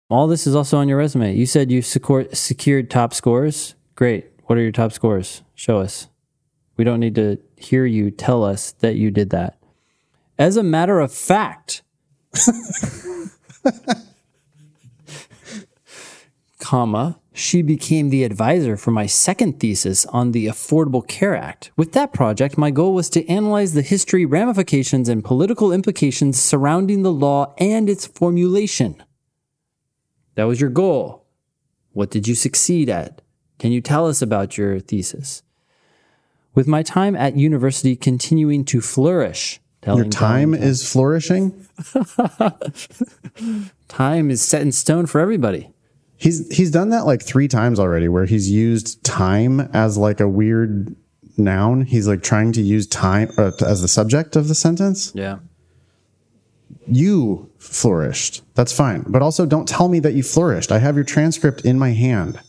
[0.10, 1.34] All this is also on your resume.
[1.34, 3.76] You said you secure, secured top scores.
[3.96, 4.30] Great.
[4.48, 5.42] What are your top scores?
[5.56, 6.08] Show us.
[6.76, 9.58] We don't need to hear you tell us that you did that.
[10.38, 11.82] As a matter of fact,
[16.72, 21.70] comma, she became the advisor for my second thesis on the Affordable Care Act.
[21.76, 27.04] With that project, my goal was to analyze the history, ramifications, and political implications surrounding
[27.04, 29.04] the law and its formulation.
[30.36, 31.26] That was your goal.
[31.92, 33.22] What did you succeed at?
[33.60, 35.44] Can you tell us about your thesis?
[36.56, 41.68] With my time at university continuing to flourish, Your time telling, is flourishing.
[43.90, 45.74] time is set in stone for everybody.
[46.22, 50.28] He's he's done that like three times already, where he's used time as like a
[50.28, 50.96] weird
[51.36, 51.82] noun.
[51.82, 55.12] He's like trying to use time uh, as the subject of the sentence.
[55.16, 55.40] Yeah.
[56.86, 58.44] You flourished.
[58.54, 60.72] That's fine, but also don't tell me that you flourished.
[60.72, 62.40] I have your transcript in my hand.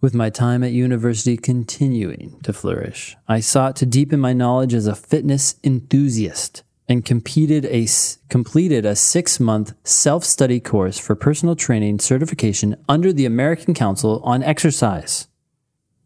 [0.00, 4.88] With my time at university continuing to flourish, I sought to deepen my knowledge as
[4.88, 7.86] a fitness enthusiast and competed a,
[8.28, 14.20] completed a six month self study course for personal training certification under the American Council
[14.24, 15.28] on Exercise.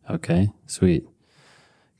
[0.09, 1.07] Okay, sweet.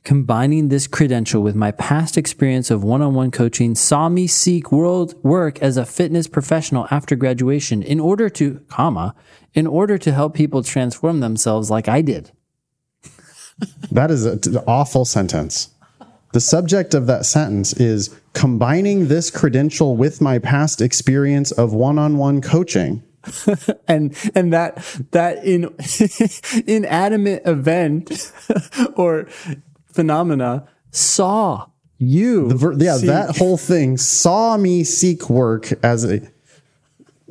[0.03, 4.71] Combining this credential with my past experience of one on one coaching saw me seek
[4.71, 9.13] world work as a fitness professional after graduation in order to, comma,
[9.53, 12.31] in order to help people transform themselves like I did.
[13.91, 15.69] That is an awful sentence.
[16.33, 22.41] The subject of that sentence is combining this credential with my past experience of one-on-one
[22.41, 23.03] coaching.
[23.87, 24.77] and and that
[25.11, 25.75] that in
[26.67, 28.31] inanimate event
[28.95, 29.25] or
[29.85, 31.67] phenomena saw
[31.99, 36.30] you Ver- yeah, seek- that whole thing saw me seek work as a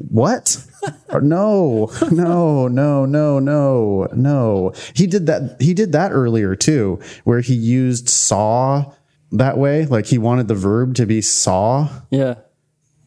[0.09, 0.56] what?
[1.20, 4.72] No, no, no, no, no, no.
[4.94, 5.56] He did that.
[5.60, 8.94] He did that earlier too, where he used saw
[9.31, 9.85] that way.
[9.85, 11.89] Like he wanted the verb to be saw.
[12.10, 12.36] yeah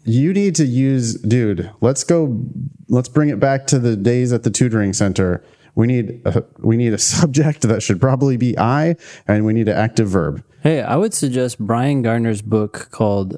[0.05, 1.71] You need to use, dude.
[1.81, 2.45] Let's go.
[2.89, 5.43] Let's bring it back to the days at the tutoring center.
[5.73, 8.97] We need a, we need a subject that should probably be I,
[9.27, 10.43] and we need an active verb.
[10.61, 13.37] hey i would suggest Bryan Garner's book called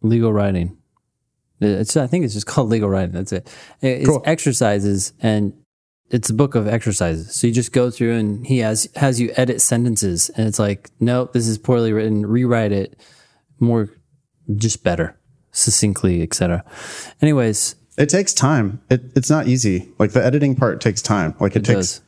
[0.00, 0.78] legal writing
[1.60, 3.48] it's i think it's just called legal writing that's it
[3.80, 4.22] it's Cool.
[4.24, 5.52] exercises and
[6.10, 9.32] it's a book of exercises so you just go through and he has has you
[9.36, 12.98] edit sentences and it's like nope this is poorly written rewrite it
[13.60, 13.88] more
[14.56, 15.16] just better
[15.52, 16.64] succinctly etc
[17.22, 18.80] anyways It takes time.
[18.88, 19.90] It, it's not easy.
[19.98, 21.34] Like the editing part takes time.
[21.38, 22.00] Like it, takes does.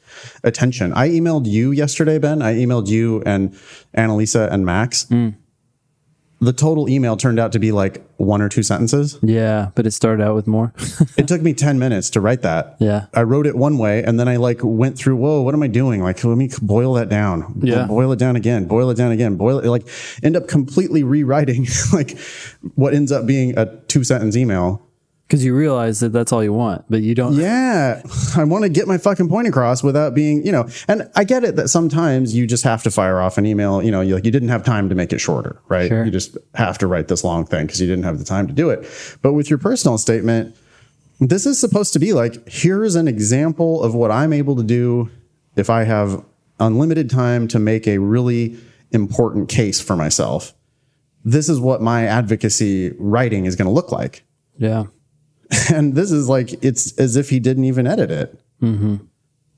[0.42, 0.94] attention.
[0.94, 2.40] I emailed you yesterday, Ben.
[2.40, 3.52] I emailed you and
[3.94, 5.04] Annalisa and Max.
[5.08, 5.30] Hmm.
[6.42, 9.16] The total email turned out to be like one or two sentences.
[9.22, 10.74] Yeah, but it started out with more.
[11.16, 12.76] It took me 10 minutes to write that.
[12.80, 13.06] Yeah.
[13.14, 15.68] I wrote it one way and then I like went through, whoa, what am I
[15.68, 16.02] doing?
[16.02, 17.60] Like, let me boil that down.
[17.62, 17.86] Yeah.
[17.86, 19.86] Boil it down again, boil it down again, boil it, like
[20.22, 22.18] end up completely rewriting like
[22.74, 24.82] what ends up being a two sentence email.
[25.32, 27.32] Because you realize that that's all you want, but you don't.
[27.32, 28.02] Yeah.
[28.36, 31.42] I want to get my fucking point across without being, you know, and I get
[31.42, 34.26] it that sometimes you just have to fire off an email, you know, you like
[34.26, 35.88] you didn't have time to make it shorter, right?
[35.88, 36.04] Sure.
[36.04, 38.52] You just have to write this long thing because you didn't have the time to
[38.52, 38.86] do it.
[39.22, 40.54] But with your personal statement,
[41.18, 45.10] this is supposed to be like, here's an example of what I'm able to do
[45.56, 46.22] if I have
[46.60, 48.58] unlimited time to make a really
[48.90, 50.52] important case for myself.
[51.24, 54.24] This is what my advocacy writing is going to look like.
[54.58, 54.88] Yeah.
[55.72, 58.40] And this is like, it's as if he didn't even edit it.
[58.62, 58.96] Mm-hmm.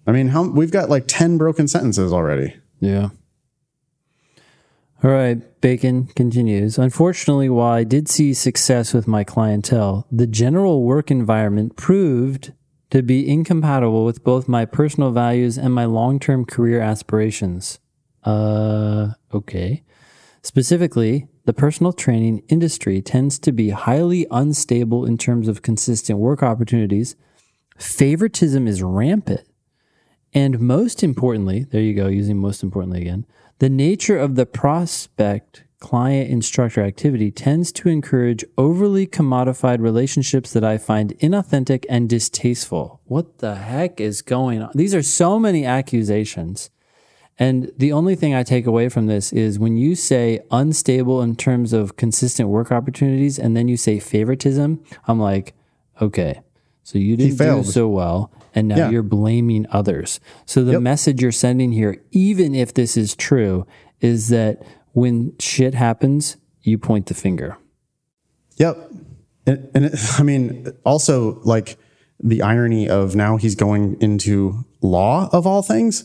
[0.07, 2.55] I mean, how we've got like 10 broken sentences already.
[2.81, 3.11] Yeah.
[5.03, 5.39] All right.
[5.61, 6.79] Bacon continues.
[6.79, 12.53] Unfortunately, while I did see success with my clientele, the general work environment proved
[12.91, 17.79] to be incompatible with both my personal values and my long term career aspirations.
[18.25, 19.83] Uh, okay.
[20.43, 26.43] Specifically, the personal training industry tends to be highly unstable in terms of consistent work
[26.43, 27.17] opportunities.
[27.79, 29.47] Favoritism is rampant.
[30.33, 33.27] And most importantly, there you go, using most importantly again,
[33.59, 40.65] the nature of the prospect client instructor activity tends to encourage overly commodified relationships that
[40.65, 43.03] I find inauthentic and distasteful.
[43.05, 44.71] What the heck is going on?
[44.75, 46.71] These are so many accusations.
[47.39, 51.35] And the only thing I take away from this is when you say unstable in
[51.35, 55.53] terms of consistent work opportunities and then you say favoritism, I'm like,
[56.01, 56.43] okay,
[56.85, 58.91] so you didn't do so well and now Yeah.
[58.91, 60.21] you're blaming others.
[60.47, 60.83] So the Yep.
[60.83, 63.67] message you're sending here, even if this is true,
[64.01, 64.63] is that
[64.93, 67.57] when shit happens, you point the finger.
[68.59, 68.93] Yep.
[69.47, 71.77] And, and it, I mean, also like
[72.23, 76.05] the irony of now he's going into law of all things.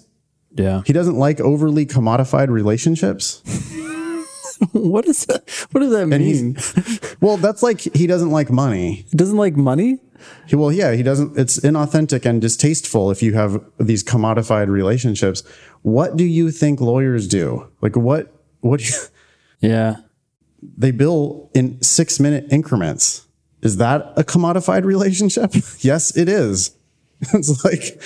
[0.59, 0.81] Yeah.
[0.85, 3.41] He doesn't like overly commodified relationships.
[4.73, 5.49] what is that?
[5.71, 6.57] What does that mean?
[7.21, 9.05] Well, that's like he doesn't like money.
[9.11, 9.99] He doesn't like money?
[10.47, 11.37] He, well, yeah, he doesn't.
[11.37, 15.43] It's inauthentic and distasteful if you have these commodified relationships.
[15.81, 17.67] What do you think lawyers do?
[17.81, 18.33] Like what?
[18.61, 18.93] What do you,
[19.59, 19.97] Yeah.
[20.77, 23.27] they bill in six minute increments?
[23.61, 25.51] Is that a commodified relationship?
[25.79, 26.75] yes, it is.
[27.33, 28.01] It's like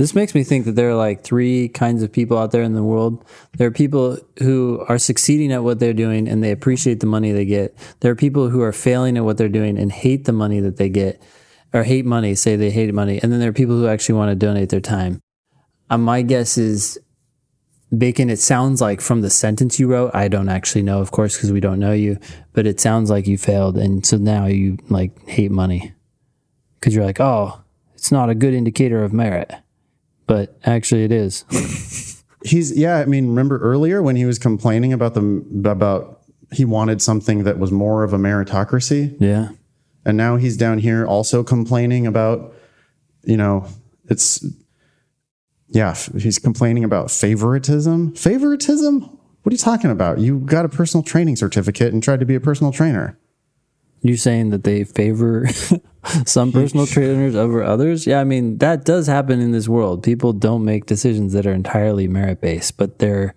[0.00, 2.72] This makes me think that there are like three kinds of people out there in
[2.72, 3.22] the world.
[3.58, 7.32] There are people who are succeeding at what they're doing and they appreciate the money
[7.32, 7.76] they get.
[8.00, 10.78] There are people who are failing at what they're doing and hate the money that
[10.78, 11.20] they get.
[11.74, 14.30] or hate money, say they hate money, and then there are people who actually want
[14.30, 15.20] to donate their time.
[15.90, 16.98] Uh, my guess is
[17.96, 21.36] Bacon, it sounds like from the sentence you wrote, I don't actually know, of course,
[21.36, 22.18] because we don't know you,
[22.54, 23.76] but it sounds like you failed.
[23.76, 25.92] And so now you like hate money
[26.78, 27.60] because you're like, oh,
[27.92, 29.52] it's not a good indicator of merit.
[30.30, 31.44] But actually, it is.
[32.44, 37.02] He's, yeah, I mean, remember earlier when he was complaining about the, about he wanted
[37.02, 39.16] something that was more of a meritocracy?
[39.18, 39.48] yeah.
[40.04, 42.54] And now he's down here also complaining about,
[43.24, 43.66] you know,
[44.08, 44.46] it's,
[45.70, 48.14] yeah, f- he's complaining about favoritism.
[48.14, 49.00] Favoritism?
[49.00, 50.20] What are you talking about?
[50.20, 53.18] You got a personal training certificate and tried to be a personal trainer.
[54.00, 55.48] You're saying that they favor
[56.26, 58.06] some personal trainers over others?
[58.06, 60.02] Yeah, I mean, that does happen in this world.
[60.02, 63.34] People don't make decisions that are entirely merit based, but they're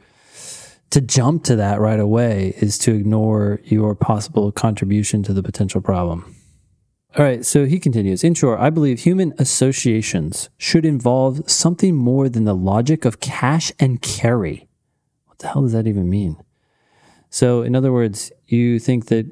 [0.93, 5.81] to jump to that right away is to ignore your possible contribution to the potential
[5.81, 6.35] problem.
[7.17, 8.23] All right, so he continues.
[8.23, 13.71] In short, I believe human associations should involve something more than the logic of cash
[13.79, 14.67] and carry.
[15.25, 16.37] What the hell does that even mean?
[17.29, 19.25] So, in other words, you think that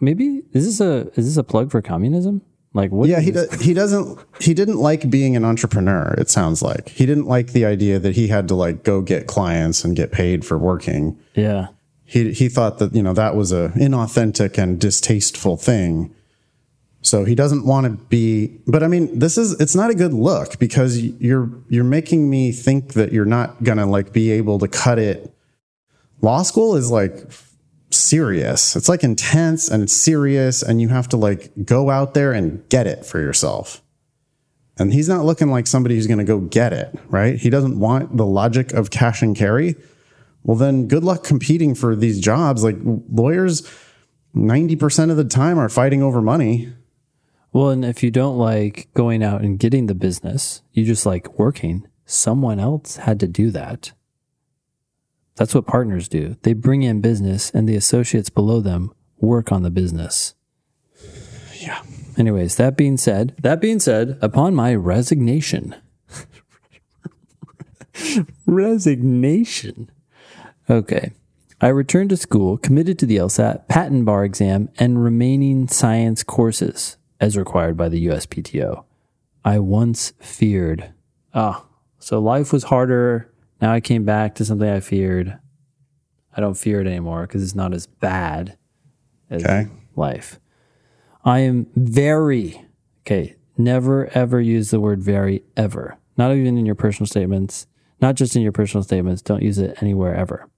[0.00, 2.42] maybe is this a is this a plug for communism?
[2.74, 3.08] Like what?
[3.08, 6.14] Yeah, he does, he doesn't he didn't like being an entrepreneur.
[6.18, 9.26] It sounds like he didn't like the idea that he had to like go get
[9.26, 11.18] clients and get paid for working.
[11.34, 11.68] yeah.
[12.04, 16.14] He he thought that you know that was a inauthentic and distasteful thing.
[17.02, 18.60] So he doesn't want to be.
[18.66, 22.50] But I mean, this is it's not a good look because you're you're making me
[22.50, 25.34] think that you're not gonna like be able to cut it.
[26.22, 27.30] Law school is like
[27.90, 28.76] serious.
[28.76, 32.86] It's like intense and serious, and you have to like go out there and get
[32.86, 33.82] it for yourself.
[34.78, 37.36] And he's not looking like somebody who's going to go get it, right?
[37.36, 39.74] He doesn't want the logic of cash and carry.
[40.44, 42.62] Well, then good luck competing for these jobs.
[42.62, 43.68] Like lawyers,
[44.36, 46.72] 90% of the time are fighting over money.
[47.52, 51.38] Well, and if you don't like going out and getting the business, you just like
[51.38, 51.88] working.
[52.04, 53.92] Someone else had to do that.
[55.38, 56.36] That's what partners do.
[56.42, 60.34] They bring in business, and the associates below them work on the business.
[61.60, 61.80] Yeah.
[62.16, 65.76] Anyways, that being said, that being said, upon my resignation,
[68.46, 69.90] resignation.
[70.68, 71.12] Okay.
[71.60, 76.96] I returned to school, committed to the LSAT, patent bar exam, and remaining science courses
[77.20, 78.84] as required by the USPTO.
[79.44, 80.92] I once feared.
[81.32, 81.64] Ah,
[81.98, 83.32] so life was harder.
[83.60, 85.38] Now I came back to something I feared.
[86.36, 88.56] I don't fear it anymore because it's not as bad
[89.30, 89.68] as Okay.
[89.96, 90.38] life.
[91.24, 92.64] I am very,
[93.02, 95.96] okay, never ever use the word very ever.
[96.16, 97.66] Not even in your personal statements,
[98.00, 99.22] not just in your personal statements.
[99.22, 100.48] Don't use it anywhere ever.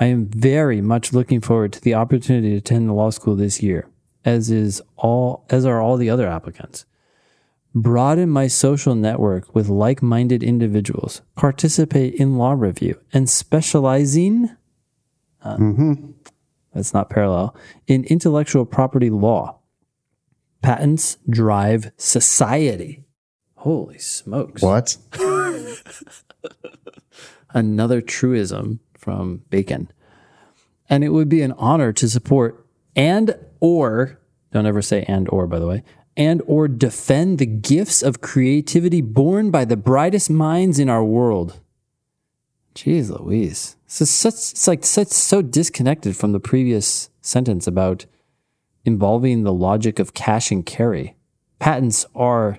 [0.00, 3.62] I am very much looking forward to the opportunity to attend the law school this
[3.62, 3.86] year,
[4.24, 6.86] as is all, as are all the other applicants.
[7.74, 14.50] Broaden my social network with like minded individuals, participate in law review, and specializing
[15.42, 15.56] uh,
[16.74, 17.54] that's not parallel,
[17.86, 19.58] in intellectual property law.
[20.62, 23.04] Patents drive society.
[23.56, 24.62] Holy smokes.
[24.62, 24.96] What?
[27.50, 29.90] Another truism from Bacon.
[30.88, 34.20] And it would be an honor to support and or
[34.52, 35.82] don't ever say and or by the way,
[36.16, 41.60] and or defend the gifts of creativity born by the brightest minds in our world.
[42.74, 43.76] Jeez Louise.
[43.86, 48.06] This is such it's like such so disconnected from the previous sentence about
[48.84, 51.16] involving the logic of cash and carry.
[51.58, 52.58] Patents are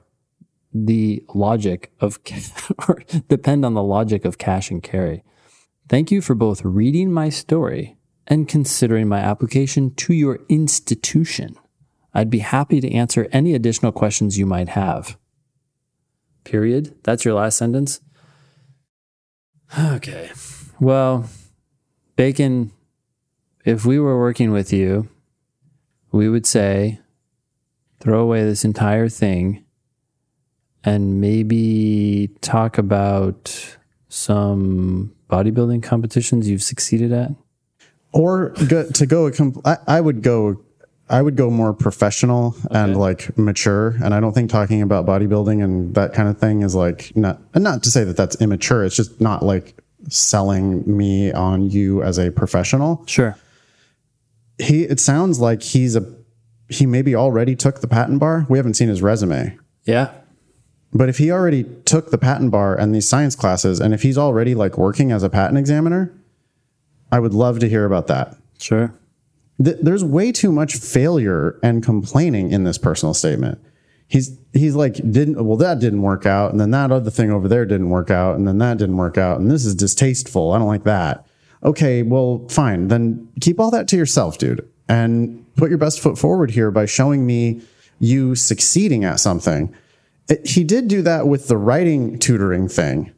[0.74, 2.20] the logic of
[2.88, 5.24] or depend on the logic of cash and carry.
[5.90, 7.98] Thank you for both reading my story
[8.28, 11.58] and considering my application to your institution.
[12.14, 15.18] I'd be happy to answer any additional questions you might have.
[16.44, 16.96] Period.
[17.04, 18.02] That's your last sentence.
[19.78, 20.32] Okay.
[20.80, 21.30] Well,
[22.16, 22.72] Bacon,
[23.66, 25.10] if we were working with you,
[26.12, 27.00] we would say
[28.00, 29.64] throw away this entire thing
[30.84, 33.78] and maybe talk about
[34.10, 37.32] some bodybuilding competitions you've succeeded at.
[38.12, 40.62] Or go, to go, a com- I, I would go,
[41.10, 43.96] I would go more professional and like mature.
[44.04, 47.40] And I don't think talking about bodybuilding and that kind of thing is like not,
[47.54, 48.84] and not to say that that's immature.
[48.84, 49.76] It's just not like
[50.10, 53.04] selling me on you as a professional.
[53.06, 53.38] Sure.
[54.58, 56.14] He, it sounds like he's a,
[56.70, 58.46] he maybe already took the patent bar.
[58.50, 59.58] We haven't seen his resume.
[59.84, 60.12] Yeah.
[60.94, 64.18] But if he already took the patent bar and these science classes, and if he's
[64.18, 66.14] already like working as a patent examiner,
[67.12, 68.38] I would love to hear about that.
[68.60, 68.94] Sure.
[69.64, 73.60] Th- there's way too much failure and complaining in this personal statement.
[74.08, 77.48] he's he's like didn't well that didn't work out and then that other thing over
[77.48, 80.52] there didn't work out and then that didn't work out and this is distasteful.
[80.52, 81.26] I don't like that.
[81.64, 82.88] Okay well fine.
[82.90, 86.86] Then keep all that to yourself dude and put your best foot forward here by
[86.86, 87.62] showing me
[88.00, 89.74] you succeeding at something.
[90.30, 93.12] It- he did do that with the writing tutoring thing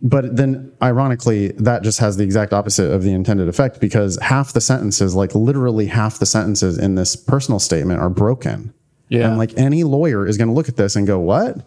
[0.00, 4.52] but then ironically that just has the exact opposite of the intended effect because half
[4.54, 8.72] the sentences like literally half the sentences in this personal statement are broken
[9.10, 9.28] Yeah.
[9.28, 11.58] and like any lawyer is going to look at this and go, "What?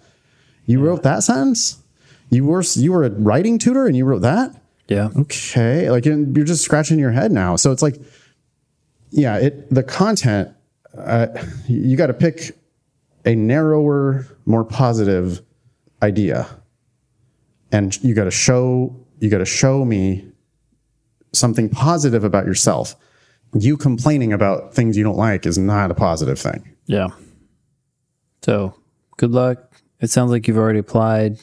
[0.66, 1.78] You wrote that sentence?
[2.30, 4.52] You were you were a writing tutor and you wrote that?
[4.88, 5.10] Yeah.
[5.16, 8.02] Okay, like you're you're just scratching your head now." So it's like,
[9.12, 10.50] yeah, it the content.
[10.98, 11.28] Uh,
[11.68, 12.58] you got to pick
[13.26, 15.42] a narrower, more positive
[16.02, 16.48] idea,
[17.72, 20.28] and you got to show you got to show me
[21.34, 22.96] something positive about yourself.
[23.54, 26.76] You complaining about things you don't like is not a positive thing.
[26.86, 27.10] Yeah.
[28.44, 28.76] So
[29.18, 29.72] good luck.
[30.00, 31.40] It sounds like you've already applied.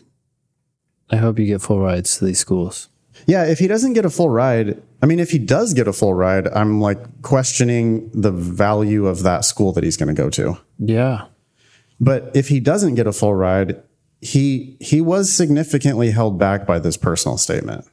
[1.10, 2.88] I hope you get full rides to these schools.
[3.26, 5.92] Yeah, if he doesn't get a full ride, I mean, if he does get a
[5.92, 10.30] full ride, I'm like questioning the value of that school that he's going to go
[10.30, 10.58] to.
[10.78, 11.26] Yeah.
[12.00, 13.82] But if he doesn't get a full ride,
[14.24, 17.84] he he was significantly held back by this personal statement.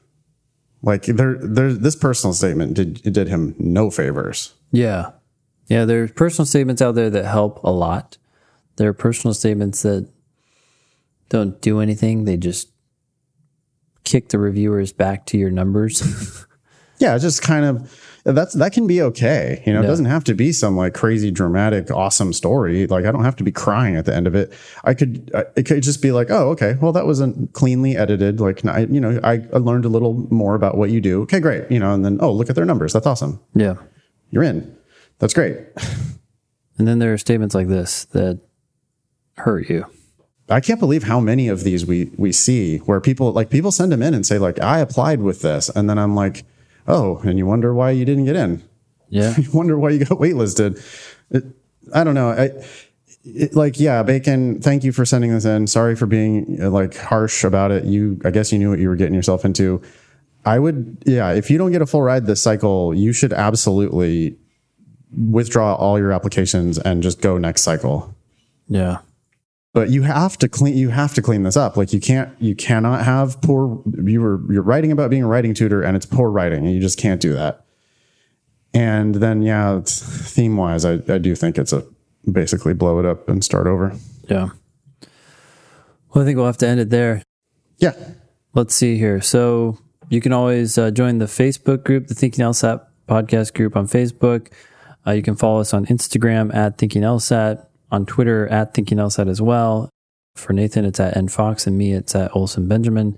[0.82, 4.54] Like there, there, this personal statement did it did him no favors.
[4.72, 5.12] Yeah.
[5.68, 5.84] Yeah.
[5.84, 8.18] There's personal statements out there that help a lot.
[8.78, 10.10] There are personal statements that
[11.28, 12.24] don't do anything.
[12.24, 12.70] They just
[14.06, 16.46] kick the reviewers back to your numbers.
[17.02, 19.64] Yeah, just kind of that's that can be okay.
[19.66, 22.86] You know, it doesn't have to be some like crazy dramatic awesome story.
[22.88, 24.54] Like I don't have to be crying at the end of it.
[24.84, 26.78] I could it could just be like, "Oh, okay.
[26.80, 28.40] Well, that wasn't cleanly edited.
[28.40, 31.24] Like I, you know, I, I learned a little more about what you do.
[31.24, 31.70] Okay, great.
[31.72, 32.94] You know, and then oh, look at their numbers.
[32.94, 33.40] That's awesome.
[33.56, 33.76] yeah.
[34.30, 34.78] You're in.
[35.20, 35.58] That's great.
[36.78, 38.40] And then there are statements like this that
[39.38, 39.86] hurt you.
[40.50, 43.92] I can't believe how many of these we we see where people like people send
[43.92, 46.44] them in and say like, "I applied with this." And then I'm like,
[46.88, 48.64] "Oh, and you wonder why you didn't get in."
[49.10, 49.36] Yeah.
[49.38, 50.82] you wonder why you got waitlisted.
[51.30, 51.44] It,
[51.94, 52.30] I don't know.
[52.30, 52.52] I
[53.24, 54.60] it, like yeah, Bacon.
[54.62, 55.68] Thank you for sending this in.
[55.68, 57.86] Sorry for being uh, like harsh about it.
[57.86, 59.82] You, I guess you knew what you were getting yourself into.
[60.44, 61.32] I would, yeah.
[61.32, 64.38] If you don't get a full ride this cycle, you should absolutely
[65.16, 68.16] withdraw all your applications and just go next cycle.
[68.68, 69.00] Yeah.
[69.74, 70.76] But you have to clean.
[70.76, 71.78] You have to clean this up.
[71.78, 72.30] Like you can't.
[72.40, 73.82] You cannot have poor.
[74.04, 76.82] You were you're writing about being a writing tutor, and it's poor writing, and you
[76.82, 77.66] just can't do that.
[78.74, 81.86] And then, yeah, theme wise, I, I do think it's a
[82.30, 83.94] basically blow it up and start over.
[84.30, 84.50] Yeah.
[86.14, 87.24] Well, I think we'll have to end it there.
[87.78, 87.94] Yeah.
[88.54, 89.22] Let's see here.
[89.22, 89.78] So
[90.10, 94.52] you can always uh, join the Facebook group, the Thinking LSAT podcast group on Facebook.
[95.06, 99.30] Uh, you can follow us on Instagram at Thinking LSAT, on Twitter at Thinking LSAT
[99.30, 99.90] as well.
[100.36, 103.18] For Nathan, it's at nfox, and me, it's at Olson Benjamin.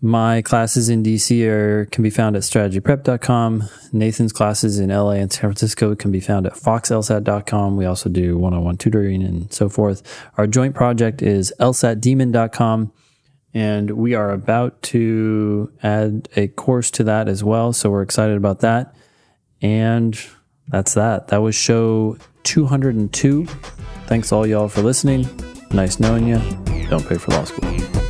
[0.00, 3.64] My classes in DC are can be found at strategyprep.com.
[3.92, 7.76] Nathan's classes in LA and San Francisco can be found at foxlsat.com.
[7.76, 10.02] We also do one-on-one tutoring and so forth.
[10.36, 12.92] Our joint project is lsatdemon.com
[13.54, 17.72] and we are about to add a course to that as well.
[17.72, 18.94] So we're excited about that.
[19.62, 20.20] And
[20.68, 21.28] that's that.
[21.28, 23.44] That was show 202.
[24.06, 25.28] Thanks all y'all for listening.
[25.72, 26.38] Nice knowing you.
[26.88, 28.05] Don't pay for law school.